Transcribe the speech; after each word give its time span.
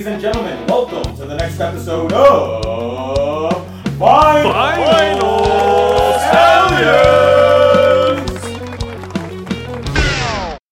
Ladies 0.00 0.12
and 0.14 0.22
gentlemen, 0.22 0.66
welcome 0.66 1.14
to 1.16 1.26
the 1.26 1.36
next 1.36 1.60
episode 1.60 2.10
of 2.14 3.52
Final, 3.98 4.50
Final 4.50 5.44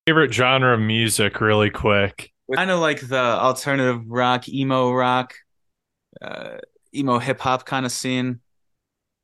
Favorite 0.06 0.33
genre 0.33 0.72
of 0.72 0.80
music, 0.80 1.42
really 1.42 1.69
quick. 1.69 2.33
kind 2.54 2.71
of 2.71 2.80
like 2.80 3.06
the 3.06 3.19
alternative 3.19 4.08
rock, 4.08 4.49
emo 4.49 4.92
rock, 4.92 5.35
uh, 6.22 6.56
emo 6.95 7.19
hip 7.19 7.38
hop 7.38 7.67
kind 7.67 7.85
of 7.85 7.92
scene 7.92 8.40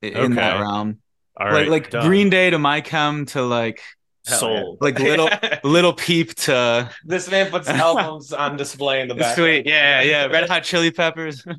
i- 0.02 0.08
in 0.08 0.34
that 0.34 0.60
realm. 0.60 0.98
All 1.40 1.46
like 1.46 1.54
right, 1.54 1.68
like 1.70 1.88
done. 1.88 2.04
Green 2.06 2.28
Day 2.28 2.50
to 2.50 2.58
my 2.58 2.82
chem 2.82 3.24
to 3.28 3.40
like 3.40 3.80
soul. 4.24 4.78
like 4.80 4.98
little 4.98 5.28
little 5.64 5.92
peep 5.92 6.34
to 6.34 6.90
this 7.04 7.30
man 7.30 7.50
puts 7.50 7.68
albums 7.86 8.32
on 8.32 8.56
display 8.56 9.00
in 9.02 9.08
the 9.08 9.14
back. 9.14 9.36
sweet 9.36 9.66
yeah 9.66 10.00
yeah 10.02 10.26
Red 10.26 10.48
Hot 10.48 10.64
Chili 10.64 10.90
Peppers. 10.90 11.44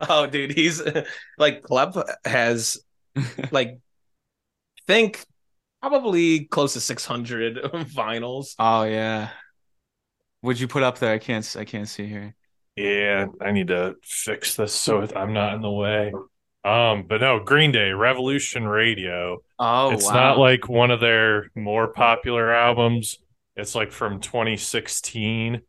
Oh, 0.00 0.28
dude, 0.28 0.52
he's 0.52 0.80
like 1.38 1.64
Club 1.64 2.00
has 2.24 2.78
like 3.50 3.80
think 4.86 5.24
probably 5.82 6.44
close 6.44 6.74
to 6.74 6.80
600 6.80 7.56
vinyls. 7.72 8.54
oh 8.60 8.84
yeah. 8.84 9.30
Would 10.42 10.60
you 10.60 10.68
put 10.68 10.84
up 10.84 10.98
there? 11.00 11.12
I 11.12 11.18
can't 11.18 11.56
I 11.58 11.64
can't 11.64 11.88
see 11.88 12.06
here. 12.06 12.36
Yeah, 12.76 13.26
I 13.40 13.50
need 13.50 13.68
to 13.68 13.96
fix 14.04 14.54
this 14.54 14.72
so 14.72 15.04
I'm 15.16 15.32
not 15.32 15.54
in 15.54 15.62
the 15.62 15.70
way. 15.70 16.12
Um, 16.64 17.04
but 17.08 17.20
no, 17.20 17.40
Green 17.40 17.72
Day, 17.72 17.90
Revolution 17.90 18.68
Radio. 18.68 19.42
Oh 19.60 19.90
it's 19.90 20.02
wow. 20.02 20.12
not 20.12 20.38
like 20.38 20.68
one 20.68 20.90
of 20.90 21.00
their 21.00 21.50
more 21.54 21.88
popular 21.88 22.52
albums. 22.52 23.18
It's 23.56 23.74
like 23.74 23.92
from 23.92 24.20
2016, 24.20 25.62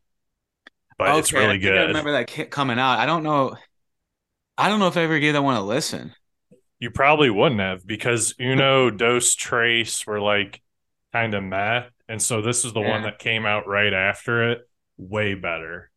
but 0.97 1.15
it's 1.15 1.33
Okay, 1.33 1.47
I 1.47 1.47
really 1.47 1.59
I 1.75 1.81
good. 1.81 1.87
remember 1.87 2.11
that 2.11 2.51
coming 2.51 2.77
out. 2.79 2.99
I 2.99 3.05
don't 3.05 3.23
know. 3.23 3.55
I 4.59 4.69
don't 4.69 4.79
know 4.79 4.87
if 4.87 4.95
I 4.97 5.01
ever 5.03 5.17
gave 5.19 5.33
that 5.33 5.41
one 5.43 5.55
a 5.55 5.61
listen. 5.63 6.13
You 6.79 6.91
probably 6.91 7.29
wouldn't 7.29 7.59
have 7.61 7.85
because 7.85 8.33
Uno, 8.39 8.89
Dos, 8.89 9.35
Trace 9.35 10.05
were 10.07 10.21
like 10.21 10.61
kind 11.11 11.33
of 11.33 11.43
meh. 11.43 11.85
And 12.07 12.21
so 12.21 12.41
this 12.41 12.65
is 12.65 12.73
the 12.73 12.81
one 12.81 13.03
that 13.03 13.19
came 13.19 13.45
out 13.45 13.67
right 13.67 13.93
after 13.93 14.51
it. 14.51 14.61
Way 14.97 15.35
better. 15.35 15.91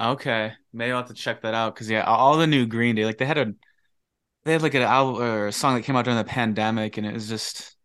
Okay, 0.00 0.52
maybe 0.72 0.92
I'll 0.92 0.98
have 0.98 1.08
to 1.08 1.14
check 1.14 1.42
that 1.42 1.52
out 1.54 1.74
because 1.74 1.90
yeah, 1.90 2.04
all 2.04 2.36
the 2.38 2.46
new 2.46 2.64
Green 2.66 2.94
Day, 2.96 3.04
like 3.04 3.18
they 3.18 3.26
had 3.26 3.38
a, 3.38 3.52
they 4.44 4.52
had 4.52 4.62
like 4.62 4.74
an 4.74 4.82
album 4.82 5.22
or 5.22 5.46
a 5.48 5.52
song 5.52 5.74
that 5.74 5.82
came 5.82 5.96
out 5.96 6.04
during 6.04 6.18
the 6.18 6.24
pandemic, 6.24 6.96
and 6.96 7.06
it 7.06 7.12
was 7.12 7.28
just, 7.28 7.76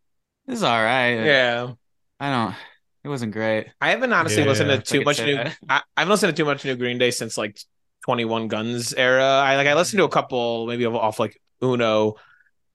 this 0.47 0.57
is 0.57 0.63
all 0.63 0.81
right. 0.83 1.15
Yeah. 1.21 1.73
I 2.19 2.29
don't, 2.31 2.55
it 3.03 3.09
wasn't 3.09 3.33
great. 3.33 3.67
I 3.81 3.91
haven't 3.91 4.13
honestly 4.13 4.43
Yeah, 4.43 4.49
listened 4.49 4.69
to 4.69 4.79
too 4.81 4.99
could 4.99 5.05
much 5.05 5.23
new 5.25 5.35
that. 5.37 5.57
I, 5.69 5.81
I've 5.97 6.07
listened 6.07 6.35
to 6.35 6.41
too 6.41 6.45
much 6.45 6.63
new 6.65 6.75
Green 6.75 6.97
Day 6.97 7.11
since 7.11 7.37
like 7.37 7.59
21 8.05 8.47
Guns 8.47 8.93
era. 8.93 9.23
I 9.25 9.55
like 9.57 9.67
I 9.67 9.73
listened 9.75 9.99
to 9.99 10.05
a 10.05 10.09
couple 10.09 10.67
maybe 10.67 10.85
off 10.85 11.19
like 11.19 11.39
Uno, 11.63 12.15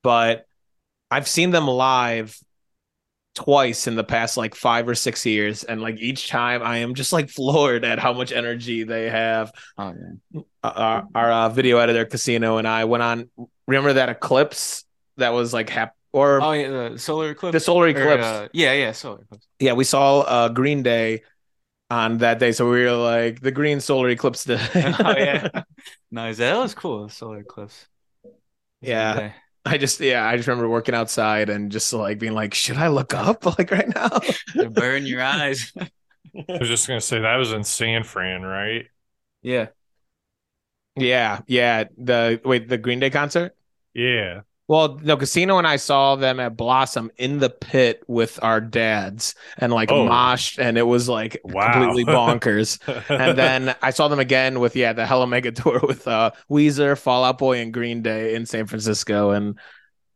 but 0.03 0.47
I've 1.11 1.29
seen 1.29 1.51
them 1.51 1.69
live 1.69 2.37
twice 3.35 3.87
in 3.87 3.95
the 3.95 4.05
past 4.05 4.37
like 4.37 4.55
5 4.55 4.89
or 4.89 4.95
6 4.95 5.25
years 5.25 5.65
and 5.65 5.81
like 5.81 5.99
each 6.01 6.29
time 6.29 6.63
I 6.63 6.79
am 6.79 6.95
just 6.95 7.13
like 7.13 7.31
floored 7.31 7.85
at 7.85 7.99
how 7.99 8.13
much 8.13 8.33
energy 8.33 8.85
they 8.85 9.09
have. 9.11 9.53
Oh 9.79 9.95
yeah, 10.33 10.41
Uh, 10.63 10.73
our 10.77 11.09
our 11.15 11.33
uh, 11.33 11.49
video 11.49 11.79
editor 11.79 12.05
Casino 12.05 12.59
and 12.59 12.69
I 12.69 12.85
went 12.85 13.03
on 13.03 13.31
remember 13.71 13.95
that 13.95 14.09
eclipse 14.09 14.85
that 15.17 15.31
was 15.31 15.53
like 15.53 15.71
hap- 15.71 15.97
or 16.13 16.41
oh 16.43 16.53
yeah, 16.53 16.69
the 16.91 16.99
solar 16.99 17.31
eclipse. 17.31 17.53
the 17.55 17.61
solar 17.61 17.89
Or, 17.89 17.89
eclipse. 17.89 18.25
uh, 18.25 18.49
yeah, 18.53 18.73
yeah, 18.73 18.93
solar 18.93 19.23
eclipse. 19.23 19.47
yeah, 19.59 19.73
we 19.75 19.85
saw 19.85 20.21
uh, 20.21 20.49
Green 20.49 20.83
Day 20.83 21.23
on 21.91 22.19
that 22.19 22.39
day, 22.39 22.53
so 22.53 22.71
we 22.71 22.85
were 22.85 22.93
like 22.93 23.41
the 23.41 23.53
green 23.53 23.81
solar 23.81 24.09
eclipse. 24.11 24.45
Day. 24.45 24.59
oh 24.77 25.15
yeah, 25.17 25.49
nice. 26.11 26.39
That 26.39 26.59
was 26.59 26.75
cool. 26.75 27.09
Solar 27.09 27.41
eclipse. 27.41 27.89
yeah. 28.81 29.15
Okay. 29.17 29.35
I 29.67 29.77
just 29.77 30.01
yeah, 30.01 30.27
I 30.27 30.37
just 30.37 30.49
remember 30.49 30.69
working 30.69 30.95
outside 30.95 31.51
and 31.51 31.71
just 31.71 31.93
like 31.93 32.19
being 32.19 32.33
like, 32.33 32.55
should 32.55 32.79
I 32.79 32.89
look 32.89 33.13
up 33.13 33.45
like 33.59 33.71
right 33.71 33.89
now? 33.95 34.09
Burn 34.71 35.05
your 35.07 35.23
eyes. 35.23 35.73
I 35.77 36.59
was 36.59 36.69
just 36.69 36.87
gonna 36.89 37.01
say 37.01 37.21
that 37.21 37.37
was 37.37 37.53
in 37.53 37.65
San 37.65 38.05
Fran, 38.05 38.43
right? 38.43 38.87
yeah. 39.43 39.69
yeah, 40.97 41.41
yeah. 41.47 41.85
The 41.97 42.41
wait, 42.45 42.69
the 42.69 42.79
Green 42.79 43.01
Day 43.01 43.11
concert. 43.11 43.55
Yeah. 43.95 44.41
Well, 44.69 45.01
no, 45.03 45.17
Casino 45.17 45.59
and 45.59 45.67
I 45.67 45.75
saw 45.77 46.15
them 46.15 46.39
at 46.39 46.57
Blossom 46.57 47.11
in 47.17 47.41
the 47.41 47.51
pit 47.51 48.05
with 48.07 48.39
our 48.41 48.61
dads 48.61 49.35
and 49.59 49.73
like 49.73 49.91
Oh. 49.91 50.07
moshed, 50.07 50.61
and 50.61 50.79
it 50.79 50.85
was 50.87 51.09
like 51.09 51.41
Wow. 51.43 51.73
completely 51.73 52.05
bonkers. 52.05 52.79
and 53.11 53.37
then 53.37 53.75
I 53.83 53.91
saw 53.91 54.07
them 54.07 54.21
again 54.21 54.61
with 54.61 54.77
yeah 54.77 54.93
the 54.93 55.05
Hella 55.07 55.27
Mega 55.27 55.51
tour 55.51 55.81
with 55.87 56.07
uh 56.07 56.31
Weezer, 56.49 56.97
Fall 56.97 57.25
Out 57.25 57.39
Boy, 57.39 57.59
and 57.59 57.75
Green 57.75 58.03
Day 58.03 58.37
in 58.37 58.47
San 58.47 58.67
Francisco, 58.67 59.31
and 59.31 59.59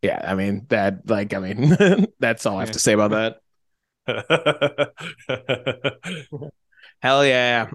yeah, 0.03 0.25
I 0.25 0.37
mean 0.37 0.67
that 0.69 1.11
like 1.11 1.35
I 1.35 1.39
mean 1.41 1.77
that's 2.21 2.47
all 2.47 2.57
I 2.59 2.61
have 2.61 2.71
to 2.73 2.79
say 2.79 2.93
about 2.93 3.11
that. 3.11 3.41
Hell 7.03 7.27
yeah, 7.27 7.71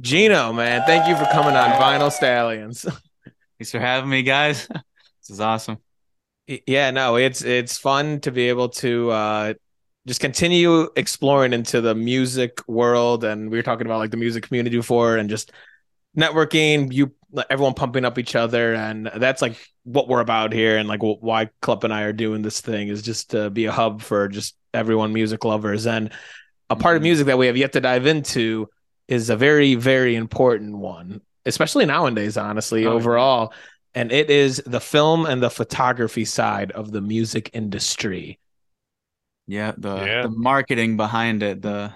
Geno, 0.00 0.52
man, 0.52 0.82
thank 0.86 1.08
you 1.08 1.16
for 1.16 1.24
coming 1.32 1.56
on 1.56 1.70
Vinyl 1.72 2.12
Stallions. 2.12 2.86
Thanks 3.58 3.70
for 3.72 3.80
having 3.80 4.08
me, 4.10 4.22
guys. 4.22 4.68
This 5.30 5.36
is 5.36 5.40
awesome. 5.40 5.78
yeah, 6.66 6.90
no, 6.90 7.14
it's 7.16 7.42
it's 7.42 7.78
fun 7.78 8.18
to 8.20 8.32
be 8.32 8.48
able 8.48 8.68
to 8.68 9.10
uh 9.10 9.54
just 10.08 10.20
continue 10.20 10.88
exploring 10.96 11.52
into 11.52 11.80
the 11.80 11.94
music 11.94 12.66
world, 12.66 13.22
and 13.22 13.50
we 13.50 13.56
were 13.56 13.62
talking 13.62 13.86
about 13.86 13.98
like 13.98 14.10
the 14.10 14.16
music 14.16 14.42
community 14.42 14.76
before, 14.76 15.16
and 15.16 15.30
just 15.30 15.52
networking, 16.18 16.92
you 16.92 17.12
everyone 17.48 17.74
pumping 17.74 18.04
up 18.04 18.18
each 18.18 18.34
other, 18.34 18.74
and 18.74 19.08
that's 19.16 19.40
like 19.40 19.56
what 19.84 20.08
we're 20.08 20.20
about 20.20 20.52
here, 20.52 20.78
and 20.78 20.88
like 20.88 21.00
why 21.00 21.48
Club 21.62 21.84
and 21.84 21.94
I 21.94 22.02
are 22.02 22.12
doing 22.12 22.42
this 22.42 22.60
thing 22.60 22.88
is 22.88 23.02
just 23.02 23.30
to 23.30 23.50
be 23.50 23.66
a 23.66 23.72
hub 23.72 24.02
for 24.02 24.26
just 24.26 24.56
everyone 24.74 25.12
music 25.12 25.44
lovers, 25.44 25.86
and 25.86 26.10
a 26.70 26.76
part 26.76 26.96
of 26.96 27.02
Mhm. 27.02 27.04
music 27.04 27.26
that 27.26 27.38
we 27.38 27.46
have 27.46 27.56
yet 27.56 27.72
to 27.74 27.80
dive 27.80 28.06
into 28.06 28.68
is 29.06 29.30
a 29.30 29.36
very 29.36 29.76
very 29.76 30.16
important 30.16 30.76
one, 30.76 31.20
especially 31.46 31.86
nowadays, 31.86 32.36
honestly, 32.36 32.86
Oh, 32.86 32.94
overall, 32.94 33.52
and 33.94 34.12
it 34.12 34.30
is 34.30 34.62
the 34.66 34.80
film 34.80 35.26
and 35.26 35.42
the 35.42 35.50
photography 35.50 36.24
side 36.24 36.70
of 36.72 36.92
the 36.92 37.00
music 37.00 37.50
industry. 37.52 38.38
Yeah, 39.46 39.72
the 39.76 40.06
Yeah. 40.06 40.22
the 40.22 40.28
marketing 40.30 40.96
behind 40.96 41.42
it, 41.42 41.62
the, 41.62 41.94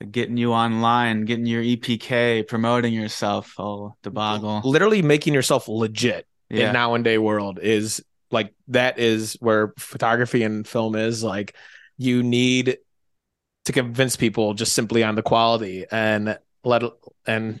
the 0.00 0.06
getting 0.06 0.36
you 0.36 0.52
online, 0.52 1.24
getting 1.24 1.46
your 1.46 1.62
EPK, 1.62 2.42
promoting 2.42 2.92
yourself, 2.92 3.54
oh 3.58 3.94
debacle. 4.02 4.60
Literally 4.64 5.02
making 5.02 5.34
yourself 5.34 5.68
legit 5.68 6.26
Yeah, 6.50 6.94
in 6.94 7.02
day 7.02 7.18
world 7.18 7.58
is 7.60 8.02
like 8.30 8.54
that 8.68 8.98
is 8.98 9.36
where 9.40 9.72
photography 9.78 10.42
and 10.42 10.66
film 10.66 10.96
is 10.96 11.22
like 11.22 11.54
you 11.98 12.22
need 12.22 12.78
to 13.66 13.72
convince 13.72 14.16
people 14.16 14.54
just 14.54 14.72
simply 14.72 15.04
on 15.04 15.14
the 15.14 15.22
quality 15.22 15.86
and 15.90 16.38
let 16.64 16.82
and 17.26 17.60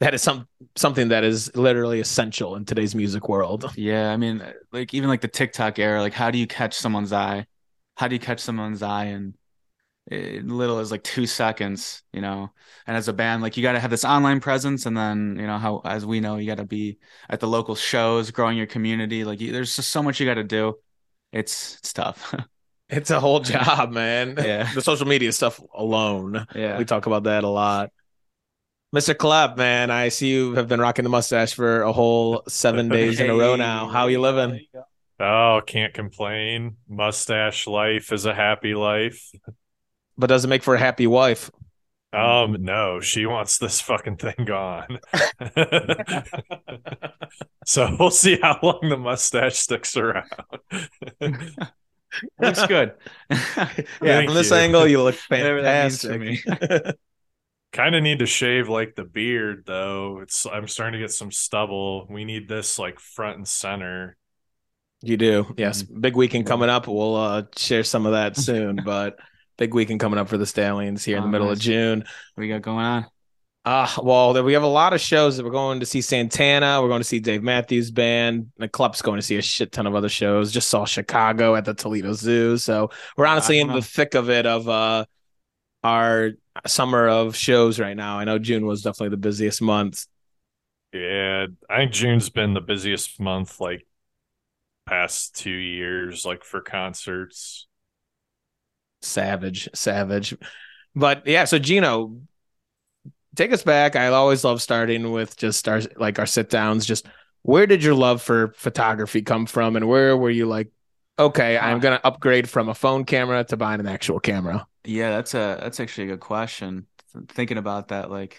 that 0.00 0.14
is 0.14 0.22
some 0.22 0.46
something 0.76 1.08
that 1.08 1.24
is 1.24 1.54
literally 1.56 2.00
essential 2.00 2.56
in 2.56 2.64
today's 2.64 2.94
music 2.94 3.28
world. 3.28 3.72
yeah. 3.76 4.12
I 4.12 4.16
mean, 4.16 4.42
like 4.72 4.94
even 4.94 5.08
like 5.08 5.20
the 5.20 5.28
TikTok 5.28 5.78
era, 5.78 6.00
like 6.00 6.12
how 6.12 6.30
do 6.30 6.38
you 6.38 6.46
catch 6.46 6.74
someone's 6.74 7.12
eye? 7.12 7.46
How 7.96 8.08
do 8.08 8.14
you 8.14 8.20
catch 8.20 8.40
someone's 8.40 8.82
eye 8.82 9.06
in 9.06 9.34
eh, 10.10 10.40
little 10.44 10.78
as 10.78 10.92
like 10.92 11.02
two 11.02 11.26
seconds? 11.26 12.02
You 12.12 12.20
know, 12.20 12.52
and 12.86 12.96
as 12.96 13.08
a 13.08 13.12
band, 13.12 13.42
like 13.42 13.56
you 13.56 13.62
got 13.62 13.72
to 13.72 13.80
have 13.80 13.90
this 13.90 14.04
online 14.04 14.40
presence, 14.40 14.86
and 14.86 14.96
then 14.96 15.36
you 15.38 15.46
know 15.46 15.58
how, 15.58 15.82
as 15.84 16.06
we 16.06 16.20
know, 16.20 16.36
you 16.36 16.46
got 16.46 16.58
to 16.58 16.64
be 16.64 16.98
at 17.28 17.40
the 17.40 17.48
local 17.48 17.74
shows, 17.74 18.30
growing 18.30 18.56
your 18.56 18.66
community. 18.66 19.24
Like 19.24 19.40
you, 19.40 19.52
there's 19.52 19.74
just 19.74 19.90
so 19.90 20.02
much 20.02 20.20
you 20.20 20.26
got 20.26 20.34
to 20.34 20.44
do. 20.44 20.78
It's 21.32 21.76
it's 21.78 21.92
tough. 21.92 22.34
It's 22.90 23.10
a 23.10 23.20
whole 23.20 23.40
job, 23.40 23.92
man. 23.92 24.34
Yeah. 24.38 24.72
The 24.72 24.80
social 24.80 25.06
media 25.06 25.30
stuff 25.32 25.60
alone. 25.74 26.46
yeah. 26.54 26.78
We 26.78 26.86
talk 26.86 27.04
about 27.04 27.24
that 27.24 27.44
a 27.44 27.48
lot. 27.48 27.90
Mr. 28.94 29.16
Clapp, 29.16 29.58
man, 29.58 29.90
I 29.90 30.08
see 30.08 30.28
you 30.28 30.54
have 30.54 30.66
been 30.66 30.80
rocking 30.80 31.02
the 31.02 31.10
mustache 31.10 31.52
for 31.52 31.82
a 31.82 31.92
whole 31.92 32.42
seven 32.48 32.88
days 32.90 33.20
in 33.20 33.28
a 33.28 33.34
row 33.34 33.54
now. 33.56 33.88
How 33.88 34.04
are 34.04 34.10
you 34.10 34.20
living? 34.20 34.66
oh, 35.20 35.60
can't 35.66 35.92
complain. 35.92 36.76
Mustache 36.88 37.66
life 37.66 38.12
is 38.12 38.24
a 38.24 38.34
happy 38.34 38.74
life. 38.74 39.30
But 40.16 40.28
does 40.28 40.44
it 40.44 40.48
make 40.48 40.62
for 40.62 40.74
a 40.74 40.78
happy 40.78 41.06
wife? 41.06 41.50
Um, 42.14 42.56
no, 42.60 43.00
she 43.00 43.26
wants 43.26 43.58
this 43.58 43.82
fucking 43.82 44.16
thing 44.16 44.46
gone. 44.46 44.98
so 47.66 47.94
we'll 48.00 48.10
see 48.10 48.38
how 48.40 48.58
long 48.62 48.88
the 48.88 48.96
mustache 48.96 49.56
sticks 49.56 49.96
around. 49.96 50.30
Looks 52.40 52.66
good. 52.66 52.94
Yeah, 53.30 53.74
Thank 54.00 54.28
from 54.28 54.34
this 54.34 54.50
you. 54.50 54.56
angle, 54.56 54.86
you 54.86 55.02
look 55.02 55.16
Whatever 55.28 55.60
that 55.62 55.82
means 55.82 55.98
to 56.00 56.08
fantastic. 56.08 56.98
Kind 57.72 57.94
of 57.94 58.02
need 58.02 58.20
to 58.20 58.26
shave 58.26 58.68
like 58.68 58.94
the 58.94 59.04
beard 59.04 59.64
though. 59.66 60.20
It's 60.22 60.46
I'm 60.46 60.68
starting 60.68 60.98
to 61.00 61.04
get 61.04 61.12
some 61.12 61.30
stubble. 61.30 62.06
We 62.08 62.24
need 62.24 62.48
this 62.48 62.78
like 62.78 62.98
front 63.00 63.36
and 63.36 63.48
center. 63.48 64.16
you 65.02 65.16
do. 65.16 65.54
Yes. 65.56 65.82
Big 65.82 66.16
weekend 66.16 66.46
coming 66.46 66.68
up. 66.68 66.86
We'll 66.88 67.16
uh, 67.16 67.42
share 67.56 67.84
some 67.84 68.06
of 68.06 68.12
that 68.12 68.36
soon, 68.36 68.76
but 68.84 69.16
big 69.56 69.74
weekend 69.74 70.00
coming 70.00 70.18
up 70.18 70.28
for 70.28 70.38
the 70.38 70.46
Stallions 70.46 71.04
here 71.04 71.16
in 71.16 71.22
the 71.22 71.28
Oh, 71.28 71.32
middle 71.32 71.50
of. 71.50 71.58
June. 71.58 72.00
What 72.00 72.40
we 72.40 72.48
got 72.48 72.62
going 72.62 72.84
on? 72.84 73.06
Uh, 73.64 73.86
well, 74.02 74.42
we 74.44 74.54
have 74.54 74.62
a 74.62 74.66
lot 74.66 74.94
of 74.94 75.00
shows 75.00 75.36
that 75.36 75.44
we're 75.44 75.50
going 75.50 75.80
to 75.80 75.84
see 75.86 76.00
Santana. 76.00 76.80
We're 76.80 76.88
going 76.88 77.00
to 77.02 77.04
see 77.08 77.20
Dave 77.20 77.42
Matthews 77.42 77.90
Band. 77.90 78.50
The 78.56 78.68
club's 78.68 79.02
going 79.02 79.18
to 79.18 79.22
see 79.22 79.36
a 79.36 79.42
shit 79.42 79.72
ton 79.72 79.86
of 79.86 79.94
other 79.94 80.08
shows. 80.08 80.52
Just 80.52 80.70
saw 80.70 80.86
Chicago 80.86 81.54
at 81.54 81.66
the 81.66 81.74
Toledo 81.74 82.14
Zoo. 82.14 82.56
So 82.56 82.90
we're 83.16 83.26
honestly 83.26 83.60
in 83.60 83.68
Wow. 83.68 83.74
the 83.74 83.82
thick 83.82 84.14
of 84.14 84.30
it 84.30 84.46
of 84.46 84.68
uh 84.70 85.04
our 85.88 86.32
summer 86.66 87.08
of 87.08 87.34
shows 87.34 87.80
right 87.80 87.96
now. 87.96 88.18
I 88.18 88.24
know 88.24 88.38
June 88.38 88.66
was 88.66 88.82
definitely 88.82 89.10
the 89.10 89.16
busiest 89.16 89.62
month. 89.62 90.06
Yeah, 90.92 91.46
I 91.68 91.78
think 91.78 91.92
June's 91.92 92.28
been 92.28 92.54
the 92.54 92.60
busiest 92.60 93.18
month 93.20 93.58
like 93.58 93.86
past 94.86 95.34
two 95.34 95.50
years, 95.50 96.24
like 96.26 96.44
for 96.44 96.60
concerts. 96.60 97.66
Savage, 99.00 99.68
savage. 99.74 100.36
But 100.94 101.26
yeah, 101.26 101.44
so 101.44 101.58
Geno, 101.58 102.20
take 103.34 103.52
us 103.52 103.62
back. 103.62 103.96
I 103.96 104.08
always 104.08 104.44
love 104.44 104.60
starting 104.60 105.10
with 105.10 105.36
just 105.36 105.68
our 105.68 105.80
like 105.96 106.18
our 106.18 106.26
sit 106.26 106.50
downs. 106.50 106.84
Just 106.84 107.06
where 107.42 107.66
did 107.66 107.82
your 107.82 107.94
love 107.94 108.20
for 108.20 108.52
photography 108.56 109.22
come 109.22 109.46
from, 109.46 109.76
and 109.76 109.88
where 109.88 110.16
were 110.16 110.30
you 110.30 110.46
like, 110.46 110.70
okay, 111.18 111.56
I'm 111.56 111.78
uh, 111.78 111.80
gonna 111.80 112.00
upgrade 112.04 112.48
from 112.48 112.68
a 112.68 112.74
phone 112.74 113.04
camera 113.04 113.44
to 113.44 113.56
buying 113.56 113.80
an 113.80 113.86
actual 113.86 114.20
camera? 114.20 114.67
Yeah, 114.84 115.10
that's 115.10 115.34
a 115.34 115.58
that's 115.60 115.80
actually 115.80 116.04
a 116.04 116.10
good 116.12 116.20
question. 116.20 116.86
Thinking 117.28 117.58
about 117.58 117.88
that, 117.88 118.10
like 118.10 118.38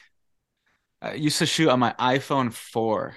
I 1.01 1.13
used 1.13 1.39
to 1.39 1.45
shoot 1.45 1.69
on 1.69 1.79
my 1.79 1.93
iPhone 1.99 2.53
4 2.53 3.15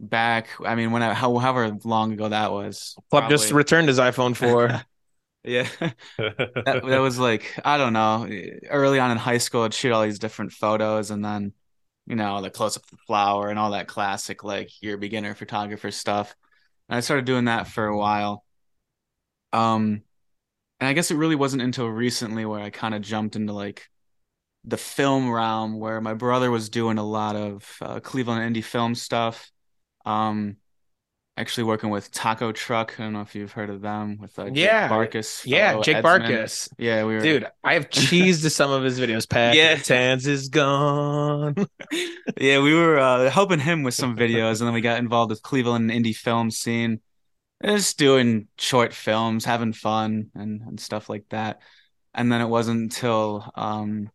back. 0.00 0.48
I 0.64 0.74
mean, 0.74 0.90
when 0.90 1.02
I 1.02 1.14
how, 1.14 1.36
however 1.38 1.76
long 1.84 2.12
ago 2.12 2.28
that 2.28 2.52
was. 2.52 2.96
Club 3.10 3.28
just 3.28 3.52
returned 3.52 3.88
his 3.88 3.98
iPhone 3.98 4.36
4. 4.36 4.82
yeah, 5.44 5.68
that, 6.18 6.82
that 6.84 6.98
was 6.98 7.18
like 7.18 7.58
I 7.64 7.78
don't 7.78 7.92
know. 7.92 8.28
Early 8.68 8.98
on 8.98 9.10
in 9.10 9.16
high 9.18 9.38
school, 9.38 9.62
I'd 9.62 9.74
shoot 9.74 9.92
all 9.92 10.02
these 10.02 10.18
different 10.18 10.52
photos, 10.52 11.10
and 11.10 11.24
then 11.24 11.52
you 12.06 12.16
know 12.16 12.40
the 12.42 12.50
close 12.50 12.76
up 12.76 12.84
of 12.84 12.90
the 12.90 12.96
flower 13.06 13.48
and 13.48 13.58
all 13.58 13.72
that 13.72 13.88
classic 13.88 14.44
like 14.44 14.70
your 14.82 14.96
beginner 14.96 15.34
photographer 15.34 15.90
stuff. 15.90 16.34
And 16.88 16.96
I 16.96 17.00
started 17.00 17.26
doing 17.26 17.44
that 17.46 17.68
for 17.68 17.86
a 17.86 17.96
while. 17.96 18.44
Um, 19.52 20.02
and 20.80 20.88
I 20.88 20.92
guess 20.92 21.10
it 21.10 21.16
really 21.16 21.36
wasn't 21.36 21.62
until 21.62 21.86
recently 21.88 22.44
where 22.44 22.60
I 22.60 22.70
kind 22.70 22.94
of 22.94 23.02
jumped 23.02 23.36
into 23.36 23.52
like 23.52 23.88
the 24.64 24.76
film 24.76 25.30
realm, 25.30 25.78
where 25.78 26.00
my 26.00 26.14
brother 26.14 26.50
was 26.50 26.68
doing 26.68 26.98
a 26.98 27.04
lot 27.04 27.36
of 27.36 27.76
uh, 27.80 28.00
Cleveland 28.00 28.54
indie 28.54 28.64
film 28.64 28.94
stuff. 28.94 29.50
Um, 30.04 30.56
actually 31.36 31.62
working 31.64 31.90
with 31.90 32.10
Taco 32.10 32.50
Truck. 32.50 32.98
I 32.98 33.04
don't 33.04 33.12
know 33.12 33.20
if 33.20 33.34
you've 33.34 33.52
heard 33.52 33.70
of 33.70 33.80
them 33.80 34.18
with 34.20 34.36
uh, 34.38 34.46
Jake 34.46 34.56
Yeah. 34.56 34.88
Barkus. 34.88 35.46
yeah, 35.46 35.80
Jake 35.80 35.98
Edsman. 35.98 36.02
Barkus. 36.02 36.68
Yeah, 36.78 37.04
we 37.04 37.14
were 37.14 37.20
Dude, 37.20 37.46
I 37.62 37.74
have 37.74 37.88
cheesed 37.90 38.42
to 38.42 38.50
some 38.50 38.72
of 38.72 38.82
his 38.82 38.98
videos. 38.98 39.28
Pat 39.30 39.54
Yeah. 39.54 39.76
Tanz 39.76 40.26
is 40.26 40.48
gone. 40.48 41.54
yeah, 42.40 42.60
we 42.60 42.74
were 42.74 42.98
uh, 42.98 43.30
helping 43.30 43.60
him 43.60 43.84
with 43.84 43.94
some 43.94 44.16
videos, 44.16 44.58
and 44.60 44.66
then 44.66 44.74
we 44.74 44.80
got 44.80 44.98
involved 44.98 45.30
with 45.30 45.42
Cleveland 45.42 45.90
indie 45.90 46.14
film 46.16 46.50
scene, 46.50 47.00
just 47.64 47.98
doing 47.98 48.48
short 48.58 48.92
films, 48.94 49.44
having 49.44 49.72
fun 49.72 50.30
and, 50.34 50.62
and 50.62 50.80
stuff 50.80 51.08
like 51.08 51.28
that. 51.30 51.60
And 52.14 52.32
then 52.32 52.40
it 52.40 52.46
wasn't 52.48 52.80
until 52.80 53.50
um, 53.54 54.10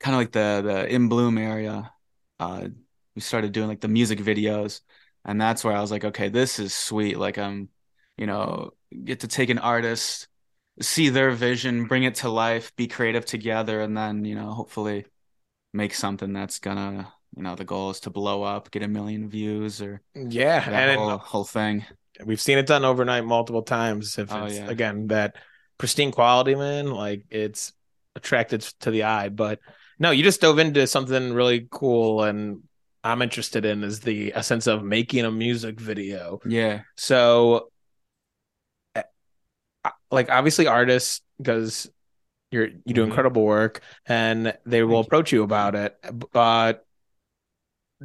kind 0.00 0.14
of 0.14 0.20
like 0.20 0.32
the 0.32 0.62
the 0.64 0.94
In 0.94 1.08
Bloom 1.08 1.38
area, 1.38 1.92
uh, 2.40 2.68
we 3.14 3.20
started 3.22 3.52
doing 3.52 3.68
like 3.68 3.80
the 3.80 3.88
music 3.88 4.18
videos, 4.18 4.80
and 5.24 5.40
that's 5.40 5.64
where 5.64 5.74
I 5.76 5.80
was 5.80 5.90
like, 5.90 6.04
okay, 6.04 6.28
this 6.28 6.58
is 6.58 6.74
sweet. 6.74 7.18
Like 7.18 7.38
I'm, 7.38 7.68
you 8.16 8.26
know, 8.26 8.72
get 9.04 9.20
to 9.20 9.28
take 9.28 9.50
an 9.50 9.58
artist, 9.58 10.28
see 10.80 11.08
their 11.08 11.30
vision, 11.32 11.86
bring 11.86 12.04
it 12.04 12.16
to 12.16 12.28
life, 12.30 12.74
be 12.76 12.88
creative 12.88 13.24
together, 13.26 13.80
and 13.80 13.96
then 13.96 14.24
you 14.24 14.34
know, 14.34 14.52
hopefully 14.52 15.06
make 15.74 15.94
something 15.94 16.32
that's 16.32 16.60
gonna, 16.60 17.12
you 17.36 17.42
know, 17.42 17.54
the 17.54 17.64
goal 17.64 17.90
is 17.90 18.00
to 18.00 18.10
blow 18.10 18.42
up, 18.42 18.70
get 18.70 18.82
a 18.82 18.88
million 18.88 19.28
views, 19.28 19.82
or 19.82 20.00
yeah, 20.14 20.60
that 20.60 20.72
and 20.72 20.90
it- 20.90 20.96
whole 20.98 21.18
whole 21.18 21.44
thing. 21.44 21.84
we've 22.24 22.40
seen 22.40 22.56
it 22.58 22.66
done 22.66 22.84
overnight 22.84 23.24
multiple 23.26 23.62
times. 23.62 24.18
If 24.18 24.32
Oh, 24.32 24.46
yeah. 24.46 24.68
again 24.68 25.08
that 25.08 25.36
pristine 25.78 26.12
quality, 26.12 26.54
man, 26.54 26.90
like 26.90 27.24
it's 27.30 27.72
attracted 28.14 28.62
to 28.80 28.90
the 28.90 29.02
eye. 29.02 29.28
But 29.28 29.60
no, 29.98 30.10
you 30.10 30.22
just 30.22 30.40
dove 30.40 30.58
into 30.58 30.86
something 30.86 31.34
really 31.34 31.68
cool, 31.70 32.22
and 32.22 32.62
I'm 33.04 33.20
interested 33.20 33.64
in 33.66 33.84
is 33.84 34.00
the 34.00 34.32
a 34.32 34.42
sense 34.42 34.66
of 34.66 34.82
making 34.82 35.24
a 35.26 35.30
music 35.30 35.78
video. 35.78 36.40
Yeah, 36.46 36.82
So, 36.96 37.70
uh, 38.94 39.02
like 40.10 40.30
obviously 40.30 40.66
artists 40.66 41.20
because 41.38 41.90
you're 42.50 42.68
you 42.86 42.94
do 42.94 43.02
Mhm. 43.02 43.08
incredible 43.08 43.44
work, 43.44 43.82
and 44.06 44.56
they 44.64 44.82
will 44.82 45.00
approach 45.00 45.32
you 45.32 45.42
about 45.42 45.74
it. 45.74 45.98
But 46.32 46.85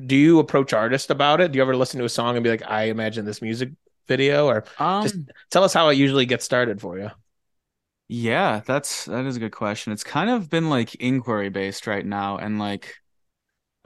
do 0.06 0.16
you 0.16 0.40
approach 0.40 0.74
artists 0.74 1.10
about 1.10 1.42
it? 1.42 1.52
Do 1.52 1.58
you 1.58 1.64
ever 1.64 1.76
listen 1.76 2.00
to 2.00 2.06
a 2.06 2.10
song 2.10 2.36
and 2.36 2.44
be 2.44 2.50
like, 2.50 2.64
I 2.70 2.84
imagine 2.84 3.26
this 3.26 3.42
music 3.42 3.72
video, 4.08 4.48
or 4.48 4.66
um, 4.78 5.04
Just- 5.04 5.18
tell 5.50 5.64
us 5.64 5.74
how 5.74 5.90
it 5.90 5.96
usually 5.96 6.26
gets 6.26 6.46
started 6.46 6.82
for 6.82 6.98
you. 6.98 7.12
Yeah, 8.08 8.62
that's 8.66 9.06
that 9.06 9.26
is 9.26 9.38
a 9.38 9.40
good 9.40 9.54
question. 9.54 9.94
It's 9.94 10.04
kind 10.04 10.30
of 10.30 10.50
been 10.50 10.70
like 10.70 10.96
inquiry 10.96 11.50
based 11.50 11.88
right 11.88 12.06
now, 12.06 12.38
and 12.38 12.60
like 12.60 12.96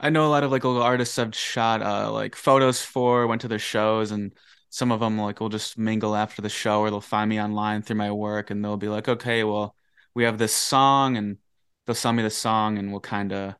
I 0.00 0.10
know 0.10 0.26
a 0.26 0.30
lot 0.30 0.44
of 0.44 0.50
like 0.52 0.64
local 0.64 0.82
artists 0.82 1.18
I've 1.18 1.34
shot 1.36 1.82
uh 1.82 2.12
like 2.12 2.34
photos 2.36 2.82
for, 2.82 3.26
went 3.26 3.42
to 3.42 3.48
their 3.48 3.58
shows, 3.58 4.10
and 4.12 4.32
some 4.70 4.92
of 4.92 5.00
them 5.00 5.18
like 5.18 5.40
will 5.40 5.48
just 5.48 5.78
mingle 5.78 6.16
after 6.16 6.42
the 6.42 6.48
show, 6.48 6.80
or 6.80 6.90
they'll 6.90 7.00
find 7.00 7.28
me 7.30 7.40
online 7.40 7.82
through 7.82 7.96
my 7.96 8.12
work, 8.12 8.50
and 8.50 8.64
they'll 8.64 8.76
be 8.76 8.88
like, 8.88 9.08
okay, 9.08 9.44
well, 9.44 9.76
we 10.14 10.24
have 10.24 10.38
this 10.38 10.54
song, 10.54 11.16
and 11.16 11.38
they'll 11.86 11.94
send 11.94 12.16
me 12.16 12.22
the 12.24 12.30
song, 12.30 12.78
and 12.78 12.90
we'll 12.90 13.00
kind 13.00 13.32
of, 13.32 13.54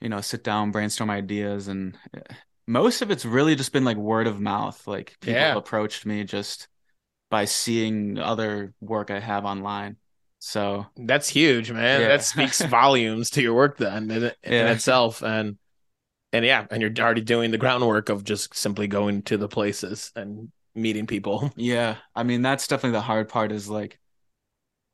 you 0.00 0.08
know, 0.08 0.20
sit 0.20 0.44
down, 0.44 0.70
brainstorm 0.70 1.10
ideas, 1.10 1.68
and 1.68 1.96
eh, 2.14 2.34
most 2.66 3.02
of 3.02 3.10
it's 3.10 3.24
really 3.24 3.54
just 3.54 3.72
been 3.72 3.84
like 3.84 3.96
word 3.96 4.26
of 4.26 4.40
mouth. 4.40 4.86
Like 4.86 5.16
people 5.20 5.34
Yeah. 5.40 5.54
approached 5.56 6.06
me 6.06 6.24
just 6.24 6.68
by 7.30 7.44
seeing 7.44 8.18
other 8.18 8.74
work 8.80 9.10
I 9.10 9.20
have 9.20 9.44
online. 9.44 9.96
So 10.38 10.86
That's 10.96 11.28
huge, 11.28 11.72
man. 11.72 12.00
Yeah. 12.00 12.08
That 12.08 12.22
speaks 12.24 12.60
volumes 12.66 13.30
to 13.30 13.42
your 13.42 13.54
work 13.54 13.78
then 13.78 14.10
in, 14.10 14.24
in 14.24 14.32
Yeah. 14.44 14.72
itself. 14.72 15.22
And 15.22 15.58
and 16.32 16.44
yeah, 16.44 16.66
and 16.70 16.82
you're 16.82 16.92
already 16.98 17.20
doing 17.22 17.50
the 17.50 17.58
groundwork 17.58 18.08
of 18.08 18.24
just 18.24 18.54
simply 18.54 18.88
going 18.88 19.22
to 19.22 19.36
the 19.36 19.48
places 19.48 20.12
and 20.16 20.50
meeting 20.74 21.06
people. 21.06 21.50
yeah, 21.56 21.98
I 22.14 22.22
mean 22.22 22.42
that's 22.42 22.66
definitely 22.66 22.92
the 22.98 23.02
hard 23.02 23.28
part 23.28 23.52
is 23.52 23.68
like 23.68 23.98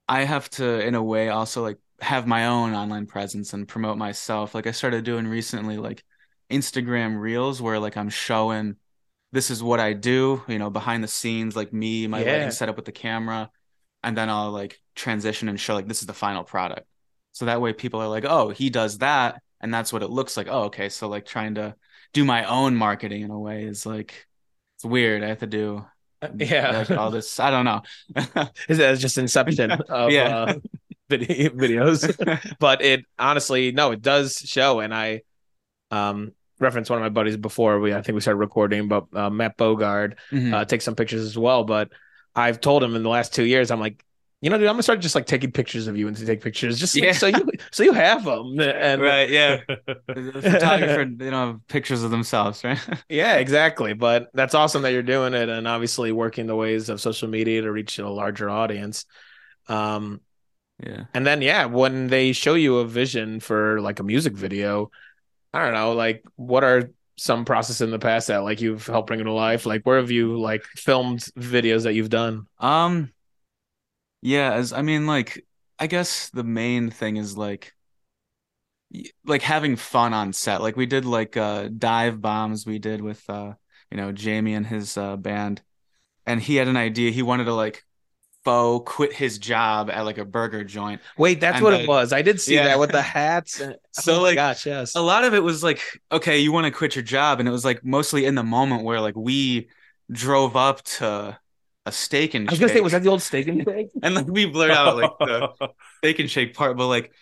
I 0.08 0.24
have 0.24 0.48
to 0.50 0.80
in 0.86 0.94
a 0.94 1.02
way 1.02 1.28
also 1.28 1.62
like 1.62 1.78
have 2.02 2.26
my 2.26 2.46
own 2.48 2.74
online 2.74 3.06
presence 3.06 3.54
and 3.54 3.68
promote 3.68 3.98
myself. 3.98 4.54
Like 4.54 4.66
I 4.68 4.72
started 4.72 5.04
doing 5.04 5.26
recently 5.28 5.78
like 5.78 6.04
Instagram 6.50 7.20
reels 7.20 7.62
where 7.62 7.80
like 7.80 7.96
I'm 7.96 8.10
showing 8.10 8.76
this 9.32 9.50
is 9.50 9.62
what 9.62 9.80
I 9.80 9.94
do, 9.94 10.42
you 10.48 10.58
know, 10.58 10.70
behind 10.70 11.04
the 11.04 11.08
scenes, 11.08 11.56
like 11.56 11.72
me, 11.72 12.06
my 12.06 12.22
Yeah. 12.22 12.32
lighting 12.32 12.50
setup 12.50 12.76
with 12.76 12.84
the 12.86 12.92
camera, 12.92 13.50
and 14.02 14.16
then 14.16 14.28
I'll 14.30 14.50
like 14.50 14.80
transition 14.94 15.48
and 15.48 15.60
show 15.60 15.74
like 15.74 15.88
this 15.88 16.00
is 16.02 16.06
the 16.06 16.12
final 16.14 16.44
product. 16.44 16.86
So 17.32 17.46
that 17.46 17.60
way 17.60 17.72
people 17.72 18.00
are 18.00 18.08
like, 18.08 18.24
oh, 18.26 18.50
he 18.50 18.70
does 18.70 18.98
that, 18.98 19.42
and 19.60 19.72
that's 19.72 19.92
what 19.92 20.02
it 20.02 20.10
looks 20.10 20.36
like. 20.36 20.48
Oh, 20.50 20.64
okay. 20.64 20.88
So 20.90 21.08
like 21.08 21.26
trying 21.26 21.54
to 21.56 21.76
do 22.12 22.24
my 22.24 22.44
own 22.44 22.76
marketing 22.76 23.22
in 23.22 23.30
a 23.30 23.38
way 23.38 23.64
is 23.64 23.86
like 23.86 24.26
it's 24.76 24.84
weird. 24.84 25.22
I 25.24 25.28
have 25.28 25.38
to 25.40 25.46
do 25.46 25.86
yeah 26.38 26.84
all 26.96 27.10
this. 27.10 27.40
I 27.40 27.50
don't 27.50 27.64
know. 27.64 27.82
Is 28.68 28.78
that 28.78 28.98
just 28.98 29.18
inception 29.18 29.80
of 29.88 30.12
Yeah. 30.12 30.18
uh, 30.18 30.54
video, 31.18 31.50
videos? 31.64 32.56
but 32.58 32.82
it 32.82 33.04
honestly, 33.18 33.72
no, 33.72 33.92
it 33.92 34.02
does 34.02 34.36
show. 34.44 34.80
And 34.80 34.94
I 34.94 35.22
um 35.90 36.32
referenced 36.58 36.90
one 36.90 36.98
of 36.98 37.02
my 37.02 37.08
buddies 37.08 37.36
before 37.36 37.80
we 37.80 37.92
I 37.94 38.02
think 38.02 38.14
we 38.14 38.20
started 38.20 38.38
recording, 38.38 38.88
but 38.88 39.04
uh, 39.14 39.30
Matt 39.30 39.56
Bogard 39.58 40.14
Mhm. 40.30 40.52
uh, 40.54 40.64
take 40.64 40.82
some 40.82 40.94
pictures 40.94 41.22
as 41.22 41.36
well. 41.36 41.64
But 41.64 41.90
I've 42.34 42.60
told 42.60 42.82
him 42.82 42.94
in 42.96 43.02
the 43.02 43.08
last 43.08 43.34
two 43.34 43.44
years, 43.44 43.70
I'm 43.70 43.80
like, 43.80 44.04
you 44.40 44.50
know, 44.50 44.58
dude, 44.58 44.66
I'm 44.66 44.74
gonna 44.74 44.82
start 44.82 45.00
just 45.00 45.14
like 45.14 45.26
taking 45.26 45.52
pictures 45.52 45.86
of 45.86 45.96
you 45.96 46.08
and 46.08 46.16
to 46.16 46.26
take 46.26 46.40
pictures, 46.40 46.78
just 46.78 46.96
like, 46.96 47.04
Yeah. 47.04 47.12
so 47.12 47.26
you 47.28 47.44
so 47.70 47.82
you 47.84 47.92
have 47.92 48.24
them, 48.24 48.58
and 48.60 49.00
right. 49.02 49.28
Yeah. 49.30 49.60
The 49.68 50.40
photographer, 50.42 51.04
they 51.04 51.30
don't 51.30 51.46
have 51.48 51.60
pictures 51.68 52.02
of 52.02 52.10
themselves, 52.10 52.64
right? 52.64 52.78
yeah, 53.08 53.36
exactly. 53.36 53.92
But 53.92 54.30
that's 54.34 54.54
awesome 54.54 54.82
that 54.82 54.92
you're 54.92 55.02
doing 55.16 55.34
it, 55.34 55.48
and 55.48 55.68
obviously 55.68 56.10
working 56.10 56.46
the 56.46 56.56
ways 56.56 56.88
of 56.88 57.00
social 57.00 57.28
media 57.28 57.62
to 57.62 57.70
reach 57.70 57.98
a 58.00 58.08
larger 58.08 58.50
audience. 58.50 59.04
Um, 59.68 60.20
yeah. 60.82 61.04
and 61.14 61.26
then 61.26 61.42
yeah, 61.42 61.66
when 61.66 62.08
they 62.08 62.32
show 62.32 62.54
you 62.54 62.78
a 62.78 62.86
vision 62.86 63.40
for 63.40 63.80
like 63.80 64.00
a 64.00 64.02
music 64.02 64.34
video, 64.34 64.90
I 65.52 65.64
don't 65.64 65.74
know, 65.74 65.92
like 65.92 66.24
what 66.36 66.64
are 66.64 66.90
some 67.16 67.44
process 67.44 67.80
in 67.80 67.90
the 67.90 67.98
past 67.98 68.28
that 68.28 68.38
like 68.38 68.60
you've 68.60 68.86
helped 68.86 69.08
bring 69.08 69.22
to 69.22 69.32
life? 69.32 69.66
Like 69.66 69.82
where 69.82 69.98
have 69.98 70.10
you 70.10 70.38
like 70.40 70.64
filmed 70.64 71.20
videos 71.38 71.84
that 71.84 71.94
you've 71.94 72.10
done? 72.10 72.46
Um, 72.58 73.12
yeah, 74.22 74.54
as 74.54 74.72
I 74.72 74.82
mean, 74.82 75.06
like, 75.06 75.44
I 75.78 75.86
guess 75.88 76.30
the 76.30 76.44
main 76.44 76.90
thing 76.90 77.16
is 77.16 77.36
like, 77.36 77.74
like 79.24 79.42
having 79.42 79.76
fun 79.76 80.14
on 80.14 80.32
set. 80.32 80.62
Like 80.62 80.76
we 80.76 80.86
did 80.86 81.04
like 81.04 81.36
uh 81.36 81.68
dive 81.68 82.20
bombs 82.20 82.66
we 82.66 82.78
did 82.78 83.00
with 83.00 83.22
uh 83.28 83.54
you 83.90 83.96
know 83.96 84.12
Jamie 84.12 84.54
and 84.54 84.66
his 84.66 84.96
uh 84.96 85.16
band, 85.16 85.62
and 86.26 86.40
he 86.40 86.56
had 86.56 86.68
an 86.68 86.76
idea. 86.76 87.10
He 87.10 87.22
wanted 87.22 87.44
to 87.44 87.54
like 87.54 87.84
faux 88.44 88.90
quit 88.92 89.12
his 89.12 89.38
job 89.38 89.90
at 89.90 90.02
like 90.02 90.18
a 90.18 90.24
burger 90.24 90.64
joint. 90.64 91.00
Wait, 91.16 91.40
that's 91.40 91.56
And 91.56 91.64
what 91.64 91.70
the- 91.72 91.82
it 91.82 91.88
was. 91.88 92.12
I 92.12 92.22
did 92.22 92.40
see 92.40 92.54
Yeah. 92.56 92.64
that 92.64 92.78
with 92.78 92.90
the 92.90 93.02
hats. 93.18 93.60
and- 93.60 93.76
So, 93.92 94.16
oh 94.18 94.22
like, 94.22 94.34
gosh, 94.36 94.66
yes. 94.66 94.94
A 94.96 95.00
lot 95.00 95.24
of 95.24 95.34
it 95.34 95.42
was 95.42 95.62
like, 95.62 95.80
okay, 96.10 96.38
you 96.38 96.52
want 96.52 96.64
to 96.66 96.70
quit 96.72 96.96
your 96.96 97.02
job, 97.04 97.38
and 97.40 97.48
it 97.48 97.52
was 97.52 97.64
like 97.64 97.84
mostly 97.84 98.24
in 98.24 98.34
the 98.34 98.42
moment 98.42 98.82
where 98.84 99.00
like 99.00 99.16
we 99.16 99.68
drove 100.10 100.56
up 100.56 100.82
to 100.82 101.38
a 101.84 101.90
steak 101.92 102.34
and 102.34 102.48
I 102.48 102.52
was 102.52 102.60
gonna 102.60 102.68
say, 102.68 102.74
shake. 102.76 102.82
was 102.84 102.92
that 102.92 103.02
the 103.02 103.08
old 103.10 103.22
steak 103.22 103.48
and 103.48 103.64
shake? 103.68 103.88
and 104.02 104.14
like 104.14 104.26
we 104.28 104.46
blurred 104.46 104.70
out 104.70 104.96
like 104.96 105.10
the 105.18 105.50
steak 105.98 106.18
and 106.20 106.30
shake 106.30 106.54
part, 106.54 106.76
but 106.76 106.86
like 106.86 107.12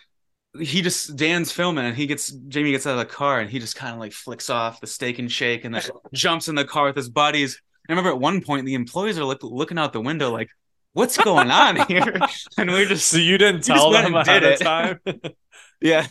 he 0.59 0.81
just 0.81 1.15
Dan's 1.15 1.51
filming 1.51 1.85
and 1.85 1.95
he 1.95 2.05
gets 2.07 2.29
Jamie 2.31 2.71
gets 2.71 2.85
out 2.85 2.91
of 2.93 2.99
the 2.99 3.05
car 3.05 3.39
and 3.39 3.49
he 3.49 3.57
just 3.59 3.75
kind 3.75 3.93
of 3.93 3.99
like 3.99 4.11
flicks 4.11 4.49
off 4.49 4.81
the 4.81 4.87
steak 4.87 5.17
and 5.17 5.31
shake 5.31 5.65
and 5.65 5.73
then 5.73 5.81
jumps 6.13 6.47
in 6.47 6.55
the 6.55 6.65
car 6.65 6.87
with 6.87 6.95
his 6.95 7.09
buddies. 7.09 7.61
I 7.89 7.91
remember 7.93 8.11
at 8.11 8.19
one 8.19 8.41
point 8.41 8.65
the 8.65 8.73
employees 8.75 9.17
are 9.17 9.25
look, 9.25 9.41
looking 9.43 9.77
out 9.79 9.93
the 9.93 10.01
window 10.01 10.31
like, 10.31 10.49
"What's 10.93 11.17
going 11.17 11.51
on 11.51 11.75
here?" 11.87 12.19
And 12.57 12.71
we're 12.71 12.85
just 12.85 13.07
so 13.07 13.17
you 13.31 13.37
didn't 13.37 13.63
tell 13.63 13.91
went 13.91 14.05
them 14.05 14.15
ahead 14.15 14.43
did 14.43 14.53
of 14.53 14.59
time? 14.59 14.99
yeah. 15.81 16.07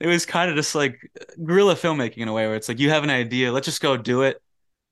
it 0.00 0.06
was 0.06 0.26
kind 0.26 0.50
of 0.50 0.56
just 0.56 0.74
like 0.74 0.98
guerrilla 1.42 1.74
filmmaking 1.74 2.18
in 2.18 2.28
a 2.28 2.32
way 2.32 2.46
where 2.46 2.56
it's 2.56 2.68
like 2.68 2.78
you 2.78 2.90
have 2.90 3.04
an 3.04 3.10
idea, 3.10 3.52
let's 3.52 3.66
just 3.66 3.80
go 3.80 3.96
do 3.96 4.22
it. 4.22 4.40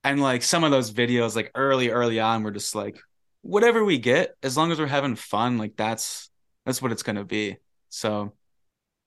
And 0.04 0.20
like 0.20 0.42
some 0.42 0.64
of 0.64 0.70
those 0.70 0.92
videos, 0.92 1.36
like 1.36 1.50
early, 1.54 1.90
early 1.90 2.18
on, 2.18 2.42
we're 2.42 2.50
just 2.50 2.74
like, 2.74 2.98
whatever 3.42 3.84
we 3.84 3.98
get, 3.98 4.36
as 4.42 4.56
long 4.56 4.72
as 4.72 4.80
we're 4.80 4.86
having 4.86 5.16
fun, 5.16 5.58
like 5.58 5.76
that's 5.76 6.30
that's 6.66 6.80
what 6.80 6.92
it's 6.92 7.02
gonna 7.02 7.24
be. 7.24 7.56
So 7.88 8.32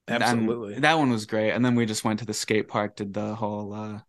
and 0.07 0.24
Absolutely. 0.24 0.79
that 0.79 0.98
one 0.98 1.10
was 1.10 1.25
great. 1.25 1.51
And 1.51 1.65
then 1.65 1.75
we 1.75 1.86
just 1.86 2.03
went 2.03 2.19
to 2.19 2.25
the 2.25 2.34
skate 2.34 2.67
park, 2.67 2.95
did 2.95 3.13
the 3.13 3.36
whole 3.36 3.74
uh 3.74 4.00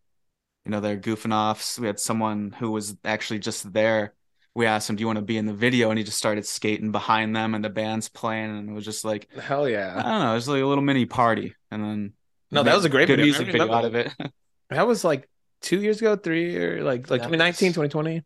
you 0.65 0.73
know, 0.73 0.81
they're 0.81 0.99
goofing 0.99 1.33
off. 1.33 1.79
We 1.79 1.87
had 1.87 2.01
someone 2.01 2.51
who 2.59 2.73
was 2.73 2.97
actually 3.05 3.39
just 3.39 3.73
there. 3.73 4.15
We 4.57 4.65
asked 4.67 4.89
him, 4.89 4.97
Do 4.97 5.03
you 5.03 5.07
want 5.07 5.19
to 5.19 5.23
be 5.25 5.37
in 5.37 5.45
the 5.45 5.53
video? 5.53 5.91
And 5.91 5.99
he 5.99 6.05
just 6.05 6.17
started 6.17 6.47
skating 6.47 6.91
behind 6.91 7.37
them 7.37 7.55
and 7.55 7.63
the 7.63 7.69
band's 7.69 8.09
playing 8.09 8.57
and 8.57 8.71
it 8.71 8.73
was 8.73 8.85
just 8.87 9.05
like 9.05 9.29
Hell 9.39 9.69
yeah!" 9.69 9.93
I 9.97 10.03
don't 10.03 10.21
know, 10.23 10.33
it 10.33 10.35
was 10.35 10.49
like 10.49 10.63
a 10.63 10.67
little 10.67 10.83
mini 10.83 11.05
party. 11.05 11.55
And 11.71 11.85
then 11.85 12.13
No, 12.51 12.63
that 12.63 12.75
was 12.75 12.87
a 12.87 12.89
great 12.89 13.07
good 13.07 13.19
video. 13.19 13.27
Music 13.27 13.47
video 13.53 13.71
out 13.73 13.85
of 13.85 13.95
it. 13.95 14.13
That 14.71 14.87
was 14.89 15.05
like 15.05 15.29
two 15.61 15.81
years 15.81 15.99
ago, 16.01 16.17
three 16.17 16.57
or 16.57 16.83
like 16.83 17.11
like 17.11 17.21
That 17.21 17.29
2019, 17.29 17.69
was- 17.69 17.75
2020. 17.75 18.25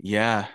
yeah. 0.00 0.46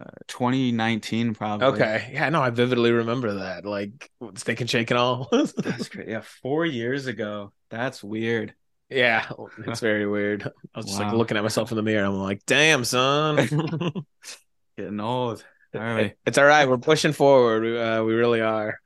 Uh, 0.00 0.04
2019 0.28 1.34
probably. 1.34 1.66
Okay. 1.66 2.10
Yeah, 2.12 2.28
no, 2.28 2.40
I 2.40 2.50
vividly 2.50 2.92
remember 2.92 3.34
that. 3.40 3.64
Like 3.64 4.10
steak 4.36 4.60
and 4.60 4.70
shake 4.70 4.90
and 4.90 4.98
all. 4.98 5.28
That's 5.56 5.88
great. 5.88 6.08
Yeah, 6.08 6.22
4 6.42 6.64
years 6.66 7.06
ago. 7.08 7.52
That's 7.70 8.02
weird. 8.04 8.54
Yeah, 8.92 9.28
it's 9.66 9.80
very 9.80 10.06
weird. 10.06 10.42
I 10.74 10.78
was 10.78 10.86
just 10.86 10.98
like 11.00 11.12
looking 11.12 11.36
at 11.36 11.42
myself 11.42 11.70
in 11.72 11.76
the 11.76 11.82
mirror. 11.82 12.04
I'm 12.06 12.14
like, 12.18 12.42
damn, 12.46 12.84
son. 12.84 13.36
Getting 14.76 15.00
old. 15.00 15.44
All 15.74 15.80
right. 15.80 16.14
it's 16.26 16.38
all 16.38 16.44
right. 16.44 16.68
We're 16.68 16.78
pushing 16.78 17.12
forward. 17.12 17.62
We, 17.62 17.78
uh, 17.80 18.02
we 18.04 18.14
really 18.14 18.40
are. 18.40 18.78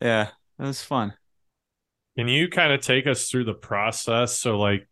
Yeah, 0.00 0.28
that 0.58 0.66
was 0.66 0.82
fun. 0.82 1.14
Can 2.16 2.28
you 2.28 2.48
kind 2.48 2.72
of 2.72 2.80
take 2.80 3.06
us 3.06 3.28
through 3.28 3.44
the 3.44 3.54
process? 3.54 4.38
So 4.38 4.58
like 4.58 4.88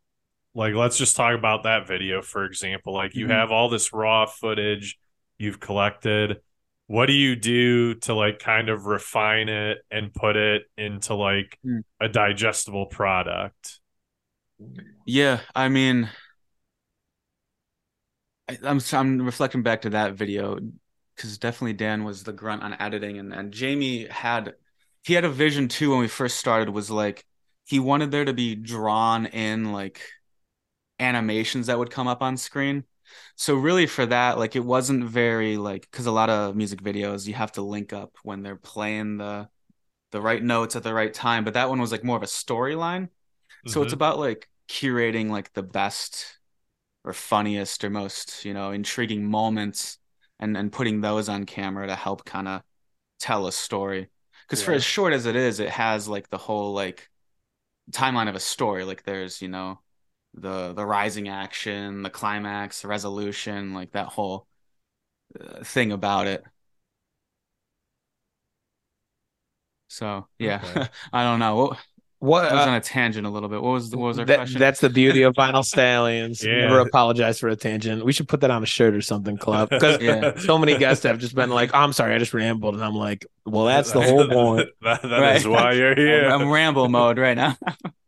like 0.54 0.74
let's 0.74 0.96
just 0.98 1.16
talk 1.16 1.36
about 1.38 1.64
that 1.64 1.86
video 1.86 2.22
for 2.22 2.44
example. 2.44 2.94
Like 2.94 3.14
you 3.14 3.26
Mhm. 3.26 3.30
have 3.30 3.50
all 3.52 3.68
this 3.68 3.92
raw 3.92 4.26
footage 4.26 4.98
you've 5.38 5.60
collected. 5.60 6.40
What 6.88 7.06
do 7.06 7.12
you 7.12 7.34
do 7.36 7.94
to 7.94 8.14
like 8.14 8.38
kind 8.38 8.68
of 8.68 8.86
refine 8.86 9.48
it 9.48 9.78
and 9.90 10.14
put 10.14 10.36
it 10.36 10.62
into 10.78 11.14
like 11.14 11.58
Mm. 11.66 11.82
a 12.00 12.08
digestible 12.08 12.86
product? 12.86 13.80
Yeah, 15.06 15.40
I 15.54 15.68
mean, 15.68 16.10
I, 18.48 18.58
I'm 18.62 18.80
I'm 18.92 19.22
reflecting 19.22 19.62
back 19.62 19.82
to 19.82 19.90
that 19.90 20.14
video 20.14 20.58
because 21.14 21.38
definitely 21.38 21.72
Dan 21.74 22.04
was 22.04 22.22
the 22.22 22.32
grunt 22.32 22.62
on 22.62 22.74
editing, 22.80 23.18
and 23.18 23.32
and 23.32 23.52
Jamie 23.52 24.06
had 24.06 24.54
he 25.04 25.14
had 25.14 25.24
a 25.24 25.30
vision 25.30 25.68
too 25.68 25.90
when 25.90 26.00
we 26.00 26.08
first 26.08 26.38
started. 26.38 26.70
Was 26.70 26.90
like 26.90 27.24
he 27.64 27.78
wanted 27.80 28.10
there 28.10 28.24
to 28.24 28.32
be 28.32 28.54
drawn 28.54 29.26
in 29.26 29.72
like 29.72 30.00
animations 30.98 31.66
that 31.68 31.78
would 31.78 31.90
come 31.90 32.08
up 32.08 32.22
on 32.22 32.36
screen. 32.36 32.84
So 33.36 33.54
really 33.56 33.86
for 33.86 34.06
that, 34.06 34.38
like 34.38 34.56
it 34.56 34.64
wasn't 34.64 35.04
very 35.04 35.56
like 35.58 35.88
because 35.90 36.06
a 36.06 36.12
lot 36.12 36.30
of 36.30 36.56
music 36.56 36.82
videos 36.82 37.26
you 37.26 37.34
have 37.34 37.52
to 37.52 37.62
link 37.62 37.92
up 37.92 38.12
when 38.24 38.42
they're 38.42 38.56
playing 38.56 39.18
the 39.18 39.48
the 40.12 40.20
right 40.22 40.42
notes 40.42 40.76
at 40.76 40.82
the 40.84 40.94
right 40.94 41.14
time, 41.14 41.44
but 41.44 41.54
that 41.54 41.70
one 41.70 41.80
was 41.80 41.92
like 41.92 42.04
more 42.04 42.16
of 42.18 42.22
a 42.24 42.26
storyline. 42.26 43.10
So 43.66 43.82
it's 43.82 43.92
Mhm. 43.92 43.94
about 43.94 44.18
like 44.18 44.48
curating 44.68 45.30
like 45.30 45.52
the 45.54 45.62
best 45.62 46.38
or 47.04 47.12
funniest 47.12 47.84
or 47.84 47.90
most, 47.90 48.44
you 48.44 48.54
know, 48.54 48.72
intriguing 48.72 49.24
moments 49.24 49.98
and 50.40 50.56
and 50.56 50.72
putting 50.72 51.00
those 51.00 51.28
on 51.28 51.46
camera 51.46 51.86
to 51.88 51.96
help 51.96 52.24
kind 52.24 52.48
of 52.48 52.62
tell 53.20 53.46
a 53.48 53.52
story. 53.52 54.10
Because 54.46 54.62
for 54.62 54.74
as 54.74 54.84
short 54.84 55.12
as 55.14 55.26
it 55.26 55.36
is, 55.36 55.60
it 55.60 55.70
has 55.70 56.08
like 56.08 56.30
the 56.30 56.38
whole 56.38 56.74
like 56.74 57.10
timeline 57.92 58.28
of 58.28 58.34
a 58.36 58.40
story. 58.40 58.84
Like 58.84 59.04
there's, 59.04 59.42
you 59.42 59.48
know, 59.48 59.80
the 60.34 60.72
the 60.74 60.86
rising 60.86 61.28
action, 61.28 62.02
the 62.02 62.10
climax, 62.10 62.82
the 62.82 62.88
resolution, 62.88 63.74
like 63.74 63.92
that 63.92 64.08
whole 64.08 64.46
uh, 65.40 65.64
thing 65.64 65.92
about 65.92 66.26
it. 66.26 66.44
So, 69.88 70.28
yeah. 70.38 70.62
Okay. 70.62 70.86
I 71.12 71.22
don't 71.24 71.38
know. 71.38 71.56
What, 71.56 71.78
What? 72.18 72.50
I 72.50 72.54
was 72.54 72.66
uh, 72.66 72.70
on 72.70 72.76
a 72.76 72.80
tangent 72.80 73.26
a 73.26 73.30
little 73.30 73.48
bit. 73.50 73.60
What 73.62 73.72
was 73.72 73.90
the, 73.90 73.98
what 73.98 74.06
was 74.08 74.18
our 74.18 74.24
that- 74.24 74.36
question? 74.38 74.58
that's 74.58 74.80
the 74.80 74.88
beauty 74.88 75.22
of 75.22 75.34
vinyl 75.34 75.64
stallions. 75.64 76.42
Yeah. 76.44 76.62
Never 76.62 76.80
apologize 76.80 77.38
for 77.38 77.48
a 77.48 77.56
tangent. 77.56 78.04
We 78.04 78.12
should 78.12 78.26
put 78.28 78.40
that 78.40 78.50
on 78.50 78.62
a 78.62 78.66
shirt 78.66 78.94
or 78.94 79.02
something, 79.02 79.36
club. 79.36 79.68
Because 79.68 80.00
Yeah. 80.00 80.36
so 80.38 80.56
many 80.56 80.78
guests 80.78 81.04
have 81.04 81.18
just 81.18 81.34
been 81.34 81.50
like, 81.50 81.74
"I'm 81.74 81.92
sorry, 81.92 82.14
I 82.14 82.18
just 82.18 82.32
rambled," 82.32 82.74
and 82.74 82.82
I'm 82.84 82.94
like, 82.94 83.26
"Well, 83.44 83.66
that's 83.66 83.92
the 83.92 84.00
whole 84.02 84.26
point." 84.28 84.68
that, 84.82 85.02
that 85.02 85.36
is 85.36 85.44
Right. 85.46 85.52
why 85.52 85.72
you're 85.72 85.94
here. 86.06 86.26
I'm, 86.28 86.42
I'm 86.42 86.50
ramble 86.50 86.88
mode 86.88 87.18
right 87.18 87.36
now. 87.36 87.56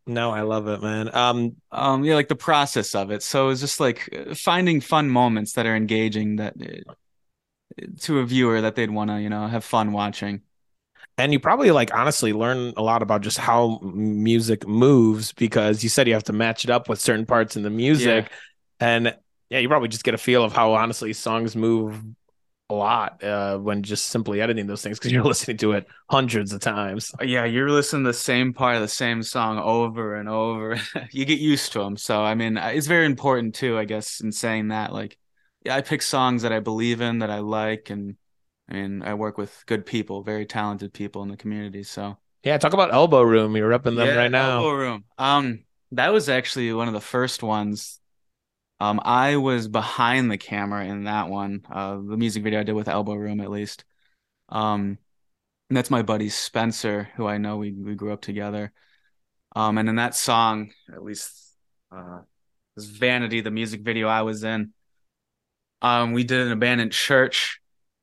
No, 0.07 0.31
I 0.31 0.41
love 0.41 0.69
it, 0.69 0.81
man. 0.81 1.15
Um, 1.15 1.57
Um, 1.71 2.03
yeah, 2.03 2.15
like 2.15 2.29
the 2.29 2.35
process 2.35 2.95
of 2.95 3.11
it. 3.11 3.23
So 3.23 3.51
it's 3.51 3.61
just 3.61 3.79
like 3.79 4.09
uh, 4.31 4.35
finding 4.35 4.81
fun 4.81 5.11
moments 5.11 5.53
that 5.53 5.67
are 5.67 5.77
engaging 5.77 6.37
that 6.37 6.55
uh, 6.59 6.93
to 8.01 8.21
a 8.21 8.25
viewer 8.25 8.63
that 8.63 8.75
they'd 8.75 8.91
want 8.91 9.11
to, 9.11 9.21
you 9.21 9.29
know, 9.29 9.47
have 9.47 9.65
fun 9.65 9.93
watching. 9.93 10.41
And 11.19 11.33
you 11.33 11.41
probably 11.41 11.73
like 11.73 11.93
honestly 11.93 12.33
learn 12.33 12.73
a 12.77 12.83
lot 12.83 13.03
about 13.03 13.21
just 13.21 13.39
how 13.39 13.81
music 13.83 14.67
moves 14.67 15.33
because 15.33 15.83
you 15.83 15.89
said 15.89 16.07
you 16.07 16.15
have 16.15 16.25
to 16.25 16.33
match 16.33 16.65
it 16.65 16.71
up 16.71 16.89
with 16.89 17.01
certain 17.01 17.27
parts 17.27 17.57
in 17.57 17.63
the 17.63 17.71
music, 17.71 18.31
and 18.81 19.15
yeah, 19.51 19.59
you 19.59 19.69
probably 19.69 19.89
just 19.89 20.05
get 20.05 20.15
a 20.15 20.19
feel 20.19 20.45
of 20.45 20.53
how 20.53 20.75
honestly 20.75 21.13
songs 21.13 21.57
move 21.57 22.03
a 22.71 22.75
lot 22.75 23.25
uh, 23.25 23.57
when 23.57 23.83
just 23.83 24.07
simply 24.07 24.43
editing 24.43 24.67
those 24.67 24.83
things 24.83 24.99
because 24.99 25.11
you're 25.11 25.25
listening 25.25 25.57
to 25.57 25.73
it 25.73 25.87
hundreds 26.11 26.53
of 26.53 26.61
times. 26.61 27.11
Yeah, 27.23 27.45
you're 27.45 27.71
listening 27.71 28.05
to 28.05 28.11
the 28.11 28.15
same 28.15 28.53
part 28.53 28.77
of 28.77 28.83
the 28.83 28.89
same 28.89 29.23
song 29.23 29.59
over 29.59 30.17
and 30.17 30.29
over. 30.29 30.79
you 31.11 31.25
get 31.25 31.39
used 31.39 31.73
to 31.73 31.81
them. 31.81 31.97
So, 31.97 32.23
I 32.23 32.35
mean, 32.35 32.59
uh, 32.59 32.69
it's 32.69 32.87
very 32.87 33.07
important 33.07 33.55
too, 33.55 33.79
I 33.79 33.87
guess, 33.87 34.21
in 34.21 34.33
saying 34.33 34.69
that. 34.69 34.93
Like, 34.93 35.17
yeah, 35.65 35.77
I 35.77 35.81
pick 35.81 36.03
songs 36.03 36.43
that 36.43 36.53
I 36.53 36.61
believe 36.61 37.01
in, 37.01 37.21
that 37.21 37.31
I 37.31 37.39
like, 37.39 37.91
and 37.91 38.17
I 38.69 38.75
mean, 38.75 39.03
I 39.03 39.15
work 39.15 39.39
with 39.39 39.65
good 39.67 39.87
people, 39.87 40.23
very 40.23 40.47
talented 40.47 40.93
people 40.93 41.23
in 41.23 41.29
the 41.29 41.37
community. 41.37 41.83
So, 41.83 42.19
Yeah, 42.43 42.59
talk 42.59 42.75
about 42.75 42.93
Elbow 42.93 43.23
Room. 43.23 43.57
You're 43.57 43.73
up 43.73 43.87
in 43.87 43.97
them 43.97 44.09
Yeah, 44.09 44.15
right 44.15 44.31
now. 44.31 44.59
Elbow 44.59 44.73
Room. 44.73 45.05
Um, 45.17 45.65
that 45.93 46.13
was 46.13 46.29
actually 46.29 46.73
one 46.73 46.89
of 46.89 46.95
the 46.95 47.01
first 47.01 47.43
ones. 47.43 47.99
Um, 48.81 49.01
I 49.03 49.37
was 49.37 49.67
behind 49.69 50.31
the 50.31 50.39
camera 50.39 50.85
in 50.85 51.05
that 51.05 51.29
one. 51.29 51.63
Uh, 51.71 51.95
the 51.95 52.17
music 52.17 52.43
video 52.45 52.61
I 52.61 52.63
did 52.63 52.75
with 52.75 52.89
Elbow 52.89 53.15
Room, 53.15 53.41
at 53.41 53.51
least. 53.51 53.85
Um, 54.51 54.99
and 55.69 55.77
that's 55.77 55.91
my 55.91 56.03
buddy 56.03 56.29
Spencer, 56.29 57.09
who 57.17 57.27
I 57.27 57.39
know 57.39 57.57
we 57.57 57.73
we 57.73 57.95
grew 57.95 58.13
up 58.13 58.21
together. 58.21 58.73
Um, 59.57 59.79
and 59.79 59.89
in 59.89 59.97
that 59.97 60.15
song, 60.15 60.73
at 60.93 61.03
least, 61.03 61.35
uh, 61.91 62.21
this 62.77 62.87
Vanity, 62.87 63.41
the 63.41 63.51
music 63.51 63.81
video 63.81 64.09
I 64.09 64.23
was 64.23 64.45
in. 64.45 64.73
Um, 65.83 66.13
we 66.13 66.25
did 66.25 66.47
an 66.47 66.53
abandoned 66.53 66.93
church, 66.93 67.61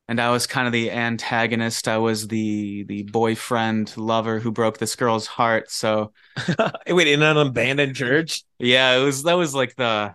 and 0.08 0.20
I 0.20 0.30
was 0.30 0.46
kind 0.46 0.66
of 0.66 0.72
the 0.72 0.90
antagonist. 0.92 1.88
I 1.88 1.98
was 1.98 2.28
the 2.28 2.84
the 2.84 3.02
boyfriend, 3.04 3.96
lover 3.96 4.38
who 4.40 4.52
broke 4.52 4.78
this 4.78 4.96
girl's 4.96 5.26
heart. 5.26 5.70
So 5.70 6.12
Wait, 6.88 7.08
in 7.08 7.22
an 7.22 7.36
abandoned 7.36 7.96
church? 7.96 8.44
yeah, 8.58 8.96
it 8.96 9.02
was 9.04 9.22
that 9.24 9.34
was 9.34 9.54
like 9.54 9.74
the 9.76 10.14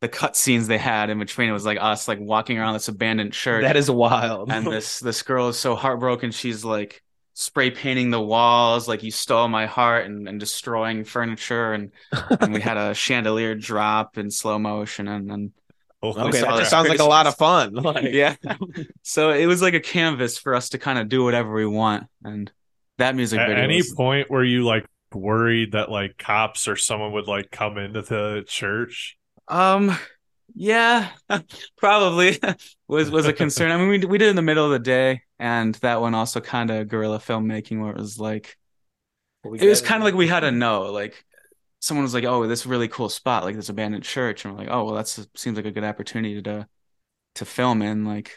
the 0.00 0.08
cut 0.08 0.36
scenes 0.36 0.66
they 0.66 0.78
had 0.78 1.10
in 1.10 1.18
between. 1.18 1.48
It 1.48 1.52
was 1.52 1.64
like 1.64 1.78
us 1.80 2.06
like 2.06 2.18
walking 2.20 2.58
around 2.58 2.74
this 2.74 2.88
abandoned 2.88 3.32
church, 3.32 3.62
That 3.62 3.76
is 3.76 3.90
wild. 3.90 4.50
and 4.52 4.66
this 4.66 5.00
this 5.00 5.22
girl 5.22 5.48
is 5.48 5.58
so 5.58 5.74
heartbroken. 5.74 6.30
She's 6.30 6.64
like 6.64 7.02
spray 7.34 7.70
painting 7.70 8.10
the 8.10 8.20
walls, 8.20 8.88
like 8.88 9.02
you 9.02 9.10
stole 9.10 9.48
my 9.48 9.66
heart, 9.66 10.06
and, 10.06 10.28
and 10.28 10.38
destroying 10.38 11.04
furniture, 11.04 11.72
and 11.72 11.92
and 12.12 12.52
we 12.52 12.60
had 12.60 12.76
a 12.76 12.94
chandelier 12.94 13.54
drop 13.54 14.18
in 14.18 14.30
slow 14.30 14.58
motion, 14.58 15.08
and 15.08 15.30
and 15.32 15.52
Holy 16.02 16.20
okay, 16.28 16.40
that 16.42 16.56
just 16.58 16.70
sounds 16.70 16.88
like 16.88 16.98
a 17.00 17.04
lot 17.16 17.26
of 17.26 17.36
fun. 17.36 17.74
Like, 17.82 18.12
yeah. 18.12 18.36
so 19.02 19.30
it 19.30 19.46
was 19.46 19.62
like 19.62 19.74
a 19.74 19.80
canvas 19.80 20.38
for 20.38 20.54
us 20.54 20.70
to 20.70 20.78
kind 20.78 20.98
of 20.98 21.08
do 21.08 21.24
whatever 21.24 21.52
we 21.54 21.66
want, 21.66 22.04
and 22.24 22.52
that 22.98 23.14
music 23.16 23.40
At 23.40 23.48
video. 23.48 23.64
any 23.64 23.76
was- 23.78 23.92
point 23.94 24.30
where 24.30 24.44
you 24.44 24.64
like 24.64 24.86
worried 25.12 25.72
that 25.72 25.90
like 25.90 26.18
cops 26.18 26.68
or 26.68 26.76
someone 26.76 27.12
would 27.12 27.26
like 27.26 27.50
come 27.50 27.78
into 27.78 28.02
the 28.02 28.44
church? 28.46 29.16
Um, 29.48 29.96
Yeah, 30.54 31.10
probably 31.78 32.38
was 32.88 33.10
was 33.10 33.26
a 33.26 33.32
concern. 33.32 33.70
I 33.72 33.76
mean, 33.78 33.88
we 33.88 33.98
we 34.06 34.18
did 34.18 34.26
it 34.28 34.30
in 34.30 34.36
the 34.36 34.42
middle 34.42 34.64
of 34.64 34.72
the 34.72 34.78
day, 34.78 35.22
and 35.38 35.74
that 35.76 36.00
one 36.00 36.14
also 36.14 36.40
kind 36.40 36.70
of 36.70 36.88
guerrilla 36.88 37.18
filmmaking, 37.18 37.80
where 37.80 37.90
it 37.90 37.96
was 37.98 38.18
like 38.18 38.56
it 39.44 39.68
was 39.68 39.82
kind 39.82 40.02
of 40.02 40.04
like 40.04 40.14
we 40.14 40.28
had 40.28 40.40
to 40.40 40.52
know, 40.52 40.84
like 40.92 41.25
someone 41.86 42.02
was 42.04 42.14
like, 42.14 42.24
"Oh, 42.24 42.46
this 42.46 42.66
really 42.66 42.88
cool 42.88 43.08
spot, 43.08 43.44
like 43.44 43.56
this 43.56 43.68
abandoned 43.68 44.04
church," 44.04 44.44
and 44.44 44.54
we're 44.54 44.60
like, 44.60 44.68
"Oh, 44.70 44.84
well, 44.84 44.94
that 44.94 45.08
seems 45.08 45.56
like 45.56 45.66
a 45.66 45.70
good 45.70 45.84
opportunity 45.84 46.42
to 46.42 46.68
to 47.36 47.44
film 47.44 47.82
in." 47.82 48.04
Like, 48.04 48.36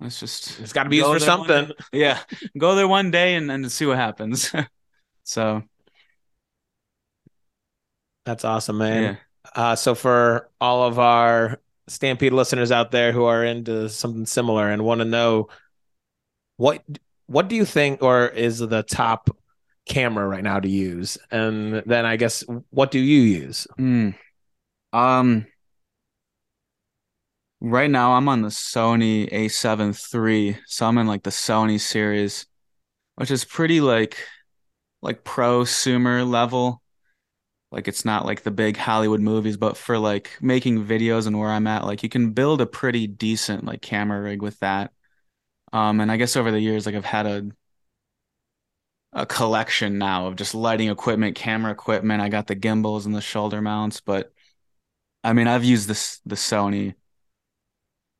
let's 0.00 0.20
just 0.20 0.60
It's 0.60 0.72
got 0.72 0.84
to 0.84 0.90
be 0.90 0.96
used 0.96 1.06
go 1.06 1.14
for 1.14 1.20
something. 1.20 1.70
Yeah, 1.92 2.20
go 2.58 2.74
there 2.74 2.88
one 2.88 3.10
day 3.10 3.34
and 3.36 3.50
and 3.50 3.70
see 3.72 3.86
what 3.86 3.96
happens. 3.96 4.52
so 5.24 5.62
That's 8.24 8.44
awesome, 8.44 8.78
man. 8.78 9.02
yeah, 9.02 9.16
Uh, 9.54 9.74
so 9.76 9.94
for 9.94 10.50
all 10.60 10.86
of 10.86 10.98
our 10.98 11.60
Stampede 11.88 12.34
listeners 12.34 12.70
out 12.70 12.90
there 12.90 13.12
who 13.12 13.24
are 13.24 13.42
into 13.44 13.88
something 13.88 14.26
similar 14.26 14.68
and 14.68 14.84
want 14.84 15.00
to 15.00 15.06
know 15.06 15.48
what 16.56 16.84
what 17.26 17.48
do 17.48 17.56
you 17.56 17.64
think 17.64 18.02
or 18.02 18.26
is 18.28 18.58
the 18.58 18.82
top 18.82 19.30
camera 19.88 20.26
right 20.26 20.44
now 20.44 20.60
to 20.60 20.68
use? 20.68 21.18
And 21.30 21.82
then 21.86 22.06
I 22.06 22.16
guess 22.16 22.44
what 22.70 22.90
do 22.90 22.98
you 22.98 23.20
use? 23.20 23.66
Mm. 23.78 24.14
Um, 24.92 25.46
right 27.60 27.90
now 27.90 28.12
I'm 28.12 28.28
on 28.28 28.42
the 28.42 28.48
Sony 28.48 29.30
A7 29.32 29.94
III, 30.14 30.58
so 30.66 30.86
I'm 30.86 30.98
in 30.98 31.06
like 31.06 31.22
the 31.22 31.30
Sony 31.30 31.80
series, 31.80 32.46
which 33.16 33.30
is 33.30 33.44
pretty 33.44 33.80
like 33.80 34.18
like 35.02 35.24
prosumer 35.24 36.28
level. 36.28 36.82
Like 37.70 37.86
it's 37.86 38.04
not 38.04 38.24
like 38.24 38.42
the 38.42 38.50
big 38.50 38.76
Hollywood 38.76 39.20
movies, 39.20 39.56
but 39.56 39.76
for 39.76 39.98
like 39.98 40.30
making 40.40 40.86
videos 40.86 41.26
and 41.26 41.38
where 41.38 41.50
I'm 41.50 41.66
at, 41.66 41.84
like 41.84 42.02
you 42.02 42.08
can 42.08 42.32
build 42.32 42.60
a 42.60 42.66
pretty 42.66 43.06
decent 43.06 43.64
like 43.64 43.82
camera 43.82 44.20
rig 44.22 44.42
with 44.42 44.58
that. 44.60 44.92
Um, 45.72 46.00
and 46.00 46.10
I 46.10 46.16
guess 46.16 46.36
over 46.36 46.50
the 46.50 46.60
years, 46.60 46.86
like 46.86 46.94
I've 46.94 47.04
had 47.04 47.26
a 47.26 47.46
a 49.12 49.26
collection 49.26 49.98
now 49.98 50.26
of 50.26 50.36
just 50.36 50.54
lighting 50.54 50.88
equipment, 50.90 51.36
camera 51.36 51.72
equipment. 51.72 52.20
I 52.22 52.28
got 52.28 52.46
the 52.46 52.54
gimbals 52.54 53.06
and 53.06 53.14
the 53.14 53.20
shoulder 53.20 53.60
mounts, 53.62 54.00
but 54.00 54.32
I 55.24 55.32
mean, 55.34 55.48
I've 55.48 55.64
used 55.64 55.88
this 55.88 56.20
the 56.26 56.36
Sony 56.36 56.94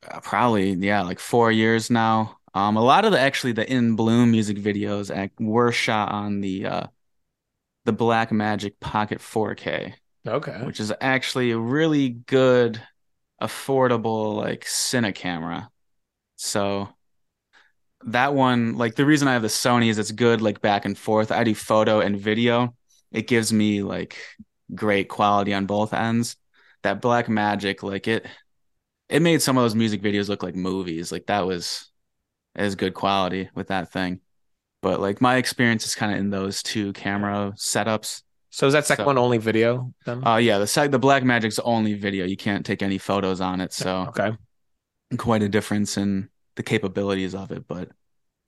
uh, 0.07 0.21
probably 0.21 0.73
yeah, 0.75 1.02
like 1.02 1.18
four 1.18 1.50
years 1.52 1.90
now. 1.90 2.38
Um, 2.54 2.76
a 2.76 2.83
lot 2.83 3.04
of 3.04 3.12
the 3.12 3.21
actually 3.21 3.52
the 3.52 3.71
In 3.71 3.95
Bloom 3.97 4.30
music 4.30 4.57
videos 4.57 5.14
act, 5.14 5.38
were 5.40 5.73
shot 5.73 6.11
on 6.12 6.40
the 6.40 6.66
uh 6.66 6.87
the 7.85 7.92
Blackmagic 7.92 8.80
Pocket 8.80 9.21
4K, 9.21 9.95
Okay. 10.26 10.68
which 10.68 10.80
is 10.80 10.92
actually 11.00 11.50
a 11.52 11.59
really 11.59 12.11
good, 12.11 12.83
affordable 13.42 14.37
like 14.37 14.64
cine 14.66 15.14
camera. 15.14 15.71
So 16.37 16.90
that 18.07 18.35
one, 18.35 18.76
like 18.76 18.95
the 18.95 19.07
reason 19.07 19.28
I 19.28 19.33
have 19.33 19.43
the 19.43 19.49
Sony 19.49 19.88
is 19.88 19.99
it's 19.99 20.12
good 20.12 20.40
like 20.40 20.61
back 20.61 20.85
and 20.85 20.97
forth. 20.97 21.33
I 21.33 21.45
do 21.45 21.55
photo 21.55 22.00
and 22.00 22.19
video. 22.19 22.75
It 23.12 23.26
gives 23.26 23.52
me 23.52 23.83
like 23.83 24.19
great 24.75 25.09
quality 25.09 25.55
on 25.55 25.67
both 25.67 25.93
ends. 25.93 26.37
That 26.83 27.02
Blackmagic, 27.02 27.83
like 27.83 28.07
it 28.07 28.26
it 29.09 29.23
made 29.23 29.43
some 29.43 29.57
of 29.57 29.64
those 29.64 29.75
music 29.75 30.02
videos 30.02 30.28
look 30.28 30.43
like 30.43 30.55
movies. 30.55 31.11
Like 31.11 31.26
that 31.26 31.47
was 31.47 31.90
as 32.55 32.75
good 32.75 32.95
quality 32.95 33.49
with 33.55 33.69
that 33.69 33.90
thing. 33.93 34.21
But 34.81 35.00
like 35.00 35.21
my 35.21 35.37
experience 35.37 35.85
is 35.85 35.95
kind 35.95 36.12
of 36.12 36.19
in 36.19 36.31
those 36.31 36.62
two 36.62 36.93
camera 36.93 37.52
setups. 37.57 38.23
So 38.50 38.67
is 38.67 38.73
that 38.75 38.87
second 38.87 39.05
So- 39.05 39.07
one 39.07 39.19
only 39.19 39.38
video 39.38 39.93
then? 40.07 40.25
Uh 40.26 40.37
yeah, 40.37 40.59
the 40.59 40.67
sec 40.67 40.90
the 40.90 41.00
Blackmagic's 41.00 41.59
only 41.59 41.95
video. 41.95 42.25
You 42.26 42.37
can't 42.37 42.64
take 42.64 42.83
any 42.83 42.99
photos 42.99 43.40
on 43.40 43.61
it, 43.61 43.73
so 43.73 44.07
okay. 44.09 44.37
quite 45.17 45.43
a 45.43 45.49
difference 45.49 45.97
in 45.97 46.28
the 46.59 46.62
capabilities 46.62 47.35
of 47.35 47.50
it, 47.53 47.67
but 47.67 47.88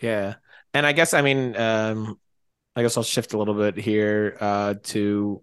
Yeah. 0.01 0.35
And 0.75 0.85
I 0.85 0.93
guess 0.93 1.15
I 1.15 1.23
mean 1.23 1.57
um 1.57 2.19
I 2.77 2.83
guess 2.83 2.97
I'll 2.97 3.03
shift 3.03 3.33
a 3.33 3.39
little 3.39 3.55
bit 3.55 3.77
here 3.79 4.37
uh 4.41 4.75
to 4.93 5.43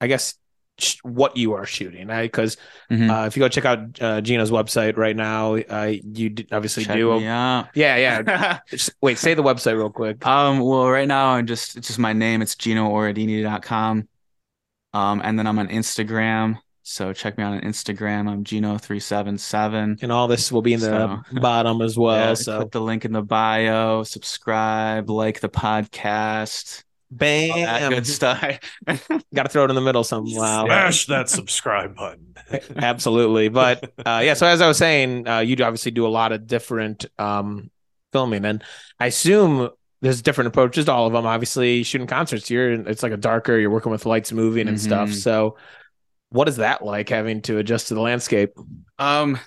I 0.00 0.06
guess 0.06 0.34
sh- 0.78 0.96
what 1.02 1.36
you 1.36 1.52
are 1.54 1.66
shooting 1.66 2.06
because 2.08 2.56
Mhm. 2.90 3.08
uh, 3.10 3.26
if 3.26 3.36
you 3.36 3.40
go 3.40 3.48
check 3.48 3.64
out 3.64 4.00
uh, 4.02 4.20
Geno's 4.20 4.50
website 4.50 4.96
right 4.96 5.14
now 5.16 5.54
uh, 5.56 5.92
you 6.02 6.30
d- 6.30 6.46
obviously 6.50 6.84
check 6.84 6.96
do 6.96 7.12
a- 7.12 7.20
yeah 7.20 7.66
yeah 7.74 8.58
Just- 8.68 8.94
wait 9.00 9.18
say 9.18 9.34
the 9.34 9.42
website 9.42 9.76
real 9.76 9.90
quick 9.90 10.24
Um, 10.26 10.60
well, 10.60 10.88
right 10.90 11.06
now 11.08 11.34
I'm 11.34 11.46
just 11.46 11.76
it's 11.76 11.86
just 11.88 11.98
my 11.98 12.12
name. 12.12 12.42
It's 12.42 12.54
GenoOradini.com. 12.56 14.08
Um, 14.94 15.20
and 15.24 15.38
then 15.38 15.46
I'm 15.46 15.58
on 15.58 15.68
Instagram. 15.68 16.58
So 16.84 17.12
check 17.12 17.38
me 17.38 17.44
out 17.44 17.52
on 17.52 17.60
Instagram. 17.60 18.28
I'm 18.28 18.42
Geno377. 18.44 20.02
and 20.02 20.12
all 20.12 20.26
this 20.28 20.50
will 20.50 20.62
be 20.62 20.72
in 20.74 20.80
the 20.80 21.22
So- 21.30 21.40
bottom 21.40 21.80
as 21.80 21.96
well 21.96 22.28
Yeah, 22.30 22.34
so 22.34 22.58
click 22.58 22.72
the 22.72 22.80
link 22.80 23.04
in 23.04 23.12
the 23.12 23.22
bio, 23.22 24.02
subscribe, 24.02 25.08
like 25.08 25.40
the 25.40 25.48
podcast, 25.48 26.82
all 27.12 27.18
that 27.18 27.80
bam 27.80 27.92
good 27.92 28.06
stuff. 28.06 28.40
got 29.34 29.42
to 29.44 29.48
throw 29.48 29.64
it 29.64 29.70
in 29.70 29.74
the 29.76 29.80
middle 29.82 30.02
somehow 30.02 30.64
Smash 30.64 31.06
that 31.06 31.28
subscribe 31.28 31.94
button. 31.94 32.34
Absolutely. 32.76 33.48
But 33.48 33.92
uh, 34.04 34.22
yeah, 34.24 34.34
so 34.34 34.46
as 34.46 34.60
I 34.60 34.66
was 34.66 34.78
saying, 34.78 35.28
uh, 35.28 35.38
you 35.40 35.54
obviously 35.62 35.92
do 35.92 36.06
a 36.06 36.08
lot 36.08 36.32
of 36.32 36.46
different 36.46 37.06
um, 37.18 37.70
filming, 38.12 38.44
and 38.44 38.64
I 38.98 39.06
assume 39.06 39.68
there's 40.00 40.20
different 40.20 40.48
approaches 40.48 40.86
to 40.86 40.92
all 40.92 41.06
of 41.06 41.12
them. 41.12 41.26
Obviously, 41.26 41.82
shooting 41.84 42.06
concerts, 42.08 42.50
you're 42.50 42.72
it's 42.72 43.02
like 43.04 43.12
a 43.12 43.16
darker. 43.16 43.56
You're 43.58 43.70
working 43.70 43.92
with 43.92 44.04
lights 44.04 44.32
moving 44.32 44.66
and 44.68 44.80
stuff. 44.80 45.10
Mhm. 45.10 45.14
So, 45.14 45.56
what 46.32 46.48
is 46.48 46.56
that 46.56 46.84
like 46.84 47.08
having 47.08 47.42
to 47.42 47.58
adjust 47.58 47.88
to 47.88 47.94
the 47.94 48.00
landscape? 48.00 48.52
Um, 48.98 49.38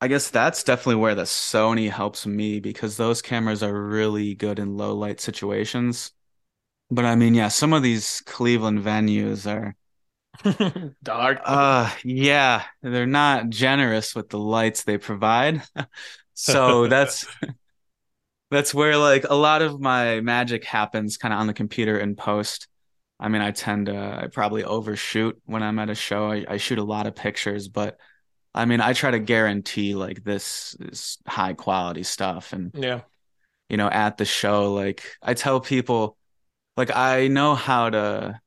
I 0.00 0.08
guess 0.08 0.30
that's 0.30 0.62
definitely 0.62 0.96
where 0.96 1.14
the 1.14 1.22
Sony 1.22 1.90
helps 1.90 2.26
me 2.26 2.60
because 2.60 2.96
those 2.96 3.22
cameras 3.22 3.62
are 3.62 3.72
really 3.72 4.34
good 4.34 4.58
in 4.58 4.76
low 4.76 4.94
light 4.94 5.20
situations. 5.20 6.12
But 6.90 7.04
I 7.04 7.16
mean, 7.16 7.34
yeah, 7.34 7.48
some 7.48 7.72
of 7.72 7.82
these 7.82 8.22
Cleveland 8.26 8.80
venues 8.80 9.50
are 9.50 9.74
Dark. 11.02 11.40
Uh, 11.44 11.90
yeah, 12.04 12.64
they're 12.82 13.06
not 13.06 13.48
generous 13.48 14.14
with 14.14 14.28
the 14.28 14.38
lights 14.38 14.84
they 14.84 14.98
provide. 14.98 15.62
So 16.38 16.86
that's 16.86 17.26
that's 18.50 18.74
where 18.74 18.96
like 18.96 19.24
a 19.28 19.34
lot 19.34 19.62
of 19.62 19.80
my 19.80 20.20
magic 20.20 20.64
happens 20.64 21.16
kind 21.16 21.32
of 21.32 21.40
on 21.40 21.46
the 21.46 21.54
computer 21.54 21.98
in 21.98 22.14
post. 22.14 22.68
I 23.18 23.28
mean, 23.28 23.40
I 23.42 23.50
tend 23.50 23.86
to 23.86 24.20
I 24.24 24.26
probably 24.26 24.64
overshoot 24.64 25.40
when 25.46 25.62
I'm 25.62 25.78
at 25.78 25.90
a 25.90 25.94
show. 25.94 26.30
I, 26.30 26.44
I 26.48 26.56
shoot 26.58 26.78
a 26.78 26.84
lot 26.84 27.06
of 27.06 27.14
pictures, 27.14 27.68
but 27.68 27.98
I 28.54 28.64
mean, 28.64 28.80
I 28.80 28.92
try 28.92 29.10
to 29.10 29.18
guarantee 29.18 29.94
like 29.94 30.24
this 30.24 30.76
is 30.80 31.18
high 31.26 31.54
quality 31.54 32.02
stuff 32.02 32.52
and 32.52 32.72
yeah. 32.74 33.02
you 33.68 33.76
know, 33.76 33.88
at 33.88 34.16
the 34.16 34.24
show. 34.24 34.72
Like 34.72 35.02
I 35.22 35.34
tell 35.34 35.60
people, 35.60 36.16
like 36.76 36.94
I 36.94 37.28
know 37.28 37.54
how 37.54 37.90
to 37.90 38.40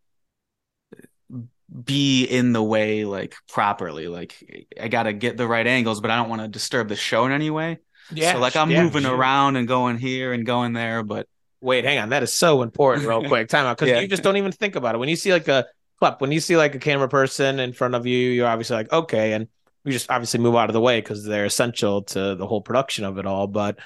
be 1.84 2.26
in 2.26 2.54
the 2.54 2.64
way 2.64 3.06
like 3.06 3.36
properly. 3.48 4.08
Like 4.08 4.68
I 4.80 4.88
gotta 4.88 5.14
get 5.14 5.38
the 5.38 5.48
right 5.48 5.66
angles, 5.66 6.02
but 6.02 6.12
I 6.12 6.16
don't 6.16 6.30
want 6.30 6.42
to 6.42 6.48
disturb 6.48 6.90
the 6.90 6.96
show 6.96 7.26
in 7.26 7.32
any 7.32 7.50
way. 7.50 7.80
Yeah. 8.12 8.34
so 8.34 8.40
like 8.40 8.56
I'm 8.56 8.72
yeah, 8.72 8.84
moving 8.84 9.04
sure. 9.04 9.16
around 9.16 9.56
and 9.56 9.68
going 9.68 9.98
here 9.98 10.34
and 10.34 10.46
going 10.46 10.74
there, 10.74 11.04
but 11.04 11.28
Wait, 11.62 11.84
hang 11.84 11.98
on. 12.00 12.10
That 12.10 12.24
is 12.24 12.34
so 12.34 12.62
important. 12.62 13.08
Real 13.08 13.24
quick, 13.28 13.50
time 13.50 13.66
out 13.66 13.78
because 13.78 13.90
Yeah. 13.90 14.00
you 14.00 14.08
just 14.08 14.24
don't 14.24 14.38
even 14.38 14.52
think 14.52 14.76
about 14.76 14.96
it 14.96 14.98
when 14.98 15.10
you 15.10 15.16
see 15.16 15.34
like 15.34 15.48
a 15.48 15.66
clip. 16.00 16.22
When 16.22 16.32
you 16.32 16.40
see 16.40 16.58
like 16.58 16.76
a 16.76 16.80
camera 16.80 17.10
person 17.10 17.60
in 17.60 17.74
front 17.74 17.96
of 17.96 18.06
you, 18.06 18.18
you're 18.30 18.48
obviously 18.48 18.76
like, 18.78 18.92
okay, 18.92 19.34
and 19.34 19.48
you 19.84 19.92
just 19.92 20.10
obviously 20.10 20.40
move 20.40 20.56
out 20.56 20.70
of 20.70 20.74
the 20.74 20.82
way 20.82 21.00
because 21.02 21.24
they're 21.24 21.46
essential 21.46 22.04
to 22.04 22.36
the 22.36 22.48
whole 22.48 22.62
production 22.62 23.04
of 23.06 23.18
it 23.18 23.26
all. 23.26 23.48
But 23.48 23.80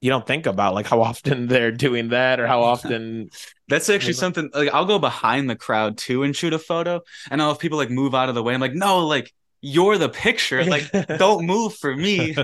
you 0.00 0.10
don't 0.10 0.26
think 0.26 0.46
about 0.46 0.74
like 0.74 0.86
how 0.86 1.00
often 1.10 1.46
they're 1.46 1.72
doing 1.72 2.08
that 2.08 2.40
or 2.40 2.46
how 2.46 2.62
often. 2.62 3.30
that's 3.68 3.90
actually 3.90 4.14
something 4.14 4.50
like 4.54 4.72
I'll 4.72 4.86
go 4.86 4.98
behind 4.98 5.48
the 5.48 5.56
crowd 5.56 5.98
too 5.98 6.22
and 6.22 6.34
shoot 6.34 6.52
a 6.52 6.58
photo, 6.58 7.02
and 7.30 7.40
I'll 7.40 7.48
have 7.50 7.58
people 7.58 7.78
like 7.78 7.90
move 7.90 8.14
out 8.14 8.28
of 8.28 8.34
the 8.34 8.42
way. 8.42 8.54
I'm 8.54 8.60
like, 8.60 8.74
no, 8.74 9.06
like 9.06 9.32
you're 9.60 9.98
the 9.98 10.08
picture. 10.08 10.64
Like 10.64 10.90
don't 11.16 11.46
move 11.46 11.74
for 11.76 11.94
me. 11.96 12.34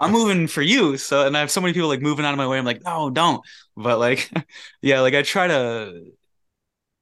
I'm 0.00 0.12
moving 0.12 0.46
for 0.46 0.62
you. 0.62 0.96
So, 0.96 1.26
and 1.26 1.36
I 1.36 1.40
have 1.40 1.50
so 1.50 1.60
many 1.60 1.72
people 1.72 1.88
like 1.88 2.00
moving 2.02 2.24
out 2.24 2.32
of 2.32 2.38
my 2.38 2.46
way. 2.48 2.58
I'm 2.58 2.64
like, 2.64 2.84
no, 2.84 3.10
don't. 3.10 3.42
But 3.76 3.98
like, 3.98 4.30
yeah, 4.82 5.00
like 5.00 5.14
I 5.14 5.22
try 5.22 5.46
to, 5.48 6.02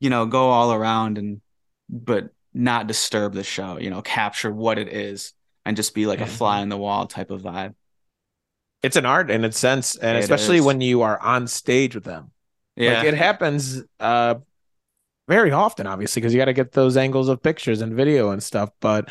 you 0.01 0.11
know, 0.11 0.27
go 0.27 0.51
all 0.51 0.73
around 0.73 1.19
and, 1.19 1.41
but 1.89 2.31
not 2.55 2.87
disturb 2.87 3.35
the 3.35 3.45
show, 3.45 3.79
you 3.79 3.91
know, 3.91 4.03
capture 4.03 4.53
what 4.53 4.79
it 4.79 4.89
is 4.89 5.33
and 5.65 5.77
just 5.77 5.95
be 5.95 6.07
like 6.07 6.21
a 6.21 6.27
fly 6.27 6.61
in 6.61 6.69
the 6.69 6.77
wall 6.77 7.07
type 7.07 7.31
of 7.31 7.43
vibe. 7.43 7.75
it's 8.83 8.97
an 8.97 9.07
art 9.07 9.31
in 9.31 9.45
its 9.45 9.59
sense, 9.59 9.97
and 9.97 10.19
It 10.19 10.25
especially 10.25 10.59
is. 10.59 10.65
when 10.65 10.81
you 10.81 11.03
are 11.03 11.19
on 11.21 11.47
stage 11.47 11.95
with 11.95 12.05
them. 12.05 12.33
Yeah. 12.77 12.99
Like 12.99 13.05
it 13.09 13.15
happens 13.15 13.83
uh 14.01 14.37
very 15.29 15.53
often, 15.53 15.87
obviously, 15.87 16.21
because 16.21 16.35
you 16.35 16.41
got 16.41 16.47
to 16.47 16.53
get 16.53 16.73
those 16.73 16.97
angles 16.97 17.29
of 17.29 17.43
pictures 17.43 17.81
and 17.81 17.95
video 17.95 18.31
and 18.31 18.43
stuff. 18.43 18.71
But 18.81 19.09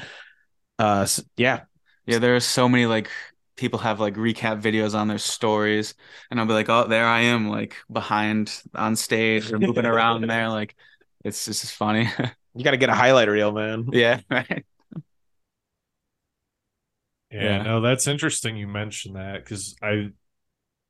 uh, 0.82 1.02
s- 1.04 1.24
yeah, 1.38 1.65
yeah. 2.06 2.20
There 2.20 2.36
are 2.36 2.39
so 2.39 2.67
many 2.70 2.86
like 2.86 3.10
people 3.56 3.80
have 3.80 4.00
like 4.00 4.15
recap 4.15 4.62
videos 4.62 4.96
on 4.96 5.08
their 5.08 5.17
stories 5.17 5.94
and 6.30 6.39
I'll 6.39 6.46
be 6.46 6.54
like, 6.54 6.70
oh, 6.70 6.88
there 6.88 7.06
I 7.08 7.22
am, 7.22 7.50
like 7.50 7.76
behind 7.91 8.62
on 8.76 8.96
stage 8.96 9.52
or 9.52 9.60
moving 9.60 9.86
around 9.86 10.28
there. 10.28 10.50
Like, 10.50 10.76
it's 11.24 11.46
just 11.46 11.74
funny. 11.76 12.10
you 12.56 12.63
got 12.63 12.72
to 12.72 12.78
get 12.78 12.89
a 12.89 12.96
highlight 12.96 13.30
reel, 13.30 13.52
man. 13.52 13.88
yeah. 13.91 14.22
Right. 14.30 14.65
Yeah, 17.32 17.58
Yeah. 17.58 17.60
no, 17.60 17.80
that's 17.82 18.08
interesting 18.08 18.58
you 18.58 18.67
mentioned 18.67 19.15
that 19.15 19.44
because 19.44 19.76
I, 19.82 20.10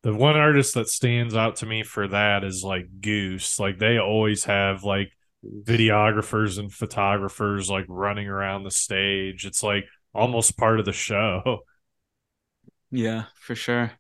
the 0.04 0.16
one 0.16 0.38
artist 0.38 0.76
that 0.76 0.90
stands 0.90 1.36
out 1.36 1.58
to 1.58 1.68
me 1.68 1.84
for 1.84 2.08
that 2.10 2.44
is 2.44 2.64
like 2.64 3.02
Goose. 3.02 3.60
Like 3.60 3.80
they 3.80 4.00
always 4.00 4.46
have 4.46 4.84
like 4.84 5.12
videographers 5.46 6.60
and 6.60 6.72
photographers 6.72 7.70
like 7.70 7.86
running 7.88 8.28
around 8.28 8.64
the 8.64 8.72
stage. 8.72 9.46
It's 9.46 9.64
like 9.64 9.86
almost 10.14 10.58
part 10.58 10.80
of 10.80 10.86
the 10.86 10.94
show. 10.94 11.62
Yeah, 12.92 13.26
for 13.36 13.56
sure. 13.56 13.92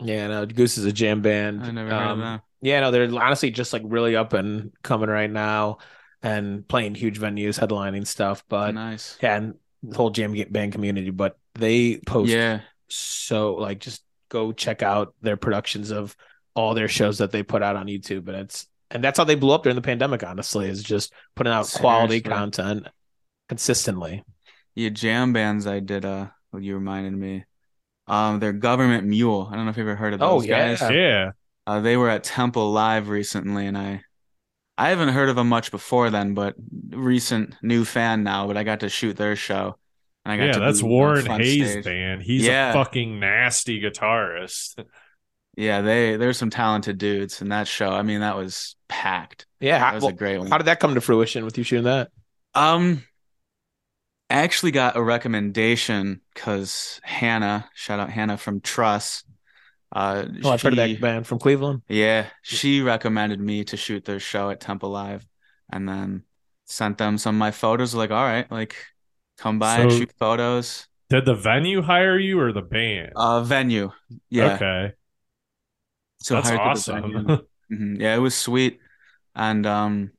Yeah, 0.00 0.28
no, 0.28 0.46
Goose 0.46 0.78
is 0.78 0.84
a 0.84 0.92
jam 0.92 1.22
band. 1.22 1.64
I 1.64 1.70
never 1.70 1.90
heard 1.90 1.96
of 2.02 2.10
Um, 2.12 2.20
that. 2.20 2.42
Yeah, 2.60 2.80
no, 2.80 2.90
they're 2.90 3.04
honestly 3.20 3.50
just 3.50 3.72
like 3.72 3.82
really 3.84 4.16
up 4.16 4.32
and 4.32 4.72
coming 4.82 5.08
right 5.08 5.30
now 5.30 5.78
and 6.22 6.66
playing 6.66 6.94
huge 6.94 7.18
venues, 7.18 7.58
headlining 7.58 8.06
stuff. 8.06 8.44
But 8.48 8.74
nice. 8.74 9.16
yeah, 9.22 9.36
and 9.36 9.54
the 9.82 9.96
whole 9.96 10.10
jam 10.10 10.34
band 10.50 10.72
community. 10.72 11.10
But 11.10 11.38
they 11.54 11.98
post 11.98 12.30
Yeah, 12.30 12.60
so 12.88 13.54
like 13.54 13.80
just 13.80 14.02
go 14.28 14.52
check 14.52 14.82
out 14.82 15.14
their 15.20 15.36
productions 15.36 15.90
of 15.90 16.16
all 16.54 16.74
their 16.74 16.88
shows 16.88 17.18
that 17.18 17.30
they 17.30 17.42
put 17.42 17.62
out 17.62 17.76
on 17.76 17.86
YouTube, 17.86 18.26
and 18.28 18.36
it's 18.36 18.66
and 18.90 19.02
that's 19.04 19.18
how 19.18 19.24
they 19.24 19.34
blew 19.34 19.52
up 19.54 19.62
during 19.62 19.76
the 19.76 19.82
pandemic. 19.82 20.22
Honestly, 20.22 20.68
is 20.68 20.82
just 20.82 21.12
putting 21.36 21.52
out 21.52 21.70
quality 21.74 22.20
content 22.20 22.86
consistently. 23.48 24.24
yeah. 24.74 24.88
Jam 24.90 25.32
bands. 25.32 25.66
I 25.66 25.80
did. 25.80 26.04
Uh, 26.04 26.28
what 26.50 26.62
you 26.62 26.74
reminded 26.74 27.12
me. 27.14 27.44
Um, 28.06 28.40
they're 28.40 28.52
Government 28.54 29.06
Mule. 29.06 29.48
I 29.50 29.56
don't 29.56 29.66
know 29.66 29.70
if 29.70 29.76
you've 29.76 29.86
ever 29.86 29.96
heard 29.96 30.14
of 30.14 30.22
Oh, 30.22 30.38
those 30.40 30.46
yeah. 30.46 30.74
guys. 30.74 30.90
yeah. 30.94 31.30
Uh, 31.66 31.80
they 31.80 31.96
were 31.98 32.08
at 32.08 32.24
Temple 32.24 32.72
Live 32.72 33.10
recently, 33.10 33.66
and 33.66 33.76
I, 33.76 34.02
I 34.78 34.88
haven't 34.88 35.10
heard 35.10 35.28
of 35.28 35.36
them 35.36 35.48
much 35.50 35.70
before 35.70 36.08
then, 36.08 36.32
but 36.32 36.54
recent 36.90 37.54
new 37.62 37.84
fan 37.84 38.22
now. 38.22 38.46
But 38.46 38.56
I 38.56 38.64
got 38.64 38.80
to 38.80 38.88
shoot 38.88 39.16
their 39.18 39.36
show, 39.36 39.76
and 40.24 40.32
I 40.32 40.36
got 40.38 40.44
Yeah, 40.46 40.52
to 40.52 40.60
that's 40.60 40.82
Warren 40.82 41.26
front 41.26 41.42
Haynes' 41.44 41.70
stage. 41.72 41.84
band. 41.84 42.22
He's 42.22 42.46
Yeah. 42.46 42.70
a 42.70 42.72
fucking 42.72 43.20
nasty 43.20 43.82
guitarist. 43.82 44.82
Yeah, 45.58 45.80
they 45.80 46.14
there's 46.16 46.38
some 46.38 46.50
talented 46.50 46.98
dudes 46.98 47.42
in 47.42 47.48
that 47.48 47.66
show. 47.66 47.90
I 47.90 48.02
mean, 48.02 48.20
that 48.20 48.36
was 48.36 48.76
packed. 48.88 49.44
Yeah, 49.58 49.80
That 49.80 49.86
how, 49.86 49.94
was 49.96 50.02
well, 50.04 50.12
a 50.12 50.16
great 50.16 50.38
one. 50.38 50.46
how 50.48 50.58
did 50.58 50.68
that 50.68 50.78
come 50.78 50.94
to 50.94 51.00
fruition 51.00 51.44
with 51.44 51.58
you 51.58 51.64
shooting 51.64 51.84
that? 51.84 52.10
Um, 52.54 53.02
I 54.30 54.34
actually 54.42 54.70
got 54.70 54.96
a 54.96 55.02
recommendation 55.02 56.20
because 56.32 57.00
Hannah, 57.02 57.68
shout 57.74 57.98
out 57.98 58.08
Hannah 58.08 58.36
from 58.36 58.60
Truss. 58.60 59.24
Uh, 59.90 60.26
Oh, 60.44 60.50
I've 60.50 60.62
heard 60.62 60.74
of 60.74 60.76
that 60.76 61.00
band 61.00 61.26
from 61.26 61.40
Cleveland. 61.40 61.82
Yeah, 61.88 62.26
she 62.42 62.80
recommended 62.80 63.40
me 63.40 63.64
to 63.64 63.76
shoot 63.76 64.04
their 64.04 64.20
show 64.20 64.50
at 64.50 64.60
Temple 64.60 64.90
Live, 64.90 65.26
and 65.72 65.88
then 65.88 66.22
sent 66.66 66.98
them 66.98 67.18
some 67.18 67.34
of 67.34 67.38
my 67.40 67.50
photos. 67.50 67.96
Like, 67.96 68.12
all 68.12 68.22
right, 68.22 68.48
like, 68.48 68.76
come 69.38 69.58
by 69.58 69.78
and 69.78 69.90
shoot 69.90 70.12
photos. 70.20 70.86
Did 71.10 71.24
the 71.24 71.34
venue 71.34 71.82
hire 71.82 72.16
you 72.16 72.38
or 72.38 72.52
the 72.52 72.62
band? 72.62 73.12
Uh, 73.16 73.42
venue, 73.42 73.90
yeah. 74.30 74.54
Okay. 74.54 74.92
So 76.20 76.34
That's 76.34 76.48
hired 76.50 76.76
to 76.76 76.82
the 76.92 77.00
venue. 77.00 77.16
awesome. 77.18 77.46
Mhm. 77.70 78.00
Yeah, 78.00 78.14
it 78.16 78.18
was 78.18 78.34
sweet. 78.34 78.80
And 79.34 79.66
um 79.66 80.10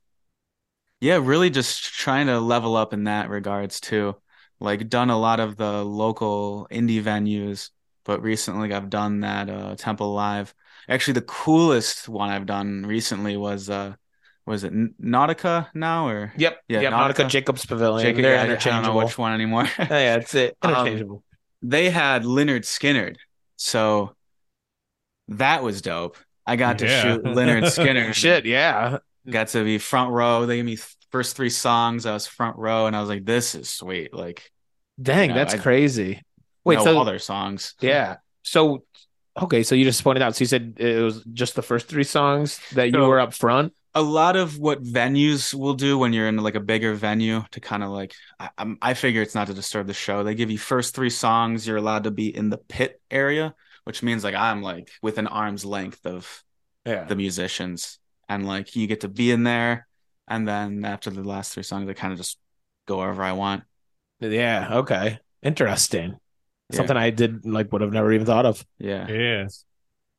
yeah, 1.00 1.18
really 1.20 1.50
just 1.50 1.82
trying 1.94 2.26
to 2.26 2.38
level 2.40 2.76
up 2.76 2.92
in 2.92 3.04
that 3.04 3.28
regards 3.28 3.80
too. 3.80 4.16
Like 4.60 4.88
done 4.88 5.10
a 5.10 5.18
lot 5.18 5.40
of 5.40 5.56
the 5.56 5.82
local 5.84 6.68
indie 6.70 7.02
venues, 7.02 7.70
but 8.04 8.22
recently 8.22 8.72
I've 8.72 8.90
done 8.90 9.20
that 9.20 9.50
uh 9.50 9.74
Temple 9.76 10.12
Live. 10.14 10.54
Actually, 10.88 11.14
the 11.14 11.22
coolest 11.22 12.08
one 12.08 12.30
I've 12.30 12.46
done 12.46 12.84
recently 12.86 13.36
was 13.36 13.68
uh 13.68 13.94
was 14.46 14.62
it 14.64 14.72
Nautica 15.00 15.68
now 15.74 16.06
or 16.08 16.32
Yep. 16.36 16.60
Yeah, 16.68 16.80
yep. 16.82 16.92
Nautica 16.92 17.14
Nautica. 17.24 17.28
Jacobs 17.30 17.66
Pavilion. 17.66 18.06
Jacob- 18.06 18.22
They're 18.22 18.38
I- 18.38 18.52
I 18.54 18.56
don't 18.56 18.82
know 18.82 18.96
which 18.96 19.18
one 19.18 19.32
anymore. 19.32 19.64
Oh, 19.78 19.84
yeah, 19.90 20.16
it's 20.16 20.34
it. 20.34 20.56
Um, 20.62 20.70
Interchangeable. 20.70 21.24
they 21.62 21.90
had 21.90 22.22
Lynyrd 22.22 22.62
Skynyrd. 22.64 23.16
So 23.56 24.14
that 25.30 25.62
was 25.62 25.82
dope. 25.82 26.16
I 26.46 26.56
got 26.56 26.78
to 26.80 26.86
Yeah. 26.86 27.02
shoot 27.02 27.24
Lynyrd 27.24 27.64
Skynyrd. 27.64 28.14
Shit, 28.14 28.44
yeah. 28.46 28.98
got 29.28 29.48
to 29.48 29.64
be 29.64 29.78
front 29.78 30.10
row. 30.12 30.46
They 30.46 30.56
gave 30.56 30.64
me 30.64 30.78
first 31.10 31.36
three 31.36 31.50
songs. 31.50 32.06
I 32.06 32.12
was 32.12 32.26
front 32.26 32.56
row, 32.56 32.86
and 32.86 32.94
I 32.96 33.00
was 33.00 33.08
like, 33.08 33.24
"This 33.24 33.54
is 33.54 33.68
sweet." 33.70 34.12
Like, 34.14 34.50
Dang, 35.00 35.30
know, 35.30 35.34
that's 35.34 35.54
I- 35.54 35.58
crazy. 35.58 36.22
Wait, 36.64 36.76
no 36.76 36.84
so 36.84 37.00
other 37.00 37.18
songs. 37.18 37.74
yeah. 37.80 38.16
So 38.42 38.84
okay, 39.40 39.62
so 39.62 39.74
you 39.74 39.84
just 39.84 40.02
pointed 40.04 40.22
out. 40.22 40.34
So 40.36 40.42
you 40.42 40.46
said 40.46 40.74
it 40.78 41.00
was 41.02 41.22
just 41.32 41.54
the 41.54 41.62
first 41.62 41.88
three 41.88 42.04
songs 42.04 42.60
that 42.74 42.86
you 42.88 42.92
So- 42.94 43.08
were 43.08 43.20
up 43.20 43.32
front. 43.34 43.72
A 43.94 44.02
lot 44.02 44.36
of 44.36 44.56
what 44.58 44.84
venues 44.84 45.52
will 45.52 45.74
do 45.74 45.98
when 45.98 46.12
you're 46.12 46.28
in 46.28 46.36
like 46.36 46.54
a 46.54 46.60
bigger 46.60 46.94
venue 46.94 47.42
to 47.50 47.58
kind 47.60 47.82
of 47.82 47.90
like, 47.90 48.14
I, 48.38 48.50
I 48.80 48.94
figure 48.94 49.20
it's 49.20 49.34
not 49.34 49.48
to 49.48 49.54
disturb 49.54 49.88
the 49.88 49.94
show. 49.94 50.22
They 50.22 50.36
give 50.36 50.48
you 50.48 50.58
first 50.58 50.94
three 50.94 51.10
songs. 51.10 51.66
You're 51.66 51.76
allowed 51.78 52.04
to 52.04 52.12
be 52.12 52.28
in 52.34 52.50
the 52.50 52.58
pit 52.58 53.00
area, 53.10 53.52
which 53.90 54.04
means 54.04 54.22
like 54.22 54.36
I'm 54.36 54.62
like 54.62 54.88
within 55.02 55.26
arm's 55.26 55.64
length 55.64 56.06
of 56.06 56.44
Yeah. 56.86 57.06
the 57.06 57.16
musicians, 57.16 57.98
and 58.28 58.46
like 58.46 58.76
you 58.76 58.86
get 58.86 59.00
to 59.00 59.08
be 59.08 59.32
in 59.32 59.42
there. 59.42 59.88
And 60.28 60.46
then 60.46 60.84
after 60.84 61.10
the 61.10 61.24
last 61.24 61.52
three 61.52 61.64
songs, 61.64 61.88
I 61.90 61.92
kind 61.92 62.12
of 62.12 62.18
just 62.20 62.38
go 62.86 62.98
wherever 62.98 63.20
I 63.20 63.32
want. 63.32 63.64
Yeah. 64.20 64.68
Okay. 64.82 65.18
Interesting. 65.42 66.14
Yeah. 66.70 66.76
Something 66.76 66.96
I 66.96 67.10
did 67.10 67.44
like 67.44 67.72
would 67.72 67.82
have 67.82 67.92
never 67.92 68.12
even 68.12 68.26
thought 68.26 68.46
of. 68.46 68.64
Yeah. 68.78 69.08
yeah. 69.08 69.48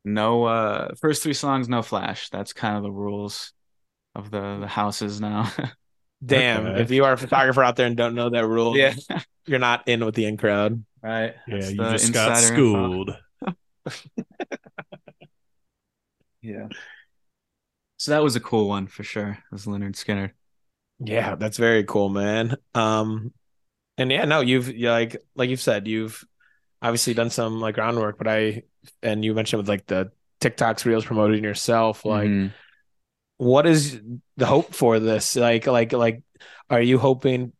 No 0.03 0.43
uh 0.43 0.89
first 0.99 1.23
three 1.23 1.33
songs, 1.33 1.69
no 1.69 1.81
flash. 1.81 2.29
That's 2.29 2.51
kind 2.51 2.75
of 2.75 2.83
the 2.83 2.91
rules 2.91 3.53
of 4.15 4.31
the 4.31 4.57
the 4.59 4.67
houses 4.67 5.21
now. 5.21 5.49
Damn. 6.25 6.65
Okay. 6.65 6.81
If 6.81 6.91
you 6.91 7.05
are 7.05 7.13
a 7.13 7.17
photographer 7.17 7.63
out 7.63 7.77
there 7.77 7.87
and 7.87 7.95
don't 7.95 8.15
know 8.15 8.29
that 8.31 8.45
rule, 8.45 8.75
yeah. 8.75 8.95
you're 9.47 9.59
not 9.59 9.87
in 9.87 10.03
with 10.03 10.15
the 10.15 10.25
in 10.25 10.35
crowd. 10.35 10.83
Right. 11.01 11.35
Yeah, 11.47 11.57
That's 11.57 11.71
you 11.71 11.77
just 11.77 12.13
got 12.13 12.35
schooled. 12.37 13.09
info. 13.09 13.19
Yeah. 16.41 16.67
So 17.97 18.11
that 18.11 18.23
was 18.23 18.35
a 18.35 18.39
cool 18.39 18.67
one 18.67 18.87
for 18.87 19.03
sure. 19.03 19.37
Was 19.51 19.65
Lynyrd 19.65 19.93
Skynyrd. 19.93 20.31
Yeah, 20.99 21.35
that's 21.35 21.57
very 21.57 21.83
cool, 21.83 22.09
man. 22.09 22.55
Um, 22.73 23.33
and 23.97 24.11
yeah, 24.11 24.25
no, 24.25 24.41
you've 24.41 24.69
like 24.75 25.17
like 25.35 25.49
you've 25.49 25.61
said, 25.61 25.87
you've 25.87 26.23
obviously 26.81 27.13
done 27.13 27.29
some 27.29 27.59
like 27.59 27.75
groundwork, 27.75 28.17
but 28.17 28.27
I 28.27 28.63
and 29.03 29.23
you 29.23 29.33
mentioned 29.33 29.59
with 29.59 29.69
like 29.69 29.85
the 29.85 30.11
TikToks, 30.39 30.85
reels, 30.85 31.05
promoting 31.05 31.43
yourself. 31.43 32.03
Like, 32.05 32.29
Mhm. 32.29 32.53
what 33.37 33.67
is 33.67 34.01
the 34.37 34.45
hope 34.47 34.73
for 34.73 34.99
this? 34.99 35.35
Like, 35.35 35.67
like, 35.67 35.93
like, 35.93 36.23
are 36.69 36.81
you 36.81 36.97
hoping 36.97 37.53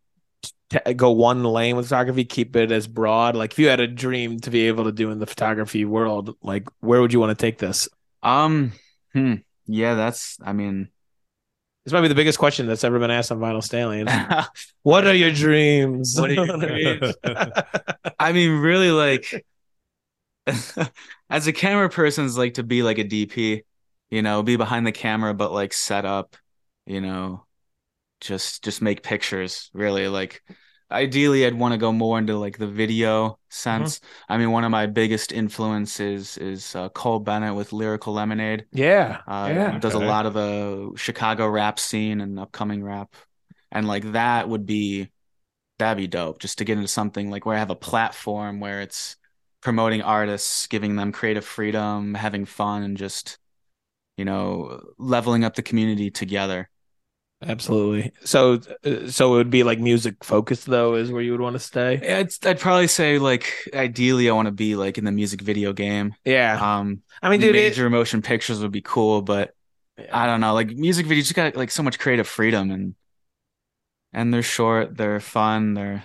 to 0.71 0.93
go 0.93 1.11
one 1.11 1.43
lane 1.43 1.75
with 1.75 1.85
photography, 1.87 2.25
keep 2.25 2.55
it 2.55 2.71
as 2.71 2.87
broad? 2.87 3.35
Like, 3.35 3.53
if 3.53 3.59
you 3.59 3.67
had 3.69 3.79
a 3.79 3.87
dream 3.87 4.39
to 4.41 4.49
be 4.49 4.67
able 4.67 4.85
to 4.85 4.91
do 4.91 5.11
in 5.11 5.19
the 5.19 5.27
photography 5.27 5.85
world, 5.85 6.35
like, 6.41 6.67
where 6.79 7.01
would 7.01 7.13
you 7.13 7.19
want 7.19 7.37
to 7.37 7.41
take 7.41 7.57
this? 7.57 7.87
um 8.23 8.71
hmm. 9.13 9.35
yeah, 9.65 9.95
that's 9.95 10.37
I 10.43 10.53
mean 10.53 10.89
This 11.85 11.93
might 11.93 12.01
be 12.01 12.07
the 12.07 12.15
biggest 12.15 12.39
question 12.39 12.67
that's 12.67 12.83
ever 12.83 12.99
been 12.99 13.11
asked 13.11 13.31
on 13.31 13.39
Vinyl 13.39 13.63
Stallions. 13.63 14.11
what 14.83 15.07
are 15.07 15.13
your 15.13 15.31
dreams? 15.31 16.19
What 16.19 16.29
are 16.29 16.33
your 16.33 16.57
dreams? 16.57 17.15
I 18.19 18.31
mean 18.31 18.59
really 18.59 18.91
like 18.91 19.45
as 21.29 21.47
a 21.47 21.53
camera 21.53 21.89
person's 21.89 22.37
like 22.37 22.55
to 22.55 22.63
be 22.63 22.83
like 22.83 22.99
a 22.99 23.03
DP, 23.03 23.63
you 24.09 24.21
know, 24.21 24.43
be 24.43 24.55
behind 24.55 24.85
the 24.85 24.91
camera 24.91 25.33
but 25.33 25.51
like 25.51 25.73
set 25.73 26.05
up, 26.05 26.35
you 26.85 27.01
know, 27.01 27.45
just 28.21 28.63
just 28.63 28.81
make 28.81 29.03
pictures 29.03 29.69
really 29.73 30.07
like 30.07 30.43
ideally 30.91 31.45
I'd 31.45 31.55
want 31.55 31.73
to 31.73 31.77
go 31.77 31.91
more 31.91 32.19
into 32.19 32.37
like 32.37 32.57
the 32.57 32.67
video 32.67 33.39
sense. 33.49 33.99
I 34.29 34.37
mean 34.37 34.51
one 34.51 34.63
of 34.63 34.71
my 34.71 34.87
biggest 34.87 35.31
influences 35.31 36.37
is 36.37 36.75
uh, 36.75 36.89
Cole 36.89 37.19
Bennett 37.19 37.55
with 37.55 37.73
Lyrical 37.73 38.13
Lemonade. 38.13 38.67
yeah, 38.71 39.21
Uh, 39.27 39.51
yeah. 39.53 39.71
he 39.73 39.79
does 39.79 39.93
a 39.93 39.99
lot 39.99 40.25
of 40.25 40.33
the 40.33 40.91
Chicago 40.97 41.47
rap 41.47 41.79
scene 41.79 42.21
and 42.21 42.39
upcoming 42.39 42.83
rap, 42.83 43.15
and 43.71 43.87
like 43.87 44.11
that 44.13 44.49
would 44.49 44.65
be 44.65 45.11
that'd 45.79 45.97
be 45.97 46.07
dope. 46.07 46.39
Just 46.39 46.59
to 46.59 46.65
get 46.65 46.77
into 46.77 46.87
something 46.89 47.29
like 47.31 47.45
where 47.45 47.55
I 47.55 47.59
have 47.59 47.69
a 47.71 47.75
platform 47.75 48.59
where 48.59 48.81
it's 48.81 49.17
promoting 49.61 50.01
artists, 50.01 50.67
giving 50.67 50.95
them 50.95 51.11
creative 51.11 51.45
freedom, 51.45 52.13
having 52.15 52.45
fun, 52.45 52.83
and 52.83 52.97
just 52.97 53.39
you 54.17 54.25
know 54.25 54.81
leveling 54.99 55.45
up 55.45 55.55
the 55.55 55.63
community 55.63 56.11
together. 56.11 56.70
Absolutely. 57.41 58.11
So, 58.23 58.59
uh, 58.85 59.07
so 59.07 59.33
it 59.33 59.37
would 59.37 59.49
be 59.49 59.63
like 59.63 59.79
music 59.79 60.23
focused 60.23 60.67
though, 60.67 60.95
is 60.95 61.11
where 61.11 61.21
you 61.21 61.31
would 61.31 61.41
want 61.41 61.55
to 61.55 61.59
stay. 61.59 61.95
I'd 62.17 62.31
I'd 62.45 62.59
probably 62.59 62.87
say 62.87 63.17
like 63.17 63.51
ideally 63.73 64.29
I 64.29 64.33
want 64.33 64.45
to 64.47 64.51
be 64.51 64.75
like 64.75 64.97
in 64.97 65.05
the 65.05 65.11
music 65.11 65.41
video 65.41 65.73
game. 65.73 66.13
Yeah. 66.23 66.59
Um, 66.79 67.01
I 67.21 67.29
mean, 67.29 67.39
dude, 67.39 67.55
it, 67.55 67.69
major 67.69 67.89
motion 67.89 68.21
pictures 68.21 68.61
would 68.61 68.71
be 68.71 68.81
cool, 68.81 69.21
but 69.21 69.55
I 70.11 70.25
don't 70.27 70.39
know. 70.41 70.53
Like 70.53 70.69
music 70.69 71.05
videos, 71.07 71.29
you 71.29 71.33
got 71.33 71.55
like 71.55 71.71
so 71.71 71.83
much 71.83 71.97
creative 71.99 72.27
freedom, 72.27 72.69
and 72.71 72.95
and 74.13 74.33
they're 74.33 74.43
short, 74.43 74.95
they're 74.97 75.19
fun, 75.19 75.73
they're 75.73 76.03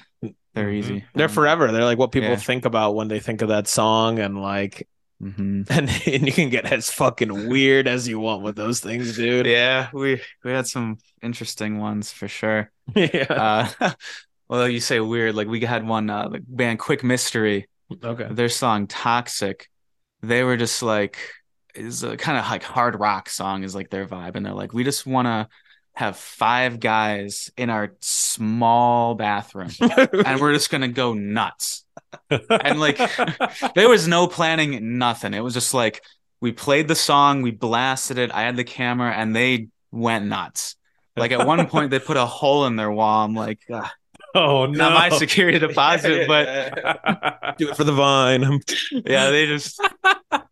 they're 0.55 0.69
Mhm. 0.69 0.75
easy. 0.75 1.05
they're 1.15 1.29
forever. 1.29 1.71
They're 1.71 1.85
like 1.85 1.99
what 1.99 2.13
people 2.13 2.31
Yeah. 2.31 2.37
think 2.37 2.65
about 2.65 2.95
when 2.95 3.09
they 3.09 3.21
think 3.21 3.43
of 3.43 3.49
that 3.49 3.69
song, 3.69 4.19
and 4.19 4.41
like, 4.41 4.89
hmm 5.21 5.63
and, 5.71 5.89
and 6.07 6.27
you 6.27 6.33
can 6.33 6.51
get 6.51 6.67
as 6.67 6.91
fucking 6.91 7.49
weird 7.49 7.89
as 7.89 8.07
you 8.07 8.21
want 8.21 8.43
with 8.43 8.57
those 8.57 8.81
things, 8.81 9.17
dude. 9.17 9.47
Yeah, 9.47 9.89
we 9.93 10.21
we 10.45 10.51
had 10.51 10.67
some 10.67 10.99
interesting 11.23 11.79
ones 11.79 12.13
for 12.13 12.29
sure. 12.29 12.71
yeah. 12.95 13.69
Uh, 13.81 13.93
well, 14.49 14.69
you 14.69 14.81
say 14.81 15.01
weird. 15.01 15.35
Like 15.35 15.49
we 15.49 15.61
had 15.61 15.87
one 15.87 16.11
uh, 16.11 16.29
the 16.29 16.41
band 16.47 16.79
Quick 16.79 17.03
Mystery. 17.03 17.69
Okay. 18.05 18.29
their 18.31 18.49
song 18.49 18.87
"Toxic." 18.87 19.69
They 20.23 20.43
were 20.43 20.57
just 20.57 20.83
like 20.83 21.19
is 21.75 22.03
a 22.03 22.17
kind 22.17 22.39
of 22.39 22.45
like 22.51 22.63
hard 22.63 22.99
rock 22.99 23.29
song 23.29 23.63
is 23.63 23.75
like 23.75 23.91
their 23.91 24.07
vibe, 24.07 24.35
and 24.35 24.45
they're 24.45 24.55
like, 24.55 24.73
we 24.73 24.85
just 24.85 25.07
want 25.07 25.27
to 25.27 25.49
have 25.95 26.17
five 26.19 26.79
guys 26.79 27.51
in 27.57 27.71
our 27.71 27.95
small 28.01 29.15
bathroom, 29.15 29.71
and 29.81 30.41
we're 30.41 30.53
just 30.53 30.71
gonna 30.71 30.89
go 30.89 31.15
nuts. 31.15 31.86
And 32.31 32.81
like, 32.81 32.99
there 33.75 33.89
was 33.89 34.09
no 34.09 34.27
planning, 34.27 34.99
nothing. 34.99 35.35
It 35.35 35.41
was 35.41 35.55
just 35.55 35.75
like 35.75 36.03
we 36.41 36.53
played 36.53 36.89
the 36.89 36.95
song, 36.95 37.43
we 37.43 37.51
blasted 37.51 38.19
it. 38.19 38.33
I 38.33 38.43
had 38.43 38.57
the 38.57 38.65
camera, 38.65 39.13
and 39.13 39.35
they 39.35 39.69
went 39.91 40.27
nuts. 40.27 40.77
Like 41.17 41.33
at 41.33 41.47
one 41.47 41.67
point, 41.67 41.91
they 41.91 41.99
put 41.99 42.17
a 42.17 42.27
hole 42.27 42.67
in 42.67 42.77
their 42.77 42.91
wall. 42.91 43.25
I'm 43.25 43.35
like, 43.35 43.61
"Ugh, 43.73 43.89
oh 44.35 44.67
no! 44.67 44.91
not 44.91 44.93
my 44.93 45.17
security 45.17 45.59
deposit, 45.67 46.29
but 46.29 47.57
do 47.59 47.71
it 47.71 47.77
for 47.77 47.85
the 47.85 47.93
vine. 47.93 48.61
yeah, 48.91 49.31
they 49.31 49.47
just. 49.47 49.81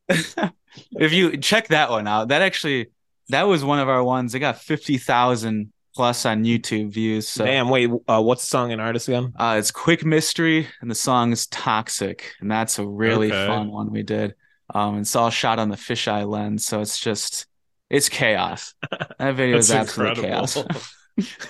if 0.09 1.13
you 1.13 1.37
check 1.37 1.69
that 1.69 1.91
one 1.91 2.09
out, 2.09 2.29
that 2.29 2.43
actually 2.43 2.91
that 3.29 3.43
was 3.43 3.63
one 3.63 3.79
of 3.79 3.89
our 3.89 4.03
ones. 4.03 4.35
It 4.35 4.41
got 4.41 4.61
fifty 4.61 4.97
thousand 4.97 5.73
plus 5.95 6.27
on 6.27 6.45
YouTube 6.45 6.91
views. 6.91 7.29
So 7.29 7.45
Damn. 7.45 7.69
Wait. 7.69 7.91
Uh, 8.09 8.23
what's 8.23 8.43
the 8.43 8.49
song 8.49 8.73
and 8.73 8.81
artist 8.81 9.09
again? 9.09 9.33
uh, 9.37 9.57
it's 9.59 9.71
Quick 9.71 10.05
Mystery, 10.05 10.67
and 10.81 10.91
the 10.91 10.95
song 10.95 11.33
is 11.33 11.47
Toxic, 11.47 12.33
and 12.41 12.51
that's 12.51 12.79
a 12.79 12.87
really 12.87 13.29
Okay. 13.29 13.47
fun 13.47 13.69
one 13.71 13.91
we 13.91 14.03
did. 14.03 14.35
Um, 14.75 14.99
it's 14.99 15.15
all 15.15 15.31
shot 15.31 15.59
on 15.59 15.69
the 15.69 15.77
fisheye 15.77 16.29
lens, 16.29 16.65
so 16.67 16.81
it's 16.81 16.99
just 16.99 17.47
it's 17.91 18.09
chaos. 18.09 18.75
That 19.19 19.37
video 19.37 19.59
is 19.59 19.69
That's 19.69 19.91
absolute 19.91 20.19
incredible. 20.19 20.65
chaos. 20.65 20.95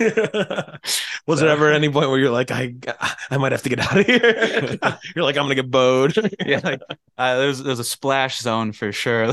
Was 1.26 1.40
there 1.40 1.48
ever 1.48 1.72
any 1.72 1.88
point 1.88 2.10
where 2.10 2.18
you're 2.18 2.30
like, 2.30 2.50
I, 2.50 2.74
I 3.30 3.38
might 3.38 3.52
have 3.52 3.62
to 3.62 3.68
get 3.68 3.80
out 3.80 3.98
of 3.98 4.06
here? 4.06 4.78
you're 5.16 5.24
like, 5.24 5.36
I'm 5.36 5.44
gonna 5.44 5.54
get 5.54 5.70
bowed. 5.70 6.14
yeah, 6.46 6.60
like, 6.62 6.80
uh, 7.16 7.36
there's 7.36 7.62
there's 7.62 7.78
a 7.78 7.84
splash 7.84 8.40
zone 8.40 8.72
for 8.72 8.92
sure. 8.92 9.32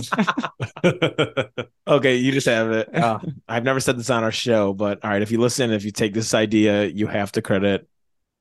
Okay, 1.87 2.15
you 2.15 2.31
just 2.31 2.47
have 2.47 2.71
it. 2.71 2.95
Uh, 2.95 3.19
I've 3.47 3.63
never 3.63 3.79
said 3.79 3.97
this 3.97 4.09
on 4.09 4.23
our 4.23 4.31
show, 4.31 4.73
but 4.73 5.03
all 5.03 5.09
right, 5.09 5.21
if 5.21 5.31
you 5.31 5.39
listen, 5.39 5.71
if 5.71 5.83
you 5.83 5.91
take 5.91 6.13
this 6.13 6.33
idea, 6.33 6.85
you 6.85 7.07
have 7.07 7.31
to 7.33 7.41
credit 7.41 7.87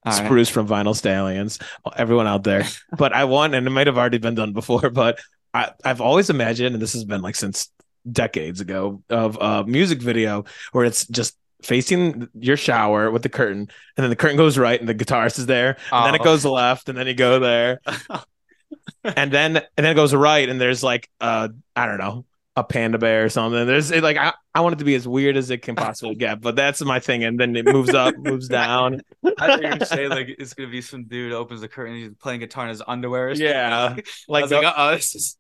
All 0.05 0.13
right. 0.13 0.25
Spruce 0.25 0.49
from 0.49 0.69
Vinyl 0.69 0.95
Stallions, 0.95 1.59
everyone 1.97 2.27
out 2.27 2.45
there. 2.45 2.65
but 2.97 3.13
I 3.13 3.25
want, 3.25 3.55
and 3.55 3.67
it 3.67 3.71
might 3.71 3.87
have 3.89 3.99
already 3.99 4.19
been 4.19 4.35
done 4.35 4.53
before, 4.53 4.91
but 4.91 5.19
I, 5.53 5.73
I've 5.85 6.01
always 6.01 6.31
imagined, 6.31 6.75
and 6.75 6.83
this 6.83 6.93
has 6.93 7.05
been 7.05 7.23
like 7.23 7.35
since 7.35 7.71
decades 8.11 8.61
ago, 8.61 9.03
of 9.11 9.37
a 9.41 9.65
music 9.67 10.01
video 10.01 10.45
where 10.73 10.85
it's 10.85 11.07
just 11.09 11.37
facing 11.63 12.29
your 12.35 12.57
shower 12.57 13.11
with 13.11 13.23
the 13.23 13.29
curtain, 13.29 13.61
and 13.97 14.03
then 14.05 14.11
the 14.11 14.17
curtain 14.17 14.37
goes 14.37 14.59
right, 14.59 14.79
and 14.79 14.89
the 14.89 14.95
guitarist 14.95 15.39
is 15.39 15.47
there, 15.47 15.77
and 15.93 16.07
then 16.07 16.15
it 16.15 16.21
Oh. 16.21 16.25
goes 16.25 16.45
left, 16.45 16.89
and 16.89 16.97
then 16.99 17.07
you 17.07 17.15
go 17.15 17.39
there, 17.39 17.81
and 19.05 19.33
then 19.33 19.57
and 19.57 19.65
then 19.77 19.87
it 19.87 19.95
goes 19.95 20.15
right, 20.15 20.49
and 20.49 20.61
there's 20.61 20.83
like 20.83 21.09
uh 21.21 21.49
I 21.75 21.87
don't 21.87 21.99
know 21.99 22.25
a 22.57 22.65
panda 22.65 22.99
bear 22.99 23.25
or 23.25 23.29
something. 23.29 23.65
There's 23.67 23.91
it, 23.93 24.03
like 24.03 24.17
I, 24.17 24.33
I 24.55 24.61
want 24.61 24.75
it 24.75 24.79
to 24.81 24.85
be 24.85 24.97
as 24.97 25.07
weird 25.07 25.37
as 25.37 25.51
it 25.51 25.63
can 25.63 25.77
possibly 25.77 26.17
get, 26.17 26.41
but 26.41 26.57
that's 26.57 26.83
my 26.83 26.99
thing. 26.99 27.23
And 27.23 27.39
then 27.39 27.55
it 27.55 27.65
moves 27.65 27.95
up, 27.95 28.17
moves 28.19 28.49
down. 28.61 29.01
I 29.25 29.31
thought 29.39 29.61
you 29.63 29.67
were 29.69 29.73
gonna 29.75 29.87
say 29.87 30.09
like 30.09 30.29
it's 30.39 30.53
gonna 30.55 30.69
be 30.69 30.83
some 30.83 31.05
dude 31.05 31.33
opens 31.33 31.61
the 31.61 31.69
curtain, 31.69 31.95
he's 31.97 32.11
playing 32.21 32.41
guitar 32.41 32.65
in 32.65 32.71
his 32.71 32.83
underwear. 32.87 33.31
Yeah, 33.33 33.95
like, 34.29 34.51
like, 34.51 34.75
oh, 34.77 34.91
this 34.91 35.15
is 35.15 35.37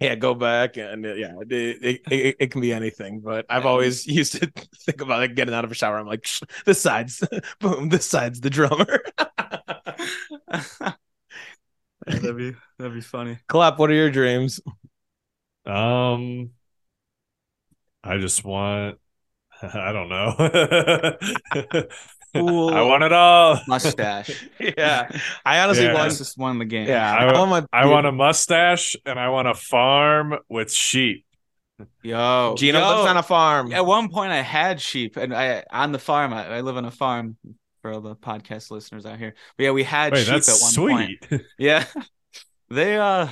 yeah, 0.00 0.14
go 0.14 0.34
back 0.34 0.76
and 0.76 1.06
uh, 1.06 1.14
yeah, 1.14 1.32
it, 1.40 1.52
it, 1.52 2.00
it, 2.10 2.36
it 2.38 2.50
can 2.50 2.60
be 2.60 2.72
anything. 2.72 3.20
But 3.20 3.46
I've 3.48 3.66
always 3.66 4.06
used 4.08 4.32
to 4.32 4.50
think 4.84 5.00
about 5.00 5.20
like 5.20 5.34
getting 5.34 5.54
out 5.54 5.64
of 5.64 5.70
a 5.70 5.74
shower. 5.74 5.98
I'm 5.98 6.06
like, 6.06 6.26
this 6.64 6.80
side's 6.80 7.22
boom, 7.60 7.88
this 7.88 8.06
side's 8.06 8.40
the 8.40 8.50
drummer. 8.50 9.02
that'd 12.06 12.36
be 12.36 12.54
that'd 12.78 12.94
be 12.94 13.00
funny. 13.00 13.38
Clap. 13.48 13.78
What 13.78 13.90
are 13.90 13.94
your 13.94 14.10
dreams? 14.10 14.60
Um, 15.64 16.50
I 18.04 18.18
just 18.18 18.44
want. 18.44 18.98
I 19.62 19.92
don't 19.92 20.10
know. 20.10 21.88
Cool. 22.40 22.74
I 22.74 22.82
want 22.82 23.02
it 23.04 23.12
all. 23.12 23.60
Mustache. 23.68 24.48
Yeah, 24.60 25.08
I 25.44 25.60
honestly 25.60 25.84
Yeah. 25.84 25.94
want. 25.94 26.04
That's 26.08 26.18
just 26.18 26.38
one 26.38 26.52
of 26.52 26.58
the 26.58 26.64
game. 26.64 26.88
Yeah, 26.88 27.12
I- 27.14 27.24
I, 27.26 27.38
want 27.38 27.50
my. 27.50 27.66
I 27.72 27.86
want 27.86 28.06
a 28.06 28.12
mustache 28.12 28.96
and 29.04 29.18
I 29.18 29.28
want 29.30 29.48
a 29.48 29.54
farm 29.54 30.34
with 30.48 30.72
sheep. 30.72 31.24
Yo, 32.02 32.54
Geno 32.56 32.78
yo. 32.80 32.86
lives 32.88 33.10
on 33.10 33.16
a 33.18 33.22
farm. 33.22 33.72
At 33.72 33.84
one 33.84 34.08
point, 34.08 34.32
I 34.32 34.40
had 34.40 34.80
sheep, 34.80 35.16
and 35.16 35.34
I 35.34 35.62
on 35.70 35.92
the 35.92 35.98
farm. 35.98 36.32
I, 36.32 36.46
I 36.56 36.60
live 36.62 36.76
on 36.76 36.84
a 36.86 36.90
farm 36.90 37.36
for 37.82 37.92
all 37.92 38.00
the 38.00 38.16
podcast 38.16 38.70
listeners 38.70 39.04
out 39.04 39.18
here. 39.18 39.34
But 39.58 39.64
yeah, 39.64 39.70
we 39.72 39.82
had 39.84 40.12
Wait, 40.12 40.20
sheep 40.24 40.32
that's 40.34 40.48
at 40.76 40.82
one 40.82 40.96
point. 40.96 41.24
sweet. 41.28 41.42
Yeah, 41.58 41.84
they 42.70 42.96
uh, 42.96 43.28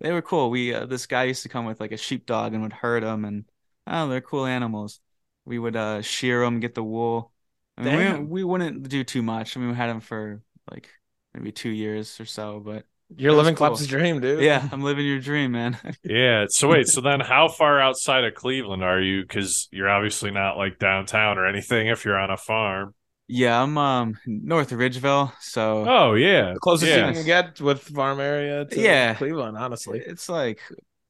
they 0.00 0.12
were 0.12 0.22
cool. 0.22 0.50
We 0.50 0.74
uh, 0.74 0.84
this 0.86 1.06
guy 1.06 1.24
used 1.24 1.44
to 1.44 1.48
come 1.48 1.64
with 1.64 1.80
like 1.80 1.92
a 1.92 1.96
sheep 1.96 2.26
dog 2.26 2.52
and 2.52 2.62
would 2.62 2.72
herd 2.74 3.02
them, 3.04 3.24
and 3.24 3.44
oh, 3.86 4.08
they're 4.08 4.20
cool 4.20 4.44
animals. 4.44 5.00
We 5.46 5.58
would 5.58 5.76
uh 5.76 6.02
shear 6.02 6.40
them, 6.44 6.60
get 6.60 6.74
the 6.74 6.84
wool. 6.84 7.32
I 7.78 7.84
mean, 7.86 7.98
Damn. 7.98 8.18
we 8.28 8.42
we 8.42 8.44
wouldn't 8.44 8.88
do 8.88 9.04
too 9.04 9.22
much. 9.22 9.56
I 9.56 9.60
mean, 9.60 9.70
we 9.70 9.76
had 9.76 9.88
them 9.88 10.00
for 10.00 10.42
like 10.70 10.90
maybe 11.34 11.52
two 11.52 11.70
years 11.70 12.20
or 12.20 12.24
so, 12.26 12.60
but 12.60 12.84
You're 13.16 13.32
living 13.32 13.54
cool. 13.54 13.68
Clap's 13.68 13.86
dream, 13.86 14.20
dude. 14.20 14.42
yeah, 14.42 14.68
I'm 14.72 14.82
living 14.82 15.06
your 15.06 15.20
dream, 15.20 15.52
man. 15.52 15.78
yeah. 16.04 16.46
So 16.48 16.68
wait. 16.68 16.88
So 16.88 17.00
then, 17.00 17.20
how 17.20 17.48
far 17.58 17.80
outside 17.80 18.24
of 18.24 18.34
Cleveland 18.34 18.82
are 18.84 19.00
you? 19.00 19.22
Because 19.22 19.68
you're 19.72 19.88
obviously 19.88 20.30
not 20.30 20.56
like 20.56 20.78
downtown 20.78 21.38
or 21.38 21.46
anything. 21.46 21.86
If 21.88 22.04
you're 22.04 22.18
on 22.18 22.30
a 22.30 22.36
farm. 22.36 22.94
yeah, 23.28 23.62
I'm 23.62 23.78
um 23.78 24.18
north 24.26 24.72
of 24.72 24.78
Ridgeville, 24.78 25.32
so 25.40 25.84
Oh 25.86 26.14
yeah. 26.14 26.52
The 26.54 26.58
closest 26.60 26.90
yeah. 26.90 27.08
you 27.08 27.14
can 27.14 27.24
get 27.26 27.60
with 27.60 27.80
farm 27.82 28.20
area 28.20 28.64
to 28.66 28.80
Yeah. 28.80 29.14
Cleveland, 29.14 29.56
honestly. 29.56 30.00
it's 30.04 30.28
like 30.28 30.60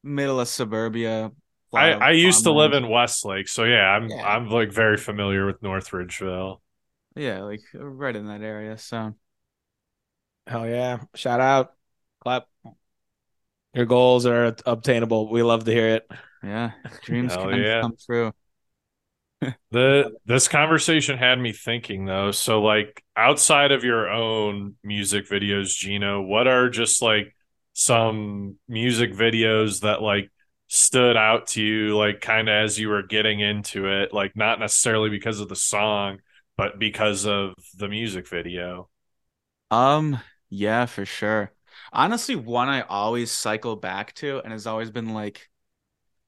middle 0.03 0.41
of 0.41 0.49
suburbia. 0.49 1.33
I, 1.75 1.93
I 1.93 2.11
used 2.13 2.45
to 2.45 2.53
live 2.53 2.73
in 2.73 2.89
Westlake, 2.89 3.49
so 3.49 3.65
yeah, 3.65 3.85
I'm 3.85 4.09
Yeah. 4.09 4.27
I'm 4.27 4.49
like 4.49 4.73
very 4.73 4.97
familiar 4.97 5.47
with 5.47 5.63
North 5.63 5.91
Ridgeville. 5.91 6.61
Yeah, 7.15 7.43
like 7.43 7.63
right 7.75 8.15
in 8.15 8.27
that 8.29 8.43
area. 8.43 8.79
So 8.79 9.15
Hell 10.49 10.67
yeah. 10.67 11.01
Shout 11.15 11.41
out. 11.41 11.75
Clap. 12.21 12.49
Your 13.75 13.85
goals 13.85 14.25
are 14.25 14.57
obtainable. 14.65 15.31
We 15.31 15.43
love 15.43 15.65
to 15.65 15.73
hear 15.73 15.89
it. 15.89 16.11
yeah, 16.43 16.73
dreams 17.03 17.35
Hell 17.35 17.51
can 17.51 17.61
yeah. 17.61 17.81
come 17.83 17.97
true. 18.05 18.33
The 19.71 20.17
this 20.25 20.49
conversation 20.49 21.17
had 21.17 21.39
me 21.39 21.53
thinking 21.53 22.07
though. 22.07 22.33
So 22.33 22.61
like 22.61 23.05
outside 23.17 23.71
of 23.71 23.85
your 23.85 24.11
own 24.11 24.75
music 24.83 25.29
videos, 25.29 25.77
Geno, 25.77 26.23
what 26.23 26.49
are 26.49 26.69
just 26.71 27.03
like 27.03 27.37
some 27.73 28.57
music 28.67 29.13
videos 29.13 29.83
that 29.83 30.03
like 30.03 30.33
stood 30.69 31.17
out 31.17 31.49
to 31.49 31.63
you 31.63 31.97
like 31.97 32.21
kind 32.21 32.49
of 32.49 32.53
as 32.55 32.79
you 32.79 32.89
were 32.89 33.03
getting 33.03 33.41
into 33.41 33.89
it, 33.89 34.13
like 34.13 34.37
not 34.37 34.61
necessarily 34.61 35.11
because 35.11 35.41
of 35.41 35.49
the 35.49 35.57
song, 35.57 36.19
but 36.57 36.79
because 36.79 37.27
of 37.27 37.55
the 37.79 37.89
music 37.89 38.29
video? 38.29 38.89
Um, 39.71 40.21
yeah, 40.51 40.87
for 40.87 41.05
sure. 41.05 41.53
Honestly, 41.93 42.37
one 42.37 42.69
I 42.69 42.83
always 42.83 43.31
cycle 43.31 43.77
back 43.77 44.15
to 44.17 44.41
and 44.41 44.53
has 44.53 44.67
always 44.67 44.91
been 44.91 45.15
like, 45.15 45.49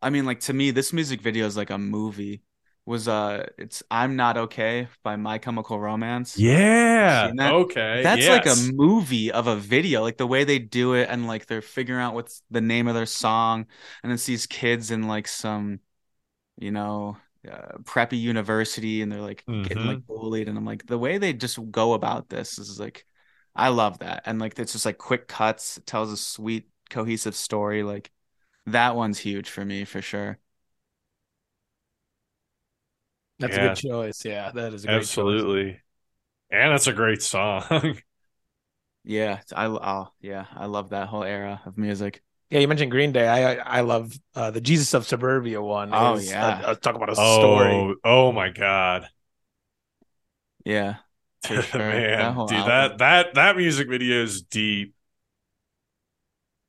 I 0.03 0.11
mean, 0.11 0.27
like 0.27 0.41
to 0.43 0.55
me, 0.55 0.71
this 0.73 0.93
music 0.93 1.23
video 1.23 1.47
is 1.47 1.57
like 1.57 1.71
a 1.71 1.79
movie. 1.79 2.43
Was 2.91 3.09
uh, 3.09 3.47
it's 3.59 3.83
"I'm 3.91 4.17
Not 4.17 4.37
Okay" 4.37 4.89
by 5.03 5.17
My 5.17 5.39
Chemical 5.39 5.79
Romance. 5.81 6.45
Yeah. 7.07 7.33
That? 7.39 7.57
Okay. 7.57 8.03
That's 8.03 8.29
like 8.29 8.47
a 8.47 8.57
movie 8.57 9.33
of 9.33 9.47
a 9.47 9.57
video, 9.57 10.03
like 10.03 10.17
the 10.19 10.27
way 10.27 10.45
they 10.45 10.59
do 10.59 10.95
it, 10.95 11.09
and 11.11 11.27
like 11.27 11.47
they're 11.47 11.63
figuring 11.63 12.03
out 12.03 12.15
what's 12.15 12.43
the 12.51 12.61
name 12.63 12.89
of 12.89 12.95
their 12.95 13.07
song, 13.07 13.67
and 14.03 14.13
it's 14.13 14.27
these 14.27 14.47
kids 14.47 14.91
in 14.91 15.09
like 15.09 15.29
some, 15.29 15.81
you 16.59 16.71
know, 16.73 17.17
uh, 17.51 17.79
preppy 17.85 18.21
university, 18.21 19.03
and 19.03 19.11
they're 19.13 19.21
like 19.21 19.47
getting 19.63 19.85
like 19.87 20.07
bullied, 20.07 20.49
and 20.49 20.59
I'm 20.59 20.65
like, 20.67 20.87
the 20.87 20.99
way 20.99 21.19
they 21.19 21.33
just 21.35 21.59
go 21.71 21.95
about 21.95 22.29
this 22.29 22.59
is 22.59 22.81
like, 22.81 23.07
I 23.55 23.69
love 23.71 24.01
that, 24.01 24.23
and 24.27 24.41
like 24.41 24.59
it's 24.59 24.73
just 24.73 24.87
like 24.87 24.99
quick 24.99 25.29
cuts, 25.29 25.79
it 25.79 25.87
tells 25.87 26.13
a 26.13 26.17
sweet, 26.17 26.69
cohesive 26.91 27.37
story, 27.37 27.83
like 27.83 28.11
that 28.67 28.97
one's 28.97 29.19
huge 29.21 29.51
for 29.51 29.65
me 29.65 29.85
for 29.85 30.03
sure. 30.03 30.39
That's 33.41 33.57
Yeah. 33.57 33.65
a 33.65 33.69
good 33.69 33.77
choice. 33.77 34.25
Yeah, 34.25 34.53
that 34.53 34.73
is 34.75 34.85
a 34.85 34.89
great 34.89 35.09
choice. 35.09 35.19
Absolutely. 35.19 35.81
And 36.51 36.73
that's 36.73 36.87
a 36.87 36.93
great 36.93 37.23
song. 37.23 37.99
Yeah, 39.05 39.41
I 39.57 39.65
oh 39.67 40.09
yeah, 40.21 40.45
I 40.55 40.67
love 40.67 40.91
that 40.91 41.09
whole 41.09 41.25
era 41.25 41.63
of 41.65 41.79
music. 41.79 42.23
Yeah, 42.51 42.61
you 42.61 42.69
mentioned 42.69 42.91
Green 42.91 43.13
Day. 43.13 43.27
I 43.27 43.55
I, 43.55 43.79
I 43.79 43.81
love 43.81 44.13
uh, 44.35 44.51
the 44.51 44.61
Jesus 44.61 44.93
of 44.93 45.07
Suburbia 45.07 45.63
one. 45.63 45.91
Oh, 45.93 46.17
is, 46.17 46.31
yeah. 46.31 46.61
uh, 46.67 46.75
talk 46.75 46.97
about 46.97 47.09
a 47.09 47.15
oh, 47.17 47.39
story. 47.39 47.95
oh 48.05 48.31
my 48.33 48.51
God. 48.51 49.09
Yeah, 50.67 50.97
sure. 51.47 51.63
Man, 51.79 52.35
whole 52.35 52.47
dude, 52.47 52.59
album. 52.59 52.69
that 52.69 52.99
that 52.99 53.35
that 53.35 53.57
music 53.57 53.89
video 53.89 54.23
is 54.23 54.43
deep. 54.43 54.95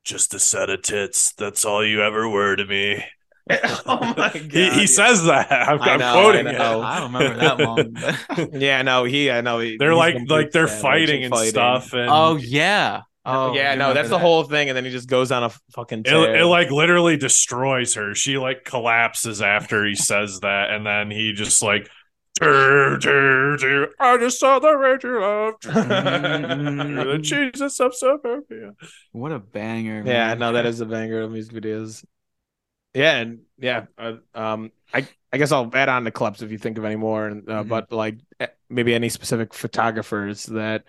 Just 0.03 0.33
a 0.33 0.39
set 0.39 0.69
of 0.69 0.81
tits. 0.81 1.33
That's 1.33 1.65
all 1.65 1.85
you 1.85 2.01
ever 2.01 2.29
were 2.29 2.55
to 2.55 2.65
me. 2.65 3.03
oh 3.85 4.13
my 4.17 4.31
god. 4.33 4.33
He, 4.51 4.69
he 4.71 4.87
says 4.87 5.23
that. 5.25 5.51
I'm, 5.69 5.81
I 5.81 5.93
I'm 5.93 5.99
quoting 5.99 6.47
I 6.47 6.51
it. 6.51 6.57
know. 6.57 6.81
I 6.81 6.99
don't 6.99 7.13
remember 7.13 7.37
that 7.39 7.67
one. 7.67 7.93
but- 7.93 8.61
Yeah, 8.61 8.81
no, 8.83 9.03
he 9.03 9.29
I 9.31 9.41
know 9.41 9.59
he, 9.59 9.77
They're 9.77 9.95
like 9.95 10.15
like 10.29 10.51
they're 10.51 10.67
fighting 10.67 11.23
and 11.23 11.35
stuff. 11.35 11.93
And 11.93 12.09
oh 12.09 12.35
yeah, 12.37 13.01
Oh, 13.23 13.53
yeah, 13.53 13.75
no, 13.75 13.89
remember 13.89 13.93
that's 13.93 14.09
the 14.09 14.15
that. 14.17 14.21
whole 14.21 14.43
thing, 14.45 14.69
and 14.69 14.75
then 14.75 14.83
he 14.83 14.89
just 14.89 15.07
goes 15.07 15.31
on 15.31 15.43
a 15.43 15.51
fucking 15.75 15.99
It, 15.99 16.05
tear. 16.05 16.35
it 16.37 16.45
like 16.45 16.71
literally 16.71 17.17
destroys 17.17 17.93
her. 17.95 18.15
She 18.15 18.37
like 18.39 18.63
collapses 18.63 19.41
after 19.43 19.85
he 19.85 19.93
says 19.95 20.39
that, 20.39 20.71
and 20.71 20.85
then 20.85 21.11
he 21.11 21.33
just 21.33 21.61
like, 21.61 21.87
"Dur, 22.39 22.97
dur, 22.97 23.57
dur, 23.57 23.89
I 23.99 24.17
just 24.17 24.39
saw 24.39 24.57
the 24.57 24.75
red 24.75 25.03
you 25.03 25.19
loved, 25.21 25.63
the 25.63 25.71
mm. 25.71 27.21
Jesus 27.21 27.79
of 27.79 27.93
suburbia. 27.95 28.71
What 29.11 29.31
a 29.31 29.39
banger! 29.39 29.97
yeah, 30.03 30.29
man. 30.29 30.39
no, 30.39 30.53
that 30.53 30.65
is 30.65 30.81
a 30.81 30.85
banger 30.87 31.21
of 31.21 31.31
music 31.31 31.53
videos. 31.53 32.03
Yeah, 32.93 33.17
and 33.17 33.41
yeah, 33.57 33.85
uh, 33.97 34.15
um, 34.33 34.71
I 34.93 35.07
I 35.31 35.37
guess 35.37 35.51
I'll 35.51 35.69
add 35.73 35.87
on 35.89 36.03
to 36.05 36.11
clubs 36.11 36.41
if 36.41 36.51
you 36.51 36.57
think 36.57 36.77
of 36.77 36.83
any 36.85 36.97
more, 36.97 37.27
and 37.27 37.49
uh, 37.49 37.63
Mhm. 37.63 37.69
but 37.69 37.91
like 37.91 38.17
eh, 38.39 38.47
maybe 38.69 38.93
any 38.93 39.07
specific 39.09 39.53
photographers 39.53 40.45
that 40.47 40.83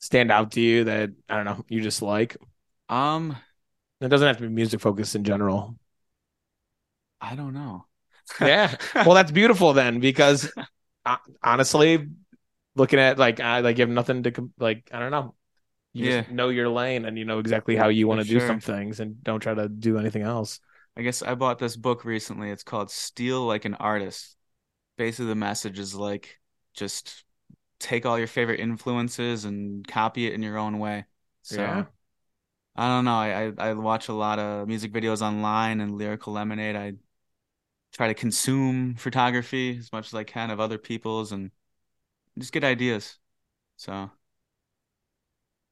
stand 0.00 0.30
out 0.32 0.52
to 0.52 0.60
you 0.60 0.84
that 0.84 1.10
I 1.28 1.36
don't 1.36 1.44
know 1.46 1.64
you 1.68 1.82
just 1.82 2.02
like. 2.02 2.36
Um, 2.88 3.36
It 4.02 4.08
doesn't 4.08 4.26
have 4.26 4.36
to 4.36 4.42
be 4.42 4.48
music 4.50 4.80
focused 4.80 5.14
in 5.16 5.24
general. 5.24 5.76
I 7.20 7.34
don't 7.36 7.54
know. 7.54 7.86
Yeah. 8.38 8.76
well, 9.04 9.14
that's 9.14 9.30
beautiful 9.32 9.72
then, 9.72 10.00
because 10.00 10.50
uh, 11.06 11.16
honestly, 11.42 12.08
looking 12.76 12.98
at 13.00 13.18
like 13.18 13.40
I 13.40 13.60
like 13.60 13.78
you 13.78 13.82
have 13.82 13.90
nothing 13.90 14.22
to 14.24 14.50
like. 14.58 14.90
I 14.92 15.00
don't 15.00 15.10
know. 15.10 15.34
You 15.94 16.06
just 16.06 16.22
Yeah. 16.22 16.26
know 16.28 16.50
your 16.50 16.68
lane 16.70 17.04
and 17.06 17.18
you 17.18 17.24
know 17.26 17.40
exactly 17.40 17.76
how 17.76 17.88
you 17.88 18.08
want 18.08 18.20
to 18.20 18.24
do 18.24 18.40
sure. 18.40 18.40
some 18.40 18.60
things 18.60 19.00
and 19.00 19.22
don't 19.24 19.40
try 19.40 19.54
to 19.54 19.68
do 19.68 19.98
anything 19.98 20.22
else. 20.22 20.60
I 20.96 21.02
guess 21.02 21.22
I 21.22 21.34
bought 21.34 21.58
this 21.58 21.76
book 21.76 22.04
recently. 22.04 22.50
It's 22.50 22.62
called 22.62 22.90
Steal 22.90 23.44
Like 23.46 23.64
an 23.64 23.74
Artist. 23.74 24.36
Basically, 24.96 25.26
the 25.26 25.34
message 25.34 25.78
is 25.78 25.94
like 25.94 26.40
just 26.74 27.24
take 27.80 28.06
all 28.06 28.18
your 28.18 28.28
favorite 28.28 28.60
influences 28.60 29.44
and 29.46 29.86
copy 29.88 30.26
it 30.26 30.34
in 30.34 30.42
your 30.42 30.58
own 30.58 30.78
way. 30.78 31.06
So 31.42 31.58
Yeah. 31.58 31.86
I 32.76 32.88
don't 32.88 33.04
know. 33.06 33.14
I, 33.16 33.46
I 33.58 33.70
I 33.70 33.74
watch 33.74 34.08
a 34.08 34.12
lot 34.14 34.38
of 34.38 34.68
music 34.68 34.92
videos 34.92 35.22
online 35.22 35.80
and 35.80 35.96
Lyrical 35.98 36.32
Lemonade. 36.34 36.76
I 36.76 36.94
try 37.92 38.08
to 38.08 38.14
consume 38.14 38.94
photography 38.96 39.78
as 39.78 39.92
much 39.92 40.08
as 40.08 40.14
I 40.14 40.24
can 40.24 40.50
of 40.50 40.60
other 40.60 40.78
people's 40.78 41.32
and 41.32 41.50
just 42.38 42.52
get 42.52 42.64
ideas. 42.64 43.18
So 43.76 44.10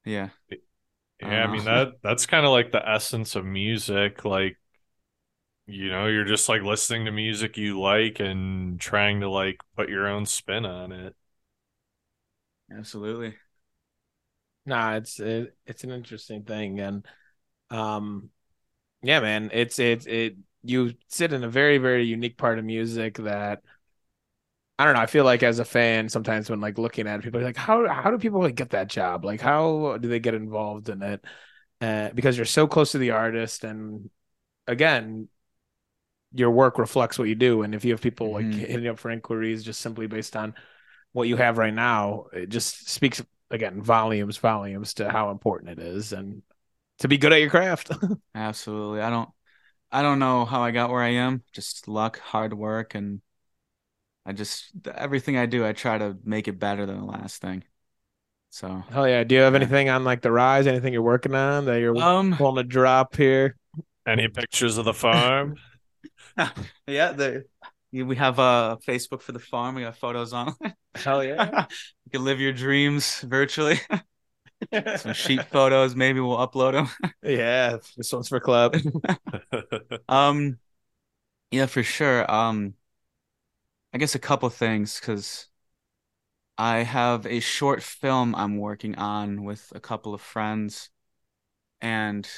yeah. 0.05 0.29
Yeah, 1.19 1.43
I 1.43 1.47
mean 1.47 1.65
Uh, 1.67 1.85
that 1.85 1.93
that's 2.03 2.25
kind 2.25 2.45
of 2.45 2.51
like 2.51 2.71
the 2.71 2.87
essence 2.87 3.35
of 3.35 3.45
music. 3.45 4.25
Like, 4.25 4.57
you 5.67 5.89
know, 5.89 6.07
you're 6.07 6.25
just 6.25 6.49
like 6.49 6.63
listening 6.63 7.05
to 7.05 7.11
music 7.11 7.57
you 7.57 7.79
like 7.79 8.19
and 8.19 8.79
trying 8.79 9.21
to 9.21 9.29
like 9.29 9.57
put 9.75 9.89
your 9.89 10.07
own 10.07 10.25
spin 10.25 10.65
on 10.65 10.91
it. 10.91 11.15
Absolutely. 12.71 13.37
Nah, 14.65 14.95
it's 14.95 15.19
it, 15.19 15.55
it's 15.65 15.83
an 15.83 15.91
interesting 15.91 16.43
thing, 16.43 16.79
and 16.79 17.05
um, 17.71 18.29
yeah, 19.03 19.21
man, 19.21 19.51
it's 19.53 19.79
it's 19.79 20.07
it. 20.07 20.37
You 20.63 20.95
sit 21.09 21.33
in 21.33 21.43
a 21.43 21.49
very 21.49 21.79
very 21.79 22.05
unique 22.05 22.37
part 22.37 22.59
of 22.59 22.65
music 22.65 23.17
that 23.19 23.63
I 24.79 24.85
don't 24.85 24.95
know. 24.95 25.01
I 25.01 25.05
feel 25.05 25.25
like 25.25 25.43
as 25.43 25.59
a 25.59 25.65
fan, 25.65 26.09
sometimes 26.09 26.49
when 26.49 26.59
like 26.59 26.77
looking 26.79 27.07
at 27.07 27.19
it, 27.19 27.23
people 27.23 27.39
are 27.39 27.43
like, 27.43 27.57
how 27.57 27.87
how 27.87 28.09
do 28.09 28.17
people 28.17 28.41
like 28.41 28.55
get 28.55 28.71
that 28.71 28.87
job? 28.87 29.23
Like, 29.23 29.39
how 29.41 29.97
do 29.99 30.07
they 30.09 30.19
get 30.19 30.33
involved 30.33 30.89
in 30.89 31.03
it? 31.03 31.23
Uh, 31.79 32.09
because 32.13 32.37
you're 32.37 32.45
so 32.45 32.67
close 32.67 32.91
to 32.93 32.97
the 32.97 33.11
artist, 33.11 33.63
and 33.63 34.09
again, 34.67 35.29
your 36.33 36.51
work 36.51 36.77
reflects 36.77 37.19
what 37.19 37.27
you 37.27 37.35
do. 37.35 37.63
And 37.63 37.75
if 37.75 37.83
you 37.85 37.91
have 37.91 38.01
people 38.01 38.31
like 38.31 38.45
Mhm. 38.45 38.53
hitting 38.53 38.87
up 38.87 38.99
for 38.99 39.11
inquiries 39.11 39.63
just 39.63 39.81
simply 39.81 40.07
based 40.07 40.35
on 40.35 40.53
what 41.13 41.27
you 41.27 41.37
have 41.37 41.57
right 41.57 41.73
now, 41.73 42.27
it 42.33 42.49
just 42.49 42.89
speaks 42.89 43.21
again 43.49 43.81
volumes, 43.81 44.37
volumes 44.37 44.93
to 44.95 45.09
how 45.09 45.31
important 45.31 45.71
it 45.71 45.79
is, 45.79 46.13
and 46.13 46.41
to 46.99 47.07
be 47.07 47.17
good 47.17 47.33
at 47.33 47.41
your 47.41 47.49
craft. 47.49 47.91
Absolutely. 48.35 49.01
I 49.01 49.09
don't 49.09 49.29
I 49.91 50.01
don't 50.01 50.19
know 50.19 50.45
how 50.45 50.61
I 50.63 50.71
got 50.71 50.89
where 50.89 51.01
I 51.01 51.09
am. 51.09 51.43
Just 51.51 51.87
luck, 51.87 52.19
hard 52.19 52.53
work, 52.53 52.95
and 52.95 53.21
I 54.25 54.33
just 54.33 54.71
everything 54.93 55.37
I 55.37 55.45
do, 55.47 55.65
I 55.65 55.73
try 55.73 55.97
to 55.97 56.17
make 56.23 56.47
it 56.47 56.59
better 56.59 56.85
than 56.85 56.97
the 56.99 57.05
last 57.05 57.41
thing. 57.41 57.63
So, 58.49 58.83
Hell 58.89 59.07
yeah! 59.07 59.23
Do 59.23 59.35
you 59.35 59.41
have 59.41 59.53
Yeah. 59.53 59.61
anything 59.61 59.89
on 59.89 60.03
like 60.03 60.21
the 60.21 60.31
rise? 60.31 60.67
Anything 60.67 60.93
you're 60.93 61.01
working 61.01 61.33
on 61.35 61.65
that 61.65 61.79
you're 61.79 61.95
um, 61.97 62.35
pulling 62.35 62.63
a 62.65 62.67
drop 62.67 63.15
here? 63.15 63.55
Any 64.05 64.27
pictures 64.27 64.77
of 64.77 64.85
the 64.85 64.93
farm? 64.93 65.55
yeah, 66.87 67.11
the 67.11 67.45
we 67.91 68.15
have 68.15 68.39
uh 68.39 68.77
Facebook 68.85 69.21
for 69.21 69.31
the 69.31 69.39
farm. 69.39 69.75
We 69.75 69.81
got 69.81 69.97
photos 69.97 70.33
on. 70.33 70.55
Hell 70.95 71.23
yeah! 71.23 71.65
you 72.05 72.11
can 72.11 72.23
live 72.23 72.39
your 72.39 72.53
dreams 72.53 73.21
virtually. 73.21 73.79
Some 74.97 75.13
sheep 75.13 75.41
photos, 75.51 75.95
maybe 75.95 76.19
we'll 76.19 76.37
upload 76.37 76.73
them. 76.73 77.11
yeah, 77.23 77.77
this 77.97 78.13
one's 78.13 78.29
for 78.29 78.39
club. 78.39 78.75
Um, 80.07 80.59
yeah, 81.51 81.65
for 81.65 81.83
sure. 81.83 82.29
Um, 82.31 82.75
I 83.93 83.97
guess 83.97 84.15
a 84.15 84.19
couple 84.19 84.49
things 84.49 84.99
because 84.99 85.47
I 86.57 86.83
have 86.83 87.25
a 87.25 87.39
short 87.39 87.81
film 87.83 88.35
I'm 88.35 88.57
working 88.57 88.95
on 88.97 89.43
with 89.43 89.71
a 89.75 89.79
couple 89.79 90.13
of 90.13 90.21
friends, 90.21 90.89
and 91.81 92.29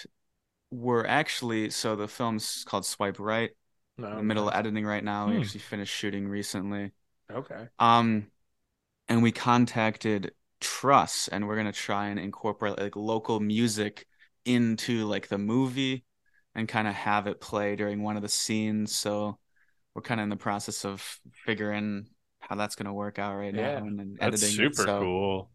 we're 0.71 1.06
actually 1.06 1.69
so 1.71 1.95
the 1.95 2.08
film's 2.08 2.63
called 2.65 2.86
Swipe 2.86 3.19
Right. 3.19 3.51
No, 3.97 4.10
in 4.12 4.17
the 4.17 4.23
middle 4.23 4.49
of 4.49 4.56
editing 4.56 4.86
right 4.86 5.03
now. 5.03 5.29
We 5.29 5.36
Hmm. 5.36 5.38
actually 5.38 5.62
finished 5.62 5.93
shooting 5.93 6.27
recently. 6.27 6.91
Okay. 7.32 7.69
Um, 7.79 8.27
and 9.10 9.23
we 9.23 9.32
contacted 9.32 10.34
Truss, 10.62 11.27
and 11.29 11.47
we're 11.47 11.58
gonna 11.58 11.71
try 11.73 12.08
and 12.08 12.19
incorporate 12.19 12.79
like 12.79 12.95
local 12.95 13.39
music 13.39 14.08
into 14.45 15.06
like 15.06 15.27
the 15.29 15.38
movie, 15.38 16.06
and 16.56 16.67
kind 16.69 16.88
of 16.88 16.93
have 16.95 17.27
it 17.27 17.41
play 17.41 17.75
during 17.75 18.03
one 18.03 18.17
of 18.17 18.23
the 18.23 18.29
scenes. 18.29 18.95
So 18.95 19.39
we're 19.95 20.03
kind 20.03 20.21
of 20.21 20.25
in 20.25 20.29
the 20.29 20.38
process 20.38 20.86
of 20.86 21.19
figuring 21.45 22.08
how 22.39 22.56
that's 22.56 22.75
gonna 22.75 22.93
work 22.93 23.19
out 23.19 23.36
right 23.38 23.53
Yeah, 23.53 23.82
now, 23.82 23.86
and 23.86 23.99
then 23.99 24.17
That's 24.19 24.41
editing. 24.41 24.60
it. 24.60 24.75
super 24.75 24.75
So, 24.75 24.99
cool. 24.99 25.49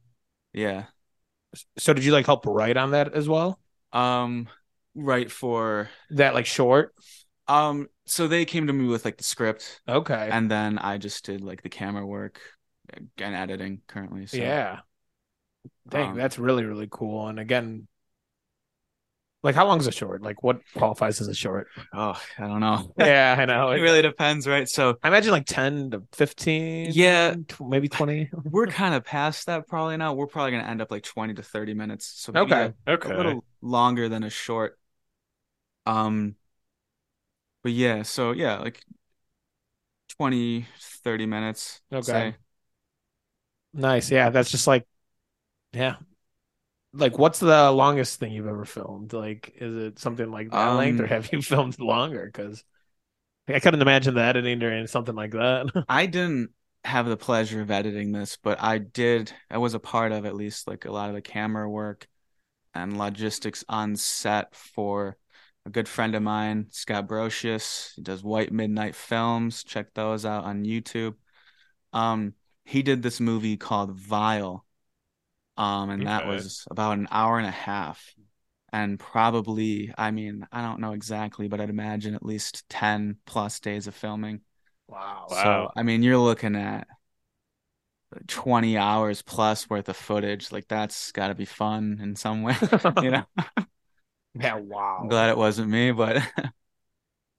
Yeah. 0.52 0.86
So 1.78 1.92
did 1.94 2.04
you 2.04 2.12
like 2.12 2.26
help 2.26 2.46
write 2.46 2.76
on 2.76 2.90
that 2.92 3.14
as 3.14 3.28
well? 3.28 3.60
Um, 3.92 4.48
write 4.94 5.30
for 5.30 5.88
That 6.10 6.34
like 6.34 6.46
short? 6.46 6.94
Um. 7.48 7.88
So 8.06 8.26
they 8.26 8.44
came 8.44 8.66
to 8.68 8.72
me 8.72 8.86
with 8.86 9.04
like 9.04 9.18
the 9.18 9.24
script, 9.24 9.80
Okay. 9.88 10.28
and 10.32 10.50
then 10.50 10.78
I 10.78 10.96
just 10.98 11.24
did 11.26 11.42
like 11.42 11.62
the 11.62 11.68
camera 11.68 12.06
work 12.06 12.40
and 13.18 13.34
editing 13.34 13.82
currently. 13.86 14.26
So. 14.26 14.38
yeah. 14.38 14.80
Dang, 15.88 16.10
um, 16.10 16.16
that's 16.16 16.38
really 16.38 16.64
really 16.64 16.88
cool. 16.90 17.28
And 17.28 17.38
again, 17.38 17.86
like 19.42 19.54
how 19.54 19.66
long 19.66 19.78
is 19.78 19.86
a 19.86 19.92
short? 19.92 20.22
Like 20.22 20.42
what 20.42 20.60
qualifies 20.74 21.20
as 21.20 21.28
a 21.28 21.34
short? 21.34 21.68
Oh, 21.92 22.20
I 22.38 22.46
don't 22.46 22.60
know. 22.60 22.92
yeah, 22.98 23.36
I 23.38 23.44
know. 23.44 23.70
It 23.70 23.80
really 23.80 24.02
depends, 24.02 24.46
right? 24.46 24.68
So 24.68 24.96
I 25.02 25.08
imagine 25.08 25.30
like 25.30 25.46
ten 25.46 25.90
to 25.92 26.02
fifteen. 26.12 26.90
Yeah. 26.92 27.34
tw- 27.46 27.68
maybe 27.68 27.88
twenty. 27.88 28.30
we're 28.44 28.66
kind 28.66 28.94
of 28.94 29.04
past 29.04 29.46
that 29.46 29.68
probably 29.68 29.96
now. 29.96 30.14
We're 30.14 30.26
probably 30.26 30.52
gonna 30.52 30.68
end 30.68 30.82
up 30.82 30.90
like 30.90 31.04
20 31.04 31.34
to 31.34 31.42
30 31.42 31.74
minutes. 31.74 32.06
So 32.16 32.32
Okay. 32.34 32.72
a, 32.86 32.90
Okay. 32.92 33.12
a 33.12 33.16
little 33.16 33.44
longer 33.62 34.08
than 34.08 34.24
a 34.24 34.30
short. 34.30 34.78
Um 35.86 36.34
but 37.62 37.72
yeah, 37.72 38.02
so 38.02 38.32
yeah, 38.32 38.58
like 38.58 38.84
20, 40.08 40.66
30 40.80 41.26
minutes. 41.26 41.80
Okay. 41.92 42.28
say. 42.32 42.36
Nice. 43.72 44.10
Yeah, 44.10 44.30
that's 44.30 44.50
just 44.50 44.66
like, 44.66 44.86
yeah. 45.72 45.96
Like, 46.94 47.18
what's 47.18 47.40
the 47.40 47.70
longest 47.72 48.20
thing 48.20 48.32
you've 48.32 48.46
ever 48.48 48.64
filmed? 48.64 49.12
Like, 49.12 49.52
is 49.56 49.76
it 49.76 49.98
something 49.98 50.30
like 50.30 50.52
that 50.52 50.74
length, 50.74 51.00
or 51.00 51.06
Um, 51.06 51.08
have 51.08 51.32
you 51.32 51.42
filmed 51.44 51.78
longer? 51.80 52.26
Because 52.26 52.64
I 53.48 53.60
couldn't 53.60 53.82
imagine 53.82 54.14
the 54.14 54.22
editing 54.22 54.58
during 54.60 54.86
something 54.88 55.14
like 55.16 55.32
that. 55.32 55.68
I 55.88 56.06
didn't 56.06 56.50
have 56.84 57.06
the 57.06 57.16
pleasure 57.16 57.60
of 57.60 57.70
editing 57.70 58.12
this, 58.12 58.36
but 58.42 58.62
I 58.62 58.78
did. 58.78 59.32
I 59.50 59.58
was 59.58 59.74
a 59.74 59.80
part 59.80 60.12
of 60.12 60.26
at 60.26 60.34
least 60.34 60.66
like 60.68 60.84
a 60.84 60.92
lot 60.92 61.08
of 61.08 61.14
the 61.14 61.22
camera 61.22 61.68
work 61.68 62.06
and 62.74 62.98
logistics 62.98 63.64
on 63.68 63.96
set 63.96 64.54
for 64.56 65.16
a 65.68 65.70
good 65.70 65.88
friend 65.88 66.14
of 66.14 66.22
mine, 66.22 66.66
Scott 66.70 67.06
Brocious. 67.06 67.94
He 67.94 68.02
does 68.02 68.24
White 68.24 68.52
Midnight 68.52 68.94
Films. 68.94 69.62
Check 69.64 69.92
those 69.94 70.24
out 70.24 70.44
on 70.44 70.64
YouTube. 70.64 71.14
Um, 71.92 72.34
he 72.64 72.82
did 72.82 73.02
this 73.02 73.20
movie 73.20 73.56
called 73.56 73.92
Vile. 73.92 74.64
Um, 75.56 75.90
and 75.90 76.06
that 76.06 76.26
Okay. 76.26 76.26
was 76.26 76.66
about 76.70 76.98
an 76.98 77.08
hour 77.10 77.38
and 77.38 77.46
a 77.46 77.52
half. 77.52 78.14
And 78.72 78.98
probably, 78.98 79.92
I 79.98 80.10
mean, 80.10 80.46
I 80.52 80.62
don't 80.62 80.80
know 80.80 80.92
exactly, 80.92 81.48
but 81.48 81.60
I'd 81.60 81.70
imagine 81.70 82.14
at 82.14 82.24
least 82.26 82.68
10 82.68 83.18
plus 83.26 83.60
days 83.60 83.86
of 83.86 83.94
filming. 83.94 84.42
wow. 84.86 85.26
Wow. 85.30 85.66
So, 85.66 85.72
I 85.76 85.82
mean, 85.84 86.02
you're 86.02 86.18
looking 86.18 86.56
at 86.56 86.88
20 88.26 88.76
hours 88.78 89.22
plus 89.22 89.68
worth 89.70 89.88
of 89.88 89.96
footage. 89.96 90.50
Like 90.52 90.68
that's 90.68 91.12
got 91.12 91.28
to 91.28 91.34
be 91.34 91.44
fun 91.44 91.98
in 92.02 92.16
some 92.16 92.42
way, 92.42 92.56
you 92.98 93.10
know. 93.10 93.24
Yeah, 94.40 94.56
wow. 94.56 95.00
I'm 95.02 95.08
glad 95.08 95.30
it 95.30 95.36
wasn't 95.36 95.70
me, 95.70 95.90
but 95.90 96.22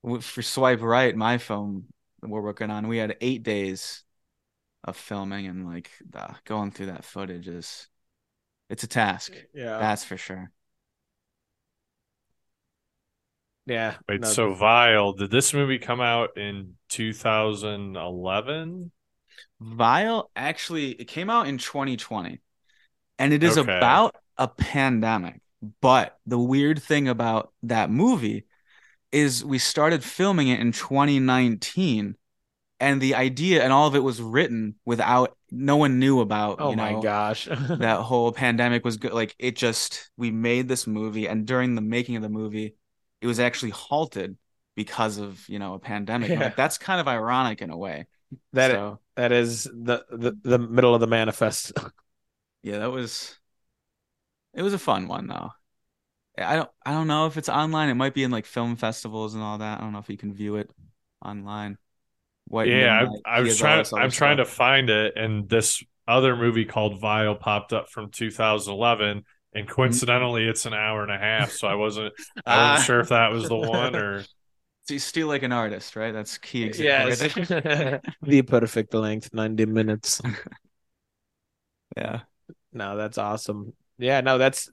for 0.20 0.42
Swipe 0.42 0.82
Right, 0.82 1.16
my 1.16 1.38
film 1.38 1.86
we're 2.20 2.42
working 2.42 2.70
on, 2.70 2.88
we 2.88 2.98
had 2.98 3.16
eight 3.20 3.42
days 3.42 4.04
of 4.84 4.96
filming 4.96 5.46
and 5.46 5.66
like 5.66 5.90
going 6.44 6.70
through 6.70 6.86
that 6.86 7.04
footage 7.04 7.48
is 7.48 7.88
it's 8.68 8.82
a 8.82 8.86
task. 8.86 9.32
Yeah, 9.54 9.78
that's 9.78 10.04
for 10.04 10.16
sure. 10.16 10.50
Yeah. 13.66 13.96
Wait, 14.08 14.22
no, 14.22 14.28
so 14.28 14.54
Vile, 14.54 15.12
did 15.12 15.30
this 15.30 15.54
movie 15.54 15.78
come 15.78 16.00
out 16.00 16.36
in 16.36 16.74
2011? 16.88 18.90
Vile 19.60 20.30
actually 20.34 20.92
it 20.92 21.04
came 21.04 21.30
out 21.30 21.46
in 21.46 21.58
2020. 21.58 22.40
And 23.18 23.34
it 23.34 23.42
is 23.42 23.58
okay. 23.58 23.76
about 23.76 24.16
a 24.38 24.48
pandemic. 24.48 25.42
But 25.80 26.18
the 26.26 26.38
weird 26.38 26.82
thing 26.82 27.08
about 27.08 27.52
that 27.64 27.90
movie 27.90 28.46
is 29.12 29.44
we 29.44 29.58
started 29.58 30.04
filming 30.04 30.48
it 30.48 30.60
in 30.60 30.72
2019 30.72 32.16
and 32.78 33.00
the 33.00 33.14
idea 33.14 33.62
and 33.62 33.72
all 33.72 33.86
of 33.86 33.94
it 33.94 34.02
was 34.02 34.22
written 34.22 34.76
without 34.86 35.36
no 35.50 35.76
one 35.76 35.98
knew 35.98 36.20
about, 36.20 36.56
oh 36.60 36.70
you 36.70 36.76
my 36.76 36.98
gosh. 37.00 37.44
that 37.68 38.00
whole 38.00 38.32
pandemic 38.32 38.84
was 38.84 38.96
good. 38.96 39.12
Like 39.12 39.34
it 39.38 39.56
just 39.56 40.10
we 40.16 40.30
made 40.30 40.66
this 40.66 40.86
movie 40.86 41.28
and 41.28 41.46
during 41.46 41.74
the 41.74 41.82
making 41.82 42.16
of 42.16 42.22
the 42.22 42.28
movie 42.28 42.74
it 43.20 43.26
was 43.26 43.38
actually 43.38 43.70
halted 43.70 44.38
because 44.76 45.18
of, 45.18 45.46
you 45.48 45.58
know, 45.58 45.74
a 45.74 45.78
pandemic. 45.78 46.30
Yeah. 46.30 46.40
Like 46.40 46.56
that's 46.56 46.78
kind 46.78 47.00
of 47.00 47.08
ironic 47.08 47.60
in 47.60 47.68
a 47.68 47.76
way. 47.76 48.06
that 48.54 48.70
so, 48.70 49.00
that 49.16 49.32
is 49.32 49.64
the, 49.64 50.04
the 50.10 50.38
the 50.42 50.58
middle 50.58 50.94
of 50.94 51.00
the 51.00 51.06
manifest. 51.06 51.72
Yeah, 52.62 52.80
that 52.80 52.90
was 52.90 53.39
it 54.54 54.62
was 54.62 54.74
a 54.74 54.78
fun 54.78 55.08
one 55.08 55.26
though. 55.28 55.50
I 56.38 56.56
don't 56.56 56.70
I 56.86 56.92
don't 56.92 57.06
know 57.08 57.26
if 57.26 57.36
it's 57.36 57.48
online. 57.48 57.88
It 57.90 57.94
might 57.94 58.14
be 58.14 58.24
in 58.24 58.30
like 58.30 58.46
film 58.46 58.76
festivals 58.76 59.34
and 59.34 59.42
all 59.42 59.58
that. 59.58 59.78
I 59.78 59.82
don't 59.82 59.92
know 59.92 59.98
if 59.98 60.08
you 60.10 60.16
can 60.16 60.32
view 60.34 60.56
it 60.56 60.70
online. 61.24 61.78
What 62.46 62.68
yeah, 62.68 63.06
I, 63.24 63.38
I 63.38 63.40
was 63.40 63.56
trying. 63.56 63.86
I'm 63.96 64.10
trying 64.10 64.36
to 64.38 64.44
find 64.44 64.90
it, 64.90 65.14
and 65.16 65.48
this 65.48 65.82
other 66.06 66.36
movie 66.36 66.64
called 66.64 67.00
Vile 67.00 67.34
popped 67.34 67.72
up 67.72 67.88
from 67.90 68.10
2011, 68.10 69.24
and 69.54 69.68
Mm-hmm. 69.86 70.00
coincidentally, 70.08 70.46
it's 70.46 70.66
an 70.66 70.74
hour 70.74 71.02
and 71.02 71.12
a 71.12 71.18
half. 71.18 71.52
So 71.52 71.68
I 71.68 71.74
wasn't. 71.74 72.12
I 72.48 72.56
Ah. 72.56 72.58
wasn't 72.58 72.78
sure 72.80 73.00
if 73.00 73.08
that 73.10 73.32
was 73.32 73.48
the 73.48 73.56
one 73.56 73.96
or. 73.96 74.28
So 74.84 74.94
you 74.94 75.00
steal 75.00 75.28
like 75.28 75.42
an 75.42 75.52
artist, 75.52 75.96
right? 75.96 76.12
That's 76.12 76.38
key 76.38 76.64
example. 76.64 77.06
Yes. 77.06 77.26
the 78.22 78.42
perfect 78.42 78.94
length, 78.94 79.32
90 79.34 79.66
minutes. 79.66 80.20
yeah. 81.96 82.22
No, 82.72 82.96
that's 82.96 83.18
awesome. 83.18 83.72
Yeah, 84.00 84.20
no, 84.20 84.38
that's. 84.38 84.70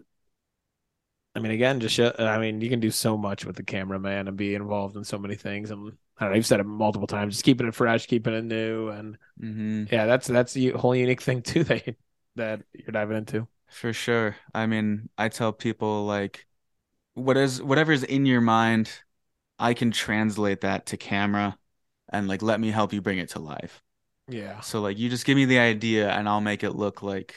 I 1.36 1.40
mean, 1.40 1.52
again, 1.52 1.80
just 1.80 1.94
show, 1.96 2.14
I 2.18 2.40
mean, 2.40 2.62
you 2.62 2.70
can 2.70 2.80
do 2.80 2.90
so 2.92 3.16
much 3.18 3.46
with 3.46 3.56
the 3.56 3.64
cameraman 3.64 4.28
and 4.28 4.36
be 4.38 4.56
involved 4.56 4.96
in 4.98 5.04
so 5.04 5.20
many 5.20 5.36
things. 5.36 5.70
And 5.70 5.96
I 6.18 6.24
don't 6.26 6.32
know, 6.32 6.36
you've 6.36 6.48
said 6.48 6.60
it 6.60 6.64
multiple 6.66 7.06
times, 7.08 7.36
just 7.36 7.46
keeping 7.46 7.68
it 7.68 7.76
fresh, 7.76 8.08
keeping 8.08 8.34
it 8.34 8.44
new, 8.44 8.90
and 8.90 9.18
hmm 9.40 9.90
yeah, 9.92 10.06
that's 10.08 10.28
that's 10.28 10.58
a 10.58 10.72
whole 10.72 10.96
unique 10.96 11.22
thing 11.22 11.42
too 11.44 11.64
that 11.66 11.96
that 12.36 12.64
you're 12.74 12.92
diving 12.94 13.18
into. 13.18 13.48
For 13.70 13.94
sure. 13.94 14.38
I 14.54 14.66
mean, 14.66 15.10
I 15.18 15.30
tell 15.30 15.52
people 15.54 16.06
like 16.06 16.48
what 17.16 17.38
is 17.38 17.62
whatever's 17.64 18.04
in 18.04 18.26
your 18.26 18.42
mind, 18.42 19.04
I 19.60 19.74
can 19.76 19.92
translate 19.92 20.62
that 20.62 20.88
to 20.88 20.98
camera 20.98 21.60
and 22.10 22.28
like 22.28 22.42
let 22.44 22.60
me 22.62 22.72
help 22.72 22.94
you 22.94 23.02
bring 23.02 23.20
it 23.20 23.30
to 23.32 23.40
life. 23.40 23.84
Yeah, 24.28 24.62
So 24.62 24.82
like 24.82 24.98
you 25.00 25.10
just 25.10 25.26
give 25.26 25.38
me 25.38 25.46
the 25.46 25.60
idea 25.60 26.12
and 26.12 26.30
I'll 26.30 26.42
make 26.42 26.64
it 26.64 26.72
look 26.74 27.04
like 27.04 27.36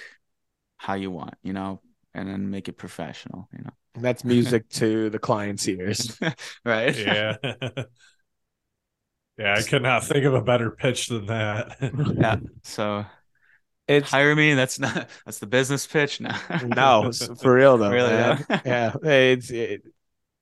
how 0.81 0.95
you 0.95 1.11
want, 1.11 1.35
you 1.43 1.53
know, 1.53 1.79
and 2.15 2.27
then 2.27 2.49
make 2.49 2.67
it 2.67 2.73
professional, 2.73 3.47
you 3.53 3.63
know. 3.63 3.71
that's 4.01 4.25
music 4.25 4.67
to 4.71 5.11
the 5.11 5.19
client's 5.19 5.69
ears. 5.69 6.19
right? 6.65 6.97
Yeah. 6.97 7.37
yeah, 9.39 9.55
I 9.59 9.63
could 9.63 9.83
not 9.83 10.05
think 10.05 10.25
of 10.25 10.33
a 10.33 10.41
better 10.41 10.71
pitch 10.71 11.09
than 11.09 11.27
that. 11.27 11.77
Yeah. 12.19 12.37
So 12.63 13.05
It's 13.87 14.11
hire 14.11 14.35
me. 14.35 14.55
That's 14.55 14.79
not 14.79 15.11
that's 15.27 15.39
the 15.39 15.47
business 15.47 15.87
pitch. 15.87 16.19
No. 16.19 16.35
no, 16.65 17.13
for 17.13 17.53
real 17.53 17.77
though. 17.77 17.91
Really, 17.91 18.13
man. 18.13 18.47
though? 18.49 18.61
yeah, 18.65 18.95
it's 19.03 19.51
it, 19.51 19.83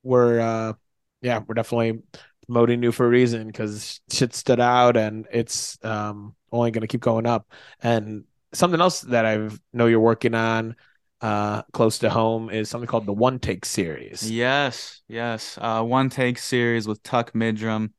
we're 0.04 0.38
uh 0.38 0.74
yeah, 1.20 1.40
we're 1.44 1.54
definitely 1.54 2.00
promoting 2.46 2.84
you 2.84 2.92
for 2.92 3.06
a 3.06 3.10
reason 3.10 3.48
because 3.48 4.00
shit 4.12 4.34
stood 4.34 4.60
out 4.60 4.96
and 4.96 5.26
it's 5.32 5.84
um 5.84 6.36
only 6.52 6.70
going 6.70 6.82
to 6.82 6.86
keep 6.86 7.00
going 7.00 7.26
up. 7.26 7.50
And 7.82 8.22
something 8.52 8.80
else 8.80 9.02
that 9.02 9.24
I 9.26 9.48
know 9.72 9.86
you're 9.86 10.00
working 10.00 10.34
on 10.34 10.76
uh 11.20 11.62
close 11.72 11.98
to 11.98 12.10
home 12.10 12.48
is 12.48 12.68
something 12.70 12.86
called 12.86 13.06
the 13.06 13.12
One 13.12 13.38
Take 13.40 13.64
series. 13.64 14.30
Yes, 14.30 15.02
yes. 15.08 15.58
Uh, 15.60 15.82
one 15.82 16.10
take 16.10 16.38
series 16.38 16.86
with 16.86 17.02
Tuck 17.02 17.32
Midrum. 17.32 17.90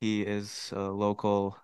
He 0.00 0.22
is 0.22 0.72
a 0.76 0.82
local 0.82 1.56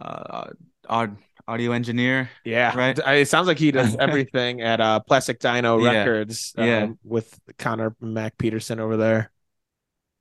uh 0.00 0.50
audio 0.88 1.72
engineer. 1.72 2.30
Yeah, 2.44 2.76
Right. 2.76 2.98
It 2.98 3.28
sounds 3.28 3.46
like 3.46 3.58
he 3.58 3.70
does 3.70 3.96
everything 4.00 4.60
at 4.60 4.80
uh 4.80 5.00
Plastic 5.00 5.40
Dino 5.40 5.78
Yeah. 5.78 5.92
Records. 5.92 6.54
Yeah. 6.56 6.84
um, 6.84 6.98
with 7.04 7.38
Connor 7.58 7.96
Mac 8.00 8.38
Peterson 8.38 8.80
over 8.80 8.96
there. 8.96 9.30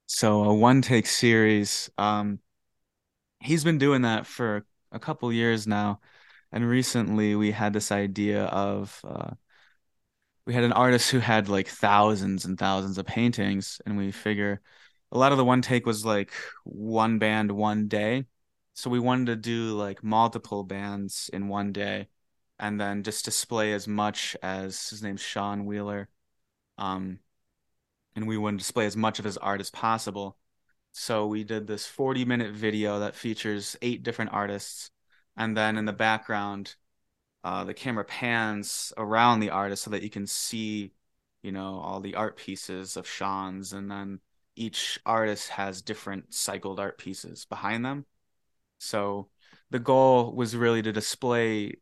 So 0.07 0.43
a 0.45 0.53
one 0.53 0.81
take 0.81 1.05
series. 1.05 1.89
Um, 1.97 2.39
he's 3.41 3.63
been 3.63 3.77
doing 3.77 4.03
that 4.03 4.25
for 4.25 4.65
a 4.91 4.99
couple 4.99 5.31
years 5.31 5.67
now, 5.67 5.99
and 6.51 6.67
recently 6.67 7.35
we 7.35 7.51
had 7.51 7.73
this 7.73 7.91
idea 7.91 8.45
of 8.45 8.99
uh, 9.03 9.31
we 10.45 10.53
had 10.53 10.63
an 10.63 10.71
artist 10.73 11.11
who 11.11 11.19
had 11.19 11.49
like 11.49 11.67
thousands 11.67 12.45
and 12.45 12.57
thousands 12.57 12.97
of 12.97 13.05
paintings, 13.05 13.81
and 13.85 13.97
we 13.97 14.11
figure 14.11 14.61
a 15.11 15.17
lot 15.17 15.31
of 15.31 15.37
the 15.37 15.45
one 15.45 15.61
take 15.61 15.85
was 15.85 16.05
like 16.05 16.31
one 16.63 17.19
band 17.19 17.51
one 17.51 17.87
day, 17.87 18.25
so 18.73 18.89
we 18.89 18.99
wanted 18.99 19.27
to 19.27 19.35
do 19.35 19.73
like 19.75 20.03
multiple 20.03 20.63
bands 20.63 21.29
in 21.33 21.47
one 21.49 21.73
day, 21.73 22.07
and 22.59 22.79
then 22.79 23.03
just 23.03 23.25
display 23.25 23.73
as 23.73 23.87
much 23.87 24.35
as 24.41 24.89
his 24.89 25.03
name's 25.03 25.21
Sean 25.21 25.65
Wheeler. 25.65 26.09
Um, 26.77 27.19
and 28.15 28.27
we 28.27 28.37
wanted 28.37 28.57
to 28.57 28.63
display 28.63 28.85
as 28.85 28.97
much 28.97 29.19
of 29.19 29.25
his 29.25 29.37
art 29.37 29.61
as 29.61 29.69
possible. 29.69 30.37
So 30.91 31.27
we 31.27 31.43
did 31.43 31.67
this 31.67 31.85
40 31.85 32.25
minute 32.25 32.53
video 32.53 32.99
that 32.99 33.15
features 33.15 33.77
eight 33.81 34.03
different 34.03 34.33
artists. 34.33 34.89
And 35.37 35.55
then 35.55 35.77
in 35.77 35.85
the 35.85 35.93
background, 35.93 36.75
uh, 37.43 37.63
the 37.63 37.73
camera 37.73 38.03
pans 38.03 38.91
around 38.97 39.39
the 39.39 39.51
artist 39.51 39.83
so 39.83 39.91
that 39.91 40.03
you 40.03 40.09
can 40.09 40.27
see, 40.27 40.91
you 41.43 41.51
know, 41.51 41.79
all 41.79 41.99
the 41.99 42.15
art 42.15 42.35
pieces 42.37 42.97
of 42.97 43.07
Sean's. 43.07 43.71
And 43.73 43.89
then 43.89 44.19
each 44.55 44.99
artist 45.05 45.49
has 45.49 45.81
different 45.81 46.33
cycled 46.33 46.79
art 46.79 46.97
pieces 46.97 47.45
behind 47.45 47.85
them. 47.85 48.05
So 48.79 49.29
the 49.69 49.79
goal 49.79 50.33
was 50.33 50.55
really 50.55 50.81
to 50.81 50.91
display 50.91 51.73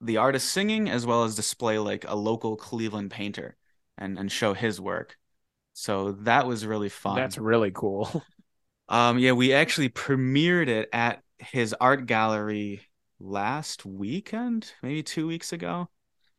the 0.00 0.16
artist 0.16 0.48
singing 0.50 0.88
as 0.88 1.04
well 1.04 1.24
as 1.24 1.34
display 1.34 1.78
like 1.78 2.04
a 2.08 2.14
local 2.14 2.56
Cleveland 2.56 3.10
painter 3.10 3.56
and, 3.96 4.18
and 4.18 4.30
show 4.30 4.54
his 4.54 4.80
work. 4.80 5.18
So 5.74 6.12
that 6.12 6.46
was 6.46 6.64
really 6.64 6.88
fun. 6.88 7.16
That's 7.16 7.38
really 7.38 7.72
cool. 7.72 8.24
Um, 8.90 9.18
yeah, 9.18 9.32
we 9.32 9.52
actually 9.52 9.90
premiered 9.90 10.68
it 10.68 10.88
at 10.94 11.22
his 11.38 11.74
art 11.80 12.06
gallery 12.06 12.82
last 13.20 13.84
weekend, 13.86 14.72
maybe 14.82 15.02
two 15.02 15.26
weeks 15.26 15.52
ago. 15.52 15.88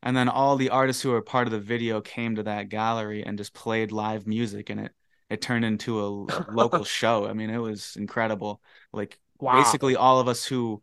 And 0.02 0.16
then 0.16 0.30
all 0.30 0.56
the 0.56 0.70
artists 0.70 1.02
who 1.04 1.12
were 1.12 1.22
part 1.22 1.48
of 1.48 1.52
the 1.52 1.60
video 1.60 2.02
came 2.02 2.36
to 2.36 2.44
that 2.44 2.70
gallery 2.70 3.24
and 3.26 3.38
just 3.38 3.54
played 3.54 3.92
live 3.92 4.28
music, 4.28 4.70
and 4.70 4.80
it 4.82 4.94
it 5.30 5.42
turned 5.42 5.66
into 5.66 6.00
a 6.02 6.10
local 6.50 6.84
show. 6.86 7.28
I 7.28 7.34
mean, 7.34 7.50
it 7.50 7.58
was 7.60 7.96
incredible. 7.98 8.62
Like 8.94 9.20
Wow. 9.40 9.52
basically 9.52 9.96
all 9.96 10.20
of 10.20 10.28
us 10.28 10.46
who 10.46 10.82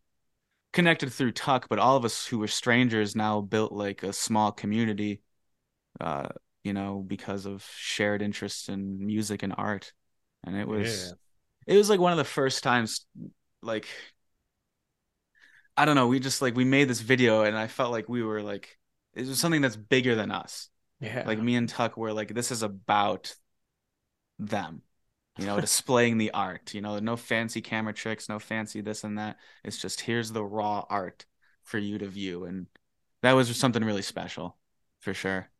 connected 0.72 1.12
through 1.12 1.32
Tuck, 1.32 1.68
but 1.68 1.78
all 1.78 1.96
of 1.96 2.04
us 2.04 2.26
who 2.26 2.38
were 2.38 2.48
strangers 2.48 3.16
now 3.16 3.40
built 3.40 3.72
like 3.72 4.02
a 4.02 4.12
small 4.12 4.52
community, 4.52 5.22
uh, 6.00 6.28
you 6.64 6.72
know, 6.72 7.04
because 7.06 7.46
of 7.46 7.64
shared 7.76 8.22
interests 8.22 8.68
in 8.68 9.04
music 9.04 9.42
and 9.42 9.54
art. 9.56 9.92
And 10.44 10.56
it 10.56 10.68
was 10.68 11.14
it 11.66 11.76
was 11.76 11.90
like 11.90 12.00
one 12.00 12.12
of 12.12 12.18
the 12.18 12.24
first 12.24 12.62
times 12.62 13.06
like 13.62 13.86
I 15.76 15.84
don't 15.84 15.94
know, 15.94 16.06
we 16.06 16.20
just 16.20 16.40
like 16.40 16.56
we 16.56 16.64
made 16.64 16.88
this 16.88 17.00
video 17.00 17.42
and 17.42 17.56
I 17.56 17.66
felt 17.66 17.92
like 17.92 18.08
we 18.08 18.22
were 18.22 18.42
like 18.42 18.78
it 19.14 19.26
was 19.26 19.38
something 19.38 19.60
that's 19.62 19.76
bigger 19.76 20.14
than 20.14 20.30
us. 20.30 20.68
yeah. 21.00 21.24
Like 21.26 21.38
me 21.38 21.56
and 21.56 21.68
Tuck 21.68 21.96
were 21.96 22.12
like 22.12 22.34
this 22.34 22.50
is 22.50 22.62
about 22.62 23.34
them. 24.38 24.82
You 25.38 25.46
know, 25.46 25.60
displaying 25.60 26.18
the 26.18 26.30
art, 26.30 26.72
you 26.74 26.80
know, 26.80 26.98
no 26.98 27.16
fancy 27.16 27.60
camera 27.60 27.92
tricks, 27.92 28.28
no 28.28 28.38
fancy 28.38 28.80
this 28.80 29.04
and 29.04 29.18
that. 29.18 29.36
It's 29.64 29.78
just 29.78 30.00
here's 30.00 30.32
the 30.32 30.44
raw 30.44 30.84
art 30.88 31.26
for 31.64 31.78
you 31.78 31.98
to 31.98 32.06
view 32.08 32.44
and 32.44 32.66
that 33.22 33.32
was 33.32 33.54
something 33.56 33.84
really 33.84 34.02
special 34.02 34.56
for 35.00 35.12
sure. 35.12 35.50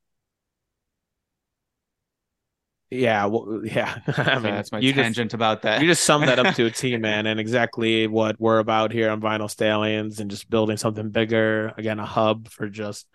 Yeah. 2.91 3.27
Well, 3.27 3.61
yeah. 3.65 3.99
I 4.07 4.35
mean, 4.37 4.55
that's 4.55 4.73
my 4.73 4.79
you 4.79 4.93
just- 4.93 5.03
tangent 5.03 5.35
about 5.35 5.63
that. 5.63 5.81
you 5.81 5.87
just 5.89 6.05
summed 6.05 6.29
that 6.29 6.39
up 6.39 6.55
to 6.57 6.67
a 6.67 6.71
T, 6.71 6.97
man, 6.99 7.27
and 7.27 7.41
exactly 7.41 8.07
what 8.07 8.39
we're 8.41 8.59
about 8.59 8.93
here 8.93 9.11
on 9.11 9.21
Vinyl 9.21 9.51
Stallions 9.51 10.21
and 10.21 10.31
just 10.31 10.49
building 10.49 10.77
something 10.77 11.11
bigger. 11.11 11.73
Again, 11.77 11.99
a 11.99 12.07
hub 12.07 12.49
for 12.49 12.69
just 12.69 13.07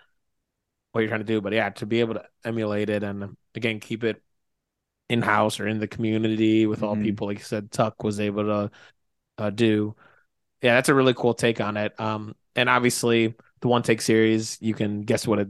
what 0.92 1.02
you're 1.02 1.08
trying 1.10 1.22
to 1.22 1.26
do. 1.26 1.40
But 1.42 1.54
yeah, 1.54 1.70
to 1.70 1.86
be 1.86 2.00
able 2.02 2.16
to 2.16 2.26
emulate 2.44 2.90
it 2.90 3.04
and 3.04 3.36
again 3.56 3.80
keep 3.80 4.04
it 4.04 4.22
in 5.10 5.22
house 5.22 5.60
or 5.60 5.68
in 5.68 5.80
the 5.80 5.88
community 5.88 6.66
with 6.66 6.84
all 6.84 6.96
Mhm. 6.96 7.04
people, 7.04 7.28
like 7.28 7.38
you 7.40 7.44
said, 7.44 7.72
Tuck 7.72 8.04
was 8.04 8.20
able 8.20 8.44
to 8.46 8.72
uh, 9.38 9.50
do. 9.50 9.96
Yeah, 10.62 10.76
that's 10.76 10.90
a 10.90 10.94
really 10.94 11.14
cool 11.14 11.34
take 11.34 11.60
on 11.60 11.76
it. 11.78 12.00
Um, 12.00 12.36
and 12.56 12.70
obviously 12.70 13.34
the 13.62 13.68
one 13.68 13.84
take 13.84 14.02
series, 14.02 14.58
you 14.62 14.74
can 14.74 15.02
guess 15.02 15.28
what 15.28 15.40
it 15.40 15.48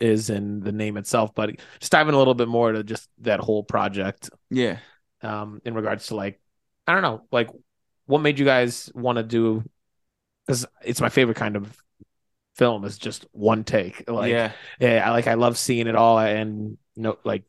is 0.00 0.30
in 0.30 0.60
the 0.60 0.72
name 0.72 0.96
itself, 0.96 1.34
but 1.34 1.50
just 1.80 1.92
diving 1.92 2.14
a 2.14 2.18
little 2.18 2.34
bit 2.34 2.48
more 2.48 2.72
to 2.72 2.84
just 2.84 3.08
that 3.20 3.40
whole 3.40 3.62
project. 3.64 4.30
Yeah. 4.50 4.78
um, 5.22 5.60
in 5.64 5.74
regards 5.74 6.08
to 6.08 6.16
like, 6.16 6.40
I 6.86 6.92
don't 6.92 7.02
know, 7.02 7.26
like 7.32 7.48
what 8.06 8.20
made 8.20 8.38
you 8.38 8.44
guys 8.44 8.90
want 8.94 9.16
to 9.18 9.22
do? 9.24 9.64
Because 10.46 10.66
it's 10.82 11.00
my 11.00 11.08
favorite 11.08 11.36
kind 11.36 11.56
of 11.56 11.76
film 12.56 12.84
is 12.84 12.98
just 12.98 13.26
one 13.32 13.64
take. 13.64 14.08
Like, 14.08 14.30
yeah. 14.30 14.52
yeah, 14.80 15.06
I 15.06 15.10
like 15.10 15.26
I 15.26 15.34
love 15.34 15.58
seeing 15.58 15.86
it 15.86 15.96
all 15.96 16.18
and 16.18 16.78
no, 16.96 17.18
like 17.24 17.44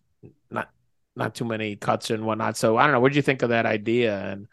not 0.51 0.69
not 1.15 1.35
too 1.35 1.45
many 1.45 1.75
cuts 1.75 2.09
and 2.09 2.25
whatnot. 2.25 2.57
So 2.57 2.77
I 2.77 2.83
don't 2.83 2.93
know. 2.93 2.99
What 2.99 3.09
did 3.09 3.17
you 3.17 3.21
think 3.21 3.41
of 3.43 3.49
that 3.49 3.65
idea? 3.65 4.17
And 4.19 4.47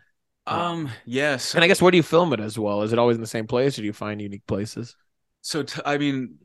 Um. 0.46 0.90
yes, 1.06 1.54
and 1.54 1.64
I 1.64 1.66
guess 1.68 1.80
where 1.80 1.90
do 1.90 1.96
you 1.96 2.02
film 2.02 2.32
it 2.32 2.40
as 2.40 2.58
well? 2.58 2.82
Is 2.82 2.92
it 2.92 2.98
always 2.98 3.16
in 3.16 3.20
the 3.22 3.26
same 3.26 3.46
place, 3.46 3.78
or 3.78 3.82
do 3.82 3.86
you 3.86 3.92
find 3.94 4.20
unique 4.20 4.46
places? 4.46 4.96
so 5.40 5.62
t- 5.62 5.80
I 5.84 5.98
mean, 5.98 6.38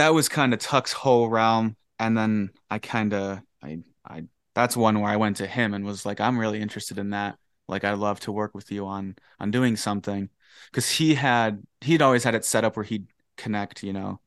that 0.00 0.14
was 0.14 0.30
kind 0.30 0.54
of 0.54 0.60
Tuck's 0.60 0.92
whole 0.92 1.28
realm, 1.28 1.76
and 1.98 2.16
then 2.16 2.50
I 2.70 2.78
kind 2.78 3.12
of 3.12 3.40
I 3.62 3.80
I 4.04 4.24
that's 4.54 4.76
one 4.76 4.98
where 5.00 5.10
I 5.12 5.16
went 5.16 5.36
to 5.36 5.46
him 5.46 5.74
and 5.74 5.84
was 5.84 6.06
like, 6.06 6.20
I'm 6.20 6.38
really 6.38 6.60
interested 6.60 6.98
in 6.98 7.10
that. 7.10 7.36
Like, 7.68 7.84
I'd 7.84 7.98
love 7.98 8.18
to 8.20 8.32
work 8.32 8.54
with 8.54 8.72
you 8.72 8.86
on 8.86 9.16
on 9.38 9.50
doing 9.50 9.76
something, 9.76 10.30
because 10.70 10.90
he 10.90 11.14
had 11.14 11.62
he'd 11.82 12.02
always 12.02 12.24
had 12.24 12.34
it 12.34 12.46
set 12.46 12.64
up 12.64 12.76
where 12.76 12.84
he'd 12.84 13.08
connect, 13.36 13.82
you 13.82 13.92
know, 13.92 14.20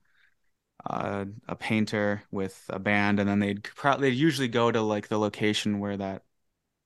uh, 0.86 1.26
a 1.48 1.56
painter 1.56 2.24
with 2.32 2.64
a 2.70 2.78
band, 2.80 3.20
and 3.20 3.28
then 3.28 3.40
they'd 3.40 3.64
probably 3.64 4.10
they'd 4.10 4.16
usually 4.16 4.48
go 4.48 4.72
to 4.72 4.82
like 4.82 5.08
the 5.08 5.18
location 5.18 5.80
where 5.80 5.98
that 5.98 6.22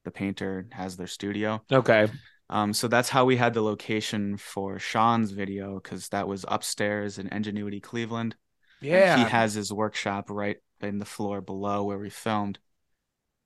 the 0.05 0.11
painter 0.11 0.65
has 0.71 0.95
their 0.95 1.07
studio. 1.07 1.61
Okay. 1.71 2.07
Um, 2.49 2.73
so 2.73 2.87
that's 2.87 3.09
how 3.09 3.25
we 3.25 3.35
had 3.35 3.53
the 3.53 3.61
location 3.61 4.37
for 4.37 4.79
Sean's 4.79 5.31
video 5.31 5.75
because 5.75 6.07
that 6.09 6.29
was 6.29 6.45
upstairs 6.47 7.19
in 7.19 7.27
Ingenuity, 7.27 7.81
Cleveland. 7.81 8.37
Yeah. 8.81 9.17
He 9.17 9.23
has 9.29 9.53
his 9.53 9.71
workshop 9.71 10.29
right 10.29 10.57
in 10.81 10.99
the 10.99 11.05
floor 11.05 11.41
below 11.41 11.83
where 11.83 11.97
we 11.97 12.09
filmed. 12.09 12.59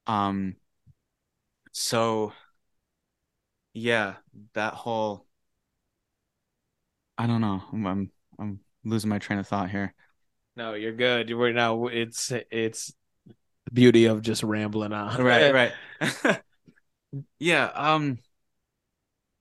Um, 0.08 0.56
so 1.72 2.34
yeah, 3.74 4.16
that 4.54 4.74
whole 4.74 5.26
I 7.18 7.28
don't 7.28 7.42
know. 7.42 7.62
I'm 7.72 7.86
I'm, 7.88 8.12
I'm 8.40 8.60
losing 8.84 9.10
my 9.10 9.20
train 9.20 9.40
of 9.40 9.48
thought 9.48 9.70
here. 9.70 9.94
no, 10.56 10.74
you're 10.74 10.92
good. 10.94 11.32
Were 11.34 11.54
now. 11.54 11.88
It's 11.88 12.32
it's 12.52 12.94
the 13.66 13.72
beauty 13.72 14.06
of 14.06 14.22
just 14.22 14.44
rambling 14.44 14.94
on. 14.94 15.22
right 15.22 15.74
right 16.12 16.42
yeah 17.40 17.66
um 17.76 18.20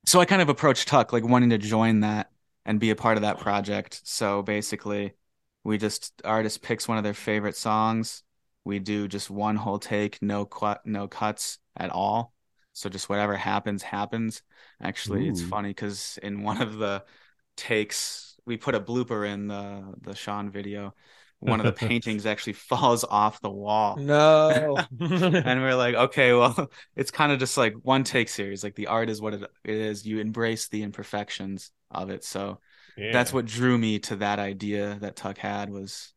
so 0.06 0.20
i 0.20 0.24
kind 0.24 0.42
of 0.42 0.48
approached 0.48 0.88
tuck 0.88 1.12
like 1.12 1.24
wanting 1.24 1.50
to 1.50 1.58
join 1.58 2.00
that 2.00 2.30
and 2.64 2.80
be 2.80 2.90
a 2.90 2.96
part 2.96 3.16
of 3.16 3.22
that 3.22 3.38
project 3.38 4.00
so 4.04 4.42
basically 4.42 5.12
we 5.64 5.78
just 5.78 6.20
artist 6.24 6.62
picks 6.62 6.88
one 6.88 6.98
of 6.98 7.04
their 7.04 7.14
favorite 7.14 7.56
songs 7.56 8.22
we 8.64 8.78
do 8.78 9.08
just 9.08 9.30
one 9.30 9.56
whole 9.56 9.78
take 9.78 10.20
no 10.22 10.44
cut 10.44 10.84
no 10.84 11.08
cuts 11.08 11.58
at 11.76 11.90
all 11.90 12.32
so 12.72 12.88
just 12.88 13.08
whatever 13.08 13.36
happens 13.36 13.82
happens 13.82 14.42
actually 14.82 15.28
it's 15.28 15.40
funny 15.40 15.70
because 15.70 16.18
in 16.22 16.42
one 16.42 16.60
of 16.60 16.78
the 16.78 17.02
takes 17.56 18.36
we 18.46 18.56
put 18.56 18.74
a 18.74 18.80
blooper 18.80 19.28
in 19.28 19.46
the 19.48 19.94
the 20.00 20.14
sean 20.14 20.50
video 20.50 20.94
one 21.40 21.60
of 21.60 21.66
the 21.66 21.72
paintings 21.88 22.26
actually 22.26 22.52
falls 22.52 23.04
off 23.04 23.40
the 23.40 23.50
wall 23.50 23.96
No. 23.96 24.76
and 25.00 25.62
we're 25.62 25.74
like, 25.74 25.94
okay, 25.94 26.32
well, 26.32 26.70
it's 26.96 27.10
kind 27.10 27.32
of 27.32 27.38
just 27.38 27.56
like 27.56 27.74
one 27.82 28.04
take 28.04 28.28
series. 28.28 28.62
Like 28.62 28.74
the 28.74 28.88
art 28.88 29.08
is 29.10 29.20
what 29.20 29.34
it, 29.34 29.42
it 29.64 29.74
is. 29.76 30.06
You 30.06 30.18
embrace 30.20 30.68
the 30.68 30.82
imperfections 30.82 31.70
of 31.90 32.10
it. 32.10 32.24
So 32.24 32.60
Yeah. 32.96 33.12
that's 33.12 33.32
what 33.32 33.46
drew 33.46 33.78
me 33.78 33.98
to 34.00 34.16
that 34.16 34.38
idea 34.38 34.98
that 35.00 35.16
Tuck 35.16 35.38
had 35.38 35.70
was, 35.70 36.12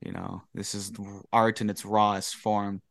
you 0.00 0.12
know, 0.12 0.42
this 0.54 0.74
is 0.74 0.92
art 1.32 1.60
in 1.60 1.70
its 1.70 1.84
rawest 1.84 2.36
form. 2.36 2.82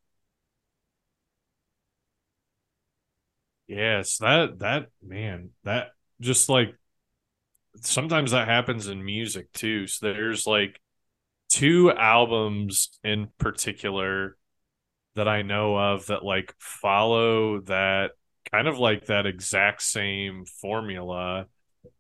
Yes, 3.68 4.18
that 4.18 4.60
that 4.60 4.88
man, 5.02 5.52
that 5.64 5.94
just 6.20 6.50
like 6.50 6.76
sometimes 7.82 8.32
that 8.32 8.48
happens 8.48 8.88
in 8.88 9.04
music 9.04 9.52
too. 9.54 9.88
So 9.88 10.08
there's 10.14 10.46
like 10.46 10.80
two 11.50 11.92
albums 11.92 12.90
in 13.04 13.30
particular 13.38 14.38
that 15.16 15.28
I 15.28 15.42
know 15.42 15.78
of 15.78 16.08
that 16.08 16.24
like 16.24 16.54
follow 16.60 17.62
that 17.62 18.12
kind 18.52 18.68
of 18.68 18.80
like 18.80 19.06
that 19.06 19.26
exact 19.26 19.82
same 19.82 20.46
formula 20.46 21.48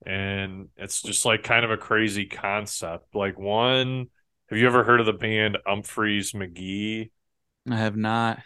and 0.05 0.69
it's 0.77 1.01
just 1.01 1.25
like 1.25 1.43
kind 1.43 1.65
of 1.65 1.71
a 1.71 1.77
crazy 1.77 2.25
concept. 2.25 3.15
Like 3.15 3.39
one, 3.39 4.07
have 4.49 4.59
you 4.59 4.67
ever 4.67 4.83
heard 4.83 4.99
of 4.99 5.05
the 5.05 5.13
band 5.13 5.57
Umphrey's 5.67 6.33
McGee? 6.33 7.11
I 7.69 7.75
have 7.77 7.95
not. 7.95 8.39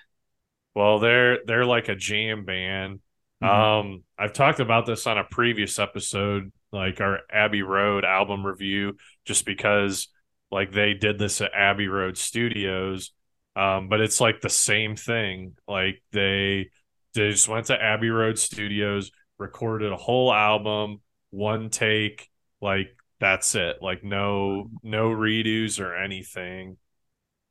Well, 0.73 0.99
they're 0.99 1.39
they're 1.45 1.65
like 1.65 1.89
a 1.89 1.95
jam 1.95 2.45
band. 2.45 2.99
Mhm. 3.41 3.47
Um, 3.47 4.03
I've 4.17 4.33
talked 4.33 4.59
about 4.59 4.85
this 4.85 5.07
on 5.07 5.17
a 5.17 5.23
previous 5.23 5.79
episode, 5.79 6.51
like 6.71 6.99
our 7.01 7.19
Abbey 7.31 7.61
Road 7.61 8.03
album 8.05 8.45
review, 8.45 8.97
just 9.25 9.45
because 9.45 10.07
like 10.51 10.71
they 10.71 10.93
did 10.93 11.17
this 11.17 11.41
at 11.41 11.53
Abbey 11.53 11.87
Road 11.87 12.17
Studios. 12.17 13.11
Um, 13.55 13.87
but 13.87 14.01
it's 14.01 14.19
like 14.19 14.41
the 14.41 14.49
same 14.49 14.95
thing. 14.95 15.55
Like 15.67 16.01
they 16.11 16.69
they 17.13 17.31
just 17.31 17.47
went 17.47 17.67
to 17.67 17.81
Abbey 17.81 18.09
Road 18.09 18.37
Studios, 18.37 19.11
recorded 19.37 19.91
a 19.93 19.97
whole 19.97 20.33
album, 20.33 21.01
one 21.35 21.69
take, 21.69 22.29
like 22.61 22.95
that's 23.19 23.55
it. 23.55 23.77
Like 23.81 24.03
no 24.03 24.69
no 24.83 25.09
redos 25.09 25.79
or 25.79 25.95
anything. 25.95 26.77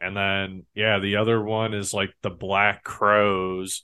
And 0.01 0.16
then 0.16 0.66
yeah, 0.74 0.99
the 0.99 1.16
other 1.16 1.43
one 1.43 1.74
is 1.74 1.95
like 1.95 2.11
the 2.22 2.30
Black 2.30 2.82
Crowes. 2.85 3.82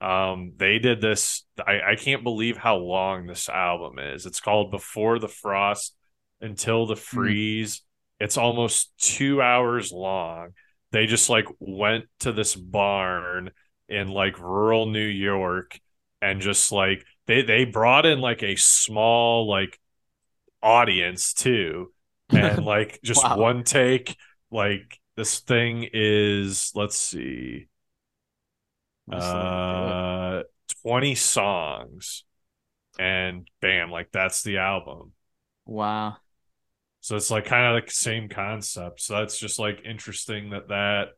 Um, 0.00 0.54
they 0.56 0.78
did 0.78 1.00
this. 1.00 1.44
I, 1.64 1.92
I 1.92 1.96
can't 1.96 2.24
believe 2.24 2.56
how 2.56 2.76
long 2.76 3.26
this 3.26 3.48
album 3.48 3.98
is. 3.98 4.26
It's 4.26 4.40
called 4.40 4.70
Before 4.70 5.18
the 5.18 5.28
Frost 5.28 5.94
Until 6.40 6.86
the 6.86 6.96
Freeze. 6.96 7.82
It's 8.18 8.36
almost 8.36 8.92
two 8.98 9.40
hours 9.40 9.92
long. 9.92 10.50
They 10.90 11.06
just 11.06 11.30
like 11.30 11.46
went 11.58 12.04
to 12.20 12.32
this 12.32 12.54
barn 12.54 13.50
in 13.88 14.08
like 14.08 14.38
rural 14.38 14.86
New 14.86 15.06
York 15.06 15.78
and 16.20 16.40
just 16.40 16.72
like 16.72 17.04
they 17.26 17.42
they 17.42 17.64
brought 17.64 18.06
in 18.06 18.20
like 18.20 18.42
a 18.42 18.56
small 18.56 19.48
like 19.48 19.78
audience 20.62 21.34
too. 21.34 21.92
And 22.30 22.64
like 22.64 23.00
just 23.04 23.22
Wow. 23.24 23.36
one 23.38 23.64
take 23.64 24.16
like 24.50 24.98
this 25.16 25.40
thing 25.40 25.88
is 25.92 26.72
let's 26.74 26.96
see. 26.96 27.68
Uh 29.10 30.42
20 30.82 31.14
songs. 31.14 32.24
And 32.98 33.48
bam 33.60 33.90
like 33.90 34.10
that's 34.12 34.42
the 34.42 34.58
album. 34.58 35.12
Wow. 35.66 36.18
so 37.00 37.16
it's 37.16 37.30
like 37.30 37.46
kind 37.46 37.66
of 37.66 37.74
like 37.74 37.86
the 37.86 37.92
same 37.94 38.28
concept. 38.28 39.00
So 39.00 39.14
that's 39.14 39.38
just 39.38 39.58
like 39.58 39.82
interesting 39.84 40.50
that 40.50 40.68
that 40.68 41.08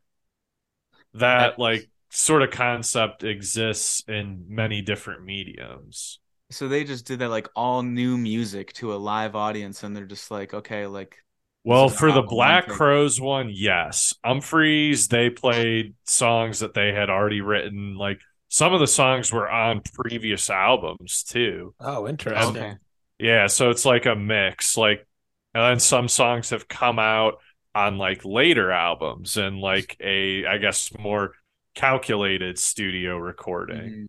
that 1.14 1.56
That's- 1.56 1.58
like 1.58 1.88
sort 2.14 2.42
of 2.42 2.50
concept 2.50 3.24
exists 3.24 4.02
in 4.08 4.44
many 4.48 4.80
different 4.82 5.24
mediums 5.24 6.18
So 6.50 6.68
they 6.68 6.84
just 6.84 7.06
did 7.06 7.18
that 7.20 7.28
like 7.30 7.48
all 7.56 7.82
new 7.82 8.16
music 8.16 8.72
to 8.74 8.94
a 8.94 8.96
live 8.96 9.34
audience, 9.36 9.82
and 9.82 9.94
they're 9.96 10.06
just 10.06 10.30
like, 10.30 10.54
okay, 10.54 10.86
like 10.86 11.16
Well, 11.64 11.88
for 11.88 12.12
the 12.12 12.22
not 12.22 12.30
one 12.30 12.30
Black 12.36 12.64
thing. 12.64 12.74
Crowes 12.76 13.20
one, 13.20 13.50
yes. 13.52 14.14
Humphreys, 14.24 15.08
they 15.08 15.30
played 15.30 15.94
songs 16.04 16.58
that 16.60 16.74
they 16.74 16.92
had 16.92 17.08
already 17.10 17.40
written. 17.40 17.96
Like 17.96 18.20
some 18.48 18.74
of 18.74 18.80
the 18.80 18.86
songs 18.86 19.32
were 19.32 19.48
on 19.48 19.80
previous 19.94 20.50
albums 20.50 21.22
too. 21.22 21.74
oh, 21.80 22.08
interesting. 22.08 22.56
okay, 22.56 22.76
Yeah, 23.18 23.46
so 23.46 23.70
it's 23.70 23.84
like 23.84 24.06
a 24.06 24.14
mix. 24.16 24.76
Like, 24.76 25.06
and 25.54 25.62
then 25.62 25.80
some 25.80 26.08
songs 26.08 26.50
have 26.50 26.68
come 26.68 26.98
out 26.98 27.34
on 27.74 27.98
like 27.98 28.24
later 28.24 28.70
albums 28.70 29.36
and 29.36 29.58
like 29.58 29.96
a, 30.00 30.46
I 30.46 30.58
guess, 30.58 30.92
more 30.98 31.32
calculated 31.74 32.58
studio 32.58 33.16
recording. 33.18 33.90
Mhm. 33.90 34.06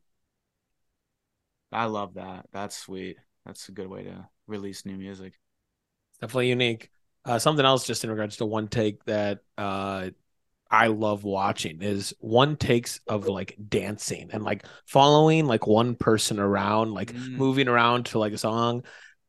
I 1.72 1.86
love 1.86 2.14
that. 2.16 2.48
That's 2.52 2.78
sweet. 2.78 3.18
That's 3.46 3.68
a 3.70 3.72
good 3.72 3.88
way 3.88 4.04
to 4.04 4.28
release 4.48 4.86
new 4.86 4.98
music. 4.98 5.34
definitely 6.22 6.50
unique. 6.50 6.90
Uh, 7.26 7.40
something 7.40 7.66
else, 7.66 7.86
just 7.88 8.04
in 8.04 8.10
regards 8.10 8.38
to 8.38 8.46
one 8.46 8.68
take 8.68 9.04
that 9.06 9.40
uh, 9.58 10.10
I 10.70 10.88
love 10.88 11.24
watching 11.24 11.82
is 11.82 12.14
one 12.20 12.56
takes 12.56 13.00
of 13.08 13.28
like 13.28 13.58
dancing 13.70 14.30
and 14.32 14.44
like 14.44 14.66
following 14.86 15.46
like 15.46 15.68
one 15.68 15.96
person 15.96 16.40
around, 16.40 16.94
like 16.94 17.14
Mm. 17.14 17.38
moving 17.38 17.68
around 17.68 18.08
to 18.08 18.20
like 18.20 18.34
a 18.34 18.38
song. 18.38 18.84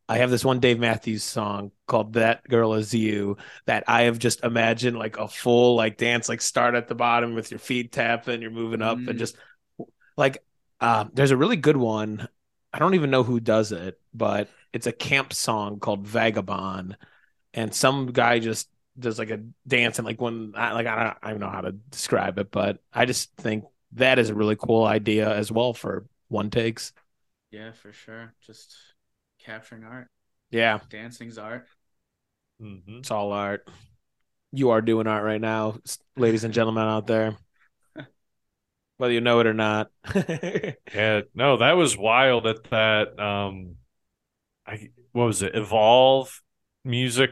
I 0.08 0.18
have 0.18 0.30
this 0.30 0.44
one 0.44 0.60
Dave 0.60 0.78
Matthews 0.78 1.24
song 1.24 1.72
called 1.86 2.14
"That 2.14 2.46
Girl 2.48 2.74
Is 2.74 2.94
You" 2.94 3.38
that 3.66 3.84
I 3.88 4.02
have 4.02 4.18
just 4.18 4.44
imagined 4.44 4.98
like 4.98 5.18
a 5.18 5.28
full 5.28 5.74
like 5.76 5.96
dance, 5.98 6.28
like 6.28 6.40
start 6.40 6.74
at 6.74 6.88
the 6.88 6.94
bottom 6.94 7.34
with 7.34 7.50
your 7.50 7.58
feet 7.60 7.92
tapping, 7.92 8.40
you're 8.42 8.50
moving 8.52 8.82
up, 8.82 8.98
Mm. 8.98 9.08
and 9.08 9.18
just 9.18 9.36
like 10.16 10.44
uh, 10.80 11.06
there's 11.12 11.30
a 11.30 11.36
really 11.36 11.56
good 11.56 11.76
one. 11.76 12.28
I 12.72 12.78
don't 12.78 12.94
even 12.94 13.10
know 13.10 13.22
who 13.22 13.40
does 13.40 13.72
it, 13.72 13.98
but 14.14 14.48
it's 14.72 14.86
a 14.86 14.92
Caamp 14.92 15.32
song 15.32 15.80
called 15.80 16.06
Vagabond, 16.06 16.96
and 17.54 17.74
some 17.74 18.08
guy 18.08 18.38
just 18.38 18.68
does 18.98 19.18
like 19.18 19.30
a 19.30 19.42
dance 19.66 19.98
and 19.98 20.06
like 20.06 20.20
when 20.20 20.52
I 20.56 20.72
like 20.72 20.86
I 20.86 21.04
don't, 21.04 21.18
I 21.22 21.30
don't 21.30 21.40
know 21.40 21.50
how 21.50 21.62
to 21.62 21.72
describe 21.72 22.38
it, 22.38 22.50
but 22.50 22.80
I 22.92 23.06
just 23.06 23.34
think 23.36 23.64
that 23.92 24.18
is 24.18 24.30
a 24.30 24.34
really 24.34 24.56
cool 24.56 24.84
idea 24.84 25.34
as 25.34 25.52
well 25.52 25.74
for 25.74 26.06
one 26.28 26.50
takes. 26.50 26.92
Yeah, 27.50 27.72
for 27.72 27.92
sure. 27.92 28.34
Just 28.40 28.76
capturing 29.46 29.84
art. 29.84 30.08
Yeah, 30.50 30.80
Dancing's 30.90 31.38
art. 31.38 31.66
Mhm. 32.60 32.98
it's 32.98 33.10
all 33.10 33.32
art. 33.32 33.68
You 34.52 34.70
are 34.70 34.80
doing 34.80 35.06
art 35.06 35.24
right 35.24 35.40
now, 35.40 35.78
ladies 36.16 36.44
and 36.44 36.54
gentlemen 36.54 36.84
out 36.84 37.06
there. 37.06 37.36
Whether 38.96 39.12
you 39.12 39.20
know 39.20 39.40
it 39.40 39.46
or 39.46 39.54
not. 39.54 39.90
Yeah, 40.94 41.22
no, 41.34 41.58
that 41.58 41.72
was 41.72 41.96
wild 41.96 42.46
at 42.46 42.64
that 42.70 43.18
um 43.20 43.76
I 44.66 44.90
what 45.12 45.26
was 45.26 45.42
it? 45.42 45.54
Evolve 45.54 46.42
music 46.84 47.30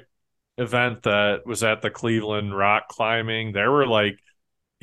event 0.58 1.02
that 1.04 1.46
was 1.46 1.62
at 1.62 1.82
the 1.82 1.90
Cleveland 1.90 2.56
rock 2.56 2.88
climbing. 2.88 3.52
There 3.52 3.70
were 3.70 3.86
like 3.86 4.18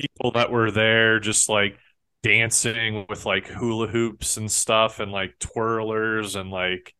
people 0.00 0.32
that 0.32 0.50
were 0.50 0.70
there 0.70 1.20
just 1.20 1.48
like 1.48 1.78
dancing 2.22 3.06
with 3.08 3.26
like 3.26 3.46
hula 3.48 3.88
hoops 3.88 4.36
and 4.36 4.50
stuff 4.50 5.00
and 5.00 5.10
like 5.12 5.38
twirlers 5.38 6.38
and 6.38 6.50
like 6.50 6.94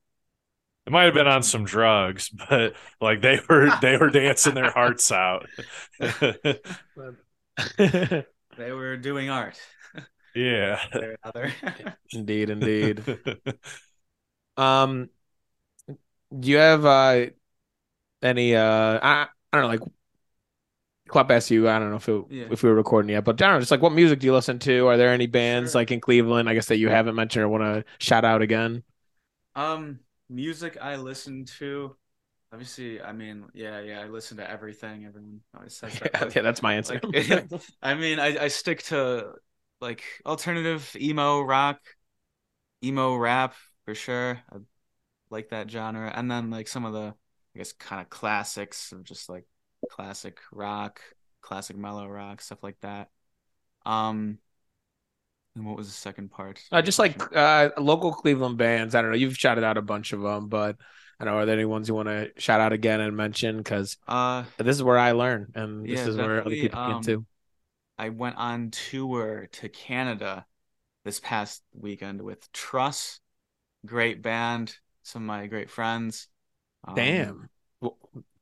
it 0.87 0.91
might 0.93 1.05
have 1.05 1.14
been 1.14 1.26
on 1.28 1.43
some 1.43 1.64
drugs, 1.64 2.28
but 2.51 2.74
like 3.01 3.20
they 3.22 3.39
were 3.49 3.70
they 3.80 3.97
were 3.97 4.11
dancing 4.11 4.55
their 4.55 4.70
hearts 4.70 5.11
out. 5.12 5.47
They 8.57 8.70
were 8.72 8.97
doing 8.97 9.30
art. 9.30 9.59
yeah. 10.35 10.78
Or 10.95 11.16
other. 11.24 11.53
indeed, 12.12 12.51
indeed. 12.51 13.03
Um, 14.57 15.09
do 16.39 16.51
you 16.51 16.57
have 16.57 16.85
uh 16.85 17.26
any 18.22 18.55
uh 18.57 18.99
I 19.03 19.26
I 19.53 19.57
don't 19.59 19.62
know 19.62 19.68
like 19.68 19.80
Club 21.09 21.30
SU, 21.30 21.68
I 21.68 21.78
don't 21.78 21.91
know 21.91 21.97
if 21.97 22.09
it, 22.09 22.24
Yeah. 22.30 22.45
if 22.51 22.62
we 22.62 22.70
were 22.70 22.74
recording 22.76 23.11
yet, 23.11 23.24
but 23.24 23.41
I 23.43 23.47
don't 23.47 23.55
know, 23.57 23.61
just 23.61 23.70
like 23.70 23.83
what 23.83 23.93
music 23.93 24.20
do 24.20 24.26
you 24.26 24.33
listen 24.33 24.59
to? 24.61 24.87
Are 24.87 24.97
there 24.97 25.11
any 25.11 25.26
bands 25.26 25.72
Sure. 25.72 25.80
like 25.80 25.91
in 25.91 26.01
Cleveland? 26.01 26.49
I 26.49 26.55
guess 26.55 26.66
that 26.66 26.78
you 26.78 26.89
haven't 26.89 27.14
mentioned 27.16 27.45
or 27.45 27.49
want 27.49 27.64
to 27.64 27.85
shout 27.99 28.24
out 28.24 28.41
again? 28.41 28.83
Um, 29.55 30.01
music 30.29 30.79
I 30.81 30.97
listen 30.97 31.45
to. 31.59 31.97
Obviously, 32.53 33.01
I 33.01 33.12
mean, 33.12 33.47
yeah, 33.55 33.81
yeah, 33.81 34.01
I 34.01 34.09
listen 34.09 34.37
to 34.37 34.49
everything. 34.49 35.07
Everyone 35.07 35.41
always 35.57 35.75
says 35.75 35.99
that. 36.01 36.12
Yeah, 36.14 36.31
yeah, 36.37 36.43
that's 36.43 36.62
my 36.62 36.75
answer. 36.75 37.01
like, 37.03 37.47
I 37.83 37.95
mean, 37.95 38.18
I, 38.18 38.45
I 38.45 38.49
stick 38.49 38.83
to 38.85 39.33
like 39.81 40.03
alternative 40.27 40.95
emo 41.01 41.41
rock, 41.41 41.81
emo 42.85 43.16
rap 43.16 43.55
for 43.85 43.95
sure. 43.95 44.41
I 44.53 44.57
like 45.31 45.51
that 45.51 45.70
genre, 45.70 46.12
and 46.14 46.31
then 46.31 46.51
like 46.51 46.68
some 46.68 46.85
of 46.85 46.93
the, 46.93 47.14
I 47.55 47.59
guess, 47.59 47.73
kind 47.73 48.01
of 48.03 48.11
classics 48.11 48.93
of 48.93 49.05
just 49.05 49.29
like 49.29 49.47
classic 49.91 50.39
rock, 50.53 51.01
classic 51.41 51.77
mellow 51.77 52.07
rock, 52.07 52.43
stuff 52.43 52.62
like 52.62 52.79
that. 52.81 53.09
Um, 53.87 54.39
and 55.55 55.66
what 55.66 55.76
was 55.76 55.86
the 55.88 55.92
second 55.92 56.30
part? 56.30 56.62
Uh, 56.70 56.80
just 56.80 56.98
like 56.98 57.34
uh, 57.36 57.70
local 57.78 58.12
Cleveland 58.12 58.57
bands. 58.57 58.94
I 58.94 59.03
don't 59.03 59.11
know. 59.11 59.16
You've 59.16 59.36
shouted 59.36 59.62
out 59.64 59.76
a 59.76 59.82
bunch 59.82 60.12
of 60.12 60.22
them, 60.22 60.48
but 60.48 60.76
I 61.20 61.24
don't 61.24 61.34
know. 61.34 61.40
Are 61.40 61.46
there 61.46 61.55
any 61.57 61.66
ones 61.66 61.86
you 61.88 61.94
want 61.94 62.09
to 62.09 62.30
shout 62.38 62.61
out 62.61 62.72
again 62.72 63.00
and 63.00 63.14
mention? 63.16 63.59
Because 63.59 63.98
uh, 64.09 64.44
this 64.57 64.76
is 64.76 64.82
where 64.82 64.98
I 64.98 65.12
learn, 65.12 65.53
and 65.55 65.90
this 65.90 66.07
Yeah, 66.07 66.07
is 66.07 66.16
where 66.18 66.40
other 66.44 66.57
people 66.57 66.78
um, 66.78 67.03
too. 67.03 67.26
I 67.98 68.11
went 68.11 68.36
on 68.36 68.70
tour 68.70 69.48
to 69.53 69.68
Canada 69.68 70.46
this 71.05 71.20
past 71.20 71.62
weekend 71.74 72.22
with 72.22 72.50
Truss, 72.53 73.20
great 73.86 74.22
band, 74.22 74.76
some 75.03 75.22
of 75.24 75.26
my 75.28 75.46
great 75.48 75.70
friends. 75.70 76.28
Um, 76.86 76.94
Damn. 76.94 77.48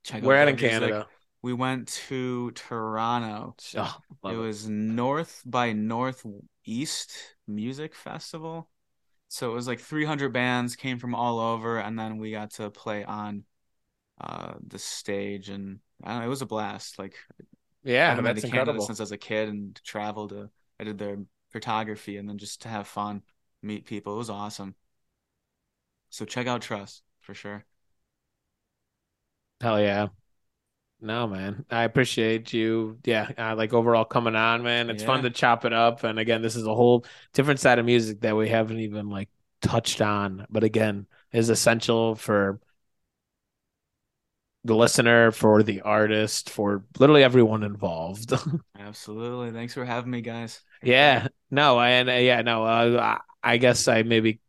check 0.02 0.22
Where 0.22 0.36
out 0.36 0.48
in. 0.48 0.54
Canada? 0.58 1.08
We 1.42 1.52
went 1.52 1.88
to 2.08 2.50
Toronto. 2.52 3.56
Oh, 3.76 3.98
it 4.24 4.34
it. 4.34 4.36
was 4.36 4.68
North 4.68 5.42
by 5.46 5.72
Northeast 5.72 7.12
Music 7.46 7.94
Festival. 7.94 8.68
So 9.28 9.52
it 9.52 9.54
was 9.54 9.68
like 9.68 9.80
300 9.80 10.32
bands 10.32 10.76
came 10.76 10.98
from 10.98 11.14
all 11.14 11.38
over, 11.40 11.78
and 11.78 11.98
then 11.98 12.18
we 12.18 12.32
got 12.32 12.52
to 12.52 12.70
play 12.70 13.04
on 13.04 13.44
uh, 14.20 14.54
the 14.66 14.78
stage, 14.78 15.48
and 15.50 15.80
I 16.04 16.10
don't 16.12 16.20
know, 16.20 16.26
it 16.26 16.30
was 16.30 16.42
a 16.42 16.46
blast. 16.46 16.98
Like 16.98 17.16
yeah, 17.82 18.16
I've 18.16 18.24
been 18.24 18.24
that's 18.26 18.42
to 18.42 18.42
Canada 18.42 18.80
incredible. 18.80 18.86
since 18.86 19.00
I 19.00 19.02
was 19.04 19.12
a 19.12 19.18
kid 19.18 19.48
and 19.48 19.80
traveled 19.84 20.30
to 20.30 20.50
I 20.80 20.84
did 20.84 20.98
their 20.98 21.18
photography 21.50 22.16
and 22.16 22.28
then 22.28 22.38
just 22.38 22.62
to 22.62 22.68
have 22.68 22.86
fun, 22.88 23.22
meet 23.62 23.86
people. 23.86 24.14
It 24.14 24.18
was 24.18 24.30
awesome. 24.30 24.74
So 26.10 26.26
check 26.26 26.46
out 26.46 26.60
Truss 26.62 27.00
for 27.20 27.32
sure. 27.34 27.64
Hell 29.60 29.80
yeah. 29.80 30.08
No, 31.02 31.26
man. 31.26 31.64
I 31.70 31.84
appreciate 31.84 32.52
you. 32.52 32.98
Yeah, 33.04 33.30
uh, 33.38 33.54
like 33.56 33.72
overall 33.72 34.04
coming 34.04 34.36
on, 34.36 34.62
man. 34.62 34.90
It's 34.90 35.02
fun 35.02 35.22
to 35.22 35.30
chop 35.30 35.64
it 35.64 35.72
up. 35.72 36.04
And 36.04 36.18
again, 36.18 36.42
this 36.42 36.56
is 36.56 36.66
a 36.66 36.74
whole 36.74 37.04
different 37.32 37.60
side 37.60 37.78
of 37.78 37.86
music 37.86 38.20
that 38.20 38.36
we 38.36 38.48
haven't 38.48 38.80
even 38.80 39.08
like 39.08 39.28
touched 39.62 40.02
on, 40.02 40.46
but 40.50 40.62
again, 40.64 41.06
is 41.32 41.48
essential 41.48 42.16
for 42.16 42.60
the 44.64 44.74
listener, 44.76 45.30
for 45.30 45.62
the 45.62 45.80
artist, 45.80 46.50
for 46.50 46.84
literally 46.98 47.24
everyone 47.24 47.62
involved. 47.62 48.32
Absolutely. 48.78 49.52
Thanks 49.52 49.74
for 49.74 49.84
having 49.84 50.10
me, 50.10 50.20
guys. 50.20 50.60
yeah. 50.82 51.28
No, 51.50 51.80
and 51.80 52.08
uh, 52.08 52.14
yeah, 52.14 52.42
no, 52.42 52.64
uh, 52.64 53.18
I 53.42 53.56
guess 53.56 53.88
I 53.88 54.02
maybe 54.02 54.40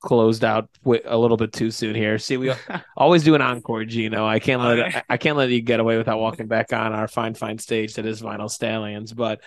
closed 0.00 0.44
out 0.44 0.68
wi- 0.84 1.02
a 1.06 1.18
little 1.18 1.36
bit 1.36 1.52
too 1.52 1.70
soon 1.70 1.94
here. 1.94 2.18
See, 2.18 2.36
we 2.36 2.52
always 2.96 3.24
do 3.24 3.34
an 3.34 3.42
encore, 3.42 3.84
Geno. 3.84 4.26
I 4.26 4.38
can't 4.38 4.62
let 4.62 4.78
Okay. 4.78 4.98
I, 4.98 5.14
I 5.14 5.16
can't 5.16 5.36
let 5.36 5.50
you 5.50 5.60
get 5.60 5.80
away 5.80 5.96
without 5.96 6.18
walking 6.20 6.46
back 6.46 6.72
on 6.72 6.92
our 6.92 7.08
fine, 7.08 7.34
fine 7.34 7.58
stage 7.58 7.94
that 7.94 8.06
is 8.06 8.22
Vinyl 8.22 8.50
Stallions. 8.50 9.12
But 9.12 9.40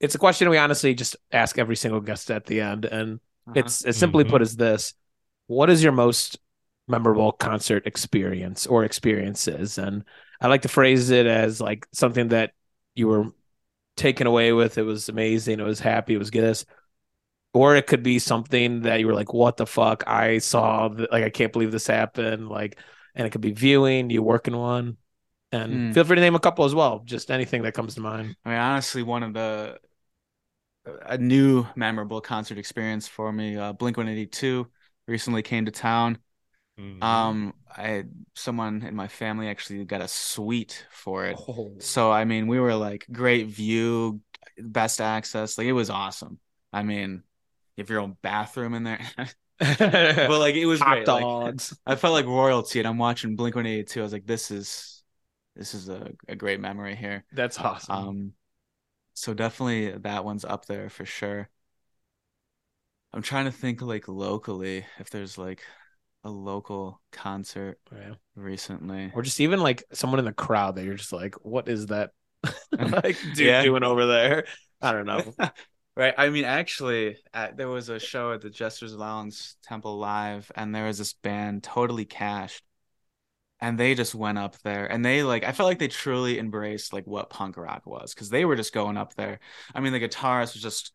it's 0.00 0.14
a 0.14 0.18
question 0.18 0.48
we 0.48 0.58
honestly 0.58 0.94
just 0.94 1.16
ask 1.30 1.58
every 1.58 1.76
single 1.76 2.00
guest 2.00 2.30
at 2.30 2.46
the 2.46 2.60
end, 2.60 2.84
and 2.86 3.20
Uh-huh. 3.46 3.60
it's 3.60 3.84
as 3.84 3.96
simply 3.96 4.24
Mhm. 4.24 4.30
put 4.30 4.42
as 4.42 4.56
this: 4.56 4.94
What 5.46 5.68
is 5.70 5.82
your 5.82 5.92
most 5.92 6.38
memorable 6.88 7.32
concert 7.32 7.86
experience 7.86 8.66
or 8.66 8.84
experiences? 8.84 9.78
And 9.78 10.04
I 10.40 10.48
like 10.48 10.62
to 10.62 10.68
phrase 10.68 11.10
it 11.10 11.26
as 11.26 11.60
like 11.60 11.86
something 11.92 12.28
that 12.28 12.52
you 12.94 13.08
were 13.08 13.26
taken 13.96 14.26
away 14.26 14.52
with. 14.52 14.78
It 14.78 14.82
was 14.82 15.08
amazing. 15.08 15.60
It 15.60 15.64
was 15.66 15.80
happy. 15.80 16.14
It 16.14 16.18
was 16.18 16.30
this. 16.30 16.64
Or 17.54 17.76
it 17.76 17.86
could 17.86 18.02
be 18.02 18.18
something 18.18 18.82
that 18.82 19.00
you 19.00 19.06
were 19.06 19.14
like, 19.14 19.32
"What 19.34 19.56
the 19.58 19.66
fuck? 19.66 20.04
I 20.06 20.38
saw 20.38 20.88
th- 20.88 21.08
like 21.12 21.24
I 21.24 21.30
can't 21.30 21.52
believe 21.52 21.70
this 21.72 21.86
happened." 21.86 22.48
Like, 22.48 22.78
and 23.14 23.26
it 23.26 23.30
could 23.30 23.42
be 23.42 23.52
viewing. 23.52 24.10
You 24.10 24.22
work 24.22 24.48
in 24.48 24.56
one, 24.56 24.96
and 25.52 25.72
Hmm. 25.72 25.92
feel 25.92 26.04
free 26.04 26.16
to 26.16 26.22
name 26.22 26.34
a 26.34 26.40
couple 26.40 26.64
as 26.64 26.74
well. 26.74 27.00
Just 27.04 27.30
anything 27.30 27.62
that 27.62 27.74
comes 27.74 27.94
to 27.96 28.00
mind. 28.00 28.36
I 28.44 28.48
mean, 28.50 28.58
honestly, 28.58 29.02
one 29.02 29.22
of 29.22 29.34
the 29.34 29.78
a 30.84 31.16
new 31.18 31.66
memorable 31.76 32.20
concert 32.20 32.58
experience 32.58 33.06
for 33.06 33.32
me. 33.32 33.56
Uh, 33.56 33.72
Blink 33.72 33.96
One 33.96 34.08
Eighty 34.08 34.26
Two 34.26 34.68
recently 35.06 35.42
came 35.42 35.64
to 35.66 35.70
town. 35.70 36.18
Mhm. 36.78 37.02
Um, 37.02 37.54
I 37.76 37.82
had 37.88 38.12
someone 38.34 38.82
in 38.82 38.94
my 38.94 39.08
family 39.08 39.48
actually 39.48 39.84
got 39.84 40.00
a 40.00 40.08
suite 40.08 40.86
for 40.90 41.26
it. 41.26 41.38
Oh. 41.38 41.72
So 41.80 42.10
I 42.12 42.24
mean, 42.24 42.46
we 42.46 42.60
were 42.60 42.74
like 42.74 43.06
great 43.10 43.48
view, 43.48 44.20
best 44.58 45.00
access. 45.00 45.58
Like 45.58 45.66
it 45.66 45.72
was 45.72 45.90
awesome. 45.90 46.38
I 46.72 46.82
mean, 46.82 47.22
you 47.76 47.82
have 47.82 47.90
your 47.90 48.00
own 48.00 48.16
bathroom 48.22 48.74
in 48.74 48.84
there. 48.84 49.00
but 49.58 50.28
like 50.30 50.54
it 50.56 50.66
was 50.66 50.80
Hot 50.80 50.96
great. 50.96 51.06
Like, 51.06 51.22
dogs. 51.22 51.76
I 51.86 51.94
felt 51.94 52.14
like 52.14 52.26
royalty, 52.26 52.80
and 52.80 52.88
I'm 52.88 52.98
watching 52.98 53.36
Blink 53.36 53.54
One 53.54 53.66
Eighty 53.66 53.84
Two. 53.84 54.00
I 54.00 54.02
was 54.02 54.12
like, 54.12 54.26
this 54.26 54.50
is 54.50 55.02
this 55.54 55.74
is 55.74 55.88
a, 55.88 56.10
a 56.26 56.34
great 56.34 56.60
memory 56.60 56.96
here. 56.96 57.24
That's 57.32 57.58
awesome. 57.58 57.94
Um, 57.94 58.32
so 59.14 59.34
definitely 59.34 59.92
that 59.98 60.24
one's 60.24 60.44
up 60.44 60.66
there 60.66 60.88
for 60.88 61.04
sure. 61.04 61.48
I'm 63.12 63.22
trying 63.22 63.44
to 63.44 63.52
think 63.52 63.82
like 63.82 64.08
locally 64.08 64.86
if 64.98 65.10
there's 65.10 65.36
like 65.36 65.62
a 66.24 66.30
local 66.30 67.00
concert 67.12 67.78
Yeah. 67.92 68.14
recently. 68.36 69.12
Or 69.14 69.22
just 69.22 69.40
even 69.40 69.60
like 69.60 69.84
someone 69.92 70.18
in 70.18 70.24
the 70.24 70.32
crowd 70.32 70.76
that 70.76 70.84
you're 70.84 70.94
just 70.94 71.12
like, 71.12 71.34
what 71.42 71.68
is 71.68 71.86
that 71.86 72.12
like 72.72 73.16
dude 73.34 73.38
Yeah. 73.38 73.62
doing 73.62 73.84
over 73.84 74.06
there? 74.06 74.46
I 74.80 74.92
don't 74.92 75.06
know. 75.06 75.34
Right. 75.94 76.14
I 76.16 76.30
mean, 76.30 76.44
actually, 76.44 77.18
at, 77.34 77.58
there 77.58 77.68
was 77.68 77.90
a 77.90 77.98
show 77.98 78.32
at 78.32 78.40
the 78.40 78.48
Jester's 78.48 78.94
Lounge 78.94 79.54
Temple 79.62 79.98
Live, 79.98 80.50
and 80.56 80.74
there 80.74 80.86
was 80.86 80.96
this 80.96 81.12
band, 81.12 81.62
Totally 81.62 82.06
Cashed, 82.06 82.64
and 83.60 83.78
they 83.78 83.94
just 83.94 84.14
went 84.14 84.38
up 84.38 84.56
there, 84.62 84.86
and 84.86 85.04
they 85.04 85.22
like, 85.22 85.44
I 85.44 85.52
felt 85.52 85.68
like 85.68 85.78
they 85.78 85.88
truly 85.88 86.38
embraced 86.38 86.94
like 86.94 87.06
what 87.06 87.28
punk 87.28 87.58
rock 87.58 87.82
was, 87.84 88.14
because 88.14 88.30
they 88.30 88.46
were 88.46 88.56
just 88.56 88.72
going 88.72 88.96
up 88.96 89.14
there. 89.16 89.38
I 89.74 89.80
mean, 89.80 89.92
the 89.92 90.00
guitarist 90.00 90.54
was 90.54 90.62
just, 90.62 90.92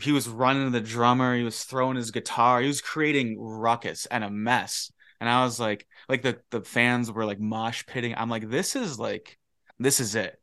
he 0.00 0.12
was 0.12 0.28
running 0.28 0.72
the 0.72 0.80
drummer, 0.80 1.36
he 1.36 1.44
was 1.44 1.64
throwing 1.64 1.96
his 1.96 2.10
guitar, 2.10 2.62
he 2.62 2.68
was 2.68 2.80
creating 2.80 3.38
ruckus 3.38 4.06
and 4.06 4.24
a 4.24 4.30
mess, 4.30 4.90
and 5.20 5.28
I 5.28 5.44
was 5.44 5.60
like, 5.60 5.86
like 6.08 6.22
the 6.22 6.40
the 6.50 6.62
fans 6.62 7.12
were 7.12 7.26
like 7.26 7.40
mosh 7.40 7.84
pitting. 7.86 8.14
I'm 8.16 8.30
like, 8.30 8.48
this 8.48 8.76
is 8.76 8.98
like, 8.98 9.38
this 9.78 10.00
is 10.00 10.14
it, 10.14 10.40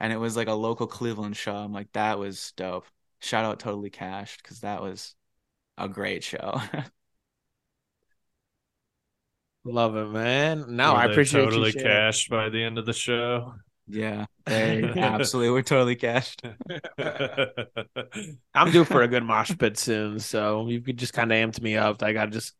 and 0.00 0.12
it 0.12 0.16
was 0.18 0.36
like 0.36 0.48
a 0.48 0.52
local 0.54 0.88
Cleveland 0.88 1.36
show. 1.36 1.54
I'm 1.54 1.72
like, 1.72 1.92
that 1.92 2.18
was 2.18 2.52
dope. 2.56 2.86
Shout 3.20 3.44
out 3.44 3.60
Totally 3.60 3.90
Cashed 3.90 4.42
because 4.42 4.60
that 4.60 4.82
was 4.82 5.14
a 5.78 5.88
great 5.88 6.24
show. 6.24 6.60
Love 9.64 9.96
it, 9.96 10.06
man. 10.06 10.76
No, 10.76 10.92
Were 10.92 10.94
I 10.94 11.02
they 11.02 11.06
appreciate 11.06 11.18
totally 11.18 11.56
you 11.56 11.74
cashed 11.74 12.30
by 12.30 12.48
the 12.48 12.62
end 12.62 12.78
of 12.78 12.86
the 12.86 12.92
show. 12.92 13.54
yeah. 13.88 14.26
Hey, 14.46 14.84
absolutely. 15.00 15.50
We're 15.50 15.62
totally 15.62 15.96
cashed. 15.96 16.42
I'm 18.54 18.70
due 18.70 18.84
for 18.84 19.02
a 19.02 19.08
good 19.08 19.24
mosh 19.24 19.52
pit 19.58 19.76
soon, 19.78 20.18
so 20.18 20.68
you 20.68 20.80
could 20.80 20.98
just 20.98 21.12
kind 21.12 21.32
of 21.32 21.36
amped 21.36 21.60
me 21.60 21.76
up. 21.76 22.02
I 22.02 22.12
gotta 22.12 22.30
just 22.30 22.54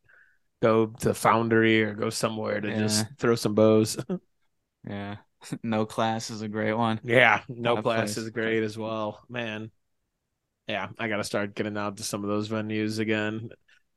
go 0.63 0.87
to 1.01 1.15
Foundry 1.15 1.83
or 1.85 1.95
go 1.95 2.11
somewhere 2.11 2.61
to 2.61 2.73
just 2.73 3.07
throw 3.19 3.37
some 3.37 3.55
bows. 3.55 3.97
Yeah. 4.85 5.17
No 5.63 5.87
class 5.87 6.31
is 6.31 6.43
a 6.43 6.49
great 6.49 6.75
one. 6.75 7.01
yeah, 7.03 7.43
no 7.49 7.75
That 7.75 7.79
class 7.79 7.89
place. 7.89 8.17
is 8.17 8.31
great 8.31 8.63
as 8.63 8.77
well, 8.77 9.25
man. 9.29 9.71
Yeah, 10.69 10.89
I 10.99 11.09
gotta 11.09 11.25
start 11.25 11.55
getting 11.55 11.77
out 11.77 11.97
to 11.99 12.03
some 12.03 12.25
of 12.25 12.31
those 12.31 12.49
venues 12.49 12.99
again. 12.99 13.51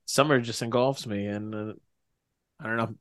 Summer 0.06 0.40
just 0.40 0.62
engulfs 0.62 1.08
me, 1.08 1.26
and 1.28 1.56
uh, 1.56 1.74
I 2.60 2.68
don't 2.68 2.78
know, 2.78 2.96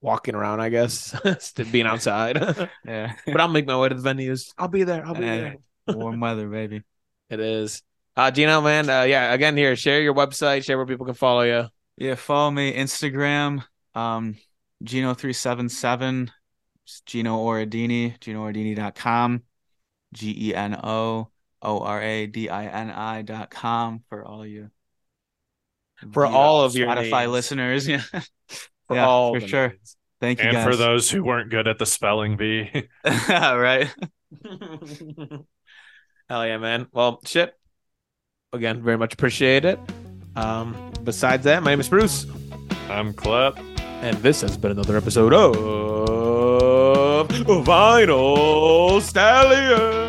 walking 0.00 0.34
around. 0.34 0.60
I 0.60 0.68
guess 0.68 1.14
of 1.58 1.72
being 1.72 1.86
outside, 1.86 2.36
Yeah. 2.86 3.14
but 3.26 3.40
I'll 3.40 3.48
make 3.48 3.66
my 3.66 3.78
way 3.78 3.88
to 3.88 3.94
the 3.94 4.08
venues. 4.08 4.52
I'll 4.58 4.68
be 4.68 4.84
there. 4.84 5.04
I'll 5.06 5.14
be 5.14 5.22
Hey. 5.24 5.56
there. 5.86 5.96
Warm 5.96 6.20
weather, 6.20 6.48
baby. 6.48 6.82
It 7.30 7.40
is. 7.40 7.82
Uh, 8.16 8.30
Geno, 8.30 8.60
man, 8.60 8.88
uh, 8.88 9.02
yeah. 9.02 9.32
Again, 9.32 9.56
here, 9.56 9.74
share 9.74 10.00
your 10.00 10.14
website, 10.14 10.64
share 10.64 10.76
where 10.76 10.86
people 10.86 11.06
can 11.06 11.14
follow 11.14 11.42
you. 11.42 11.66
Yeah, 11.96 12.14
follow 12.14 12.50
me 12.50 12.72
Instagram, 12.72 13.64
um, 13.94 14.36
Geno377, 14.84 16.30
It's 16.84 17.00
Geno 17.02 17.38
Oradini, 17.38 18.18
GenoOradini.com, 18.18 19.42
G 20.12 20.48
E 20.50 20.54
N 20.54 20.78
O 20.82 21.28
O 21.64 21.80
R 21.80 22.00
A 22.02 22.26
D 22.26 22.48
I 22.48 22.66
N 22.66 22.90
I 22.90 23.22
dot 23.22 23.50
com 23.50 24.02
for 24.08 24.24
all 24.24 24.42
of 24.42 24.48
you 24.48 24.70
For 26.12 26.28
the, 26.28 26.34
all 26.34 26.62
of 26.64 26.76
your 26.76 26.88
Spotify 26.88 27.20
names. 27.22 27.32
listeners. 27.32 27.88
Yeah, 27.88 28.02
For 28.86 28.96
Yeah, 28.96 29.06
all 29.06 29.34
for 29.40 29.46
sure. 29.46 29.68
names. 29.68 29.96
Thank 30.20 30.38
you 30.40 30.44
and 30.46 30.54
guys. 30.54 30.64
for 30.64 30.76
those 30.76 31.10
who 31.10 31.24
weren't 31.24 31.50
good 31.50 31.66
at 31.68 31.78
the 31.78 31.86
spelling 31.86 32.36
bee, 32.36 32.70
right. 33.28 33.88
Hell 36.28 36.46
yeah, 36.46 36.58
man. 36.58 36.86
Well, 36.92 37.20
shit. 37.26 37.54
Again, 38.52 38.82
very 38.82 38.96
much 38.96 39.12
appreciate 39.14 39.64
it. 39.64 39.78
Um, 40.36 40.92
besides 41.02 41.44
that, 41.44 41.62
my 41.62 41.70
name 41.72 41.80
is 41.80 41.88
Bruce, 41.88 42.26
I'm 42.88 43.12
Clep. 43.12 43.56
and 43.78 44.16
this 44.18 44.40
has 44.42 44.56
been 44.56 44.70
another 44.72 44.96
episode 44.96 45.32
of 45.34 45.54
Vinyl 47.28 49.00
Stallion. 49.00 50.03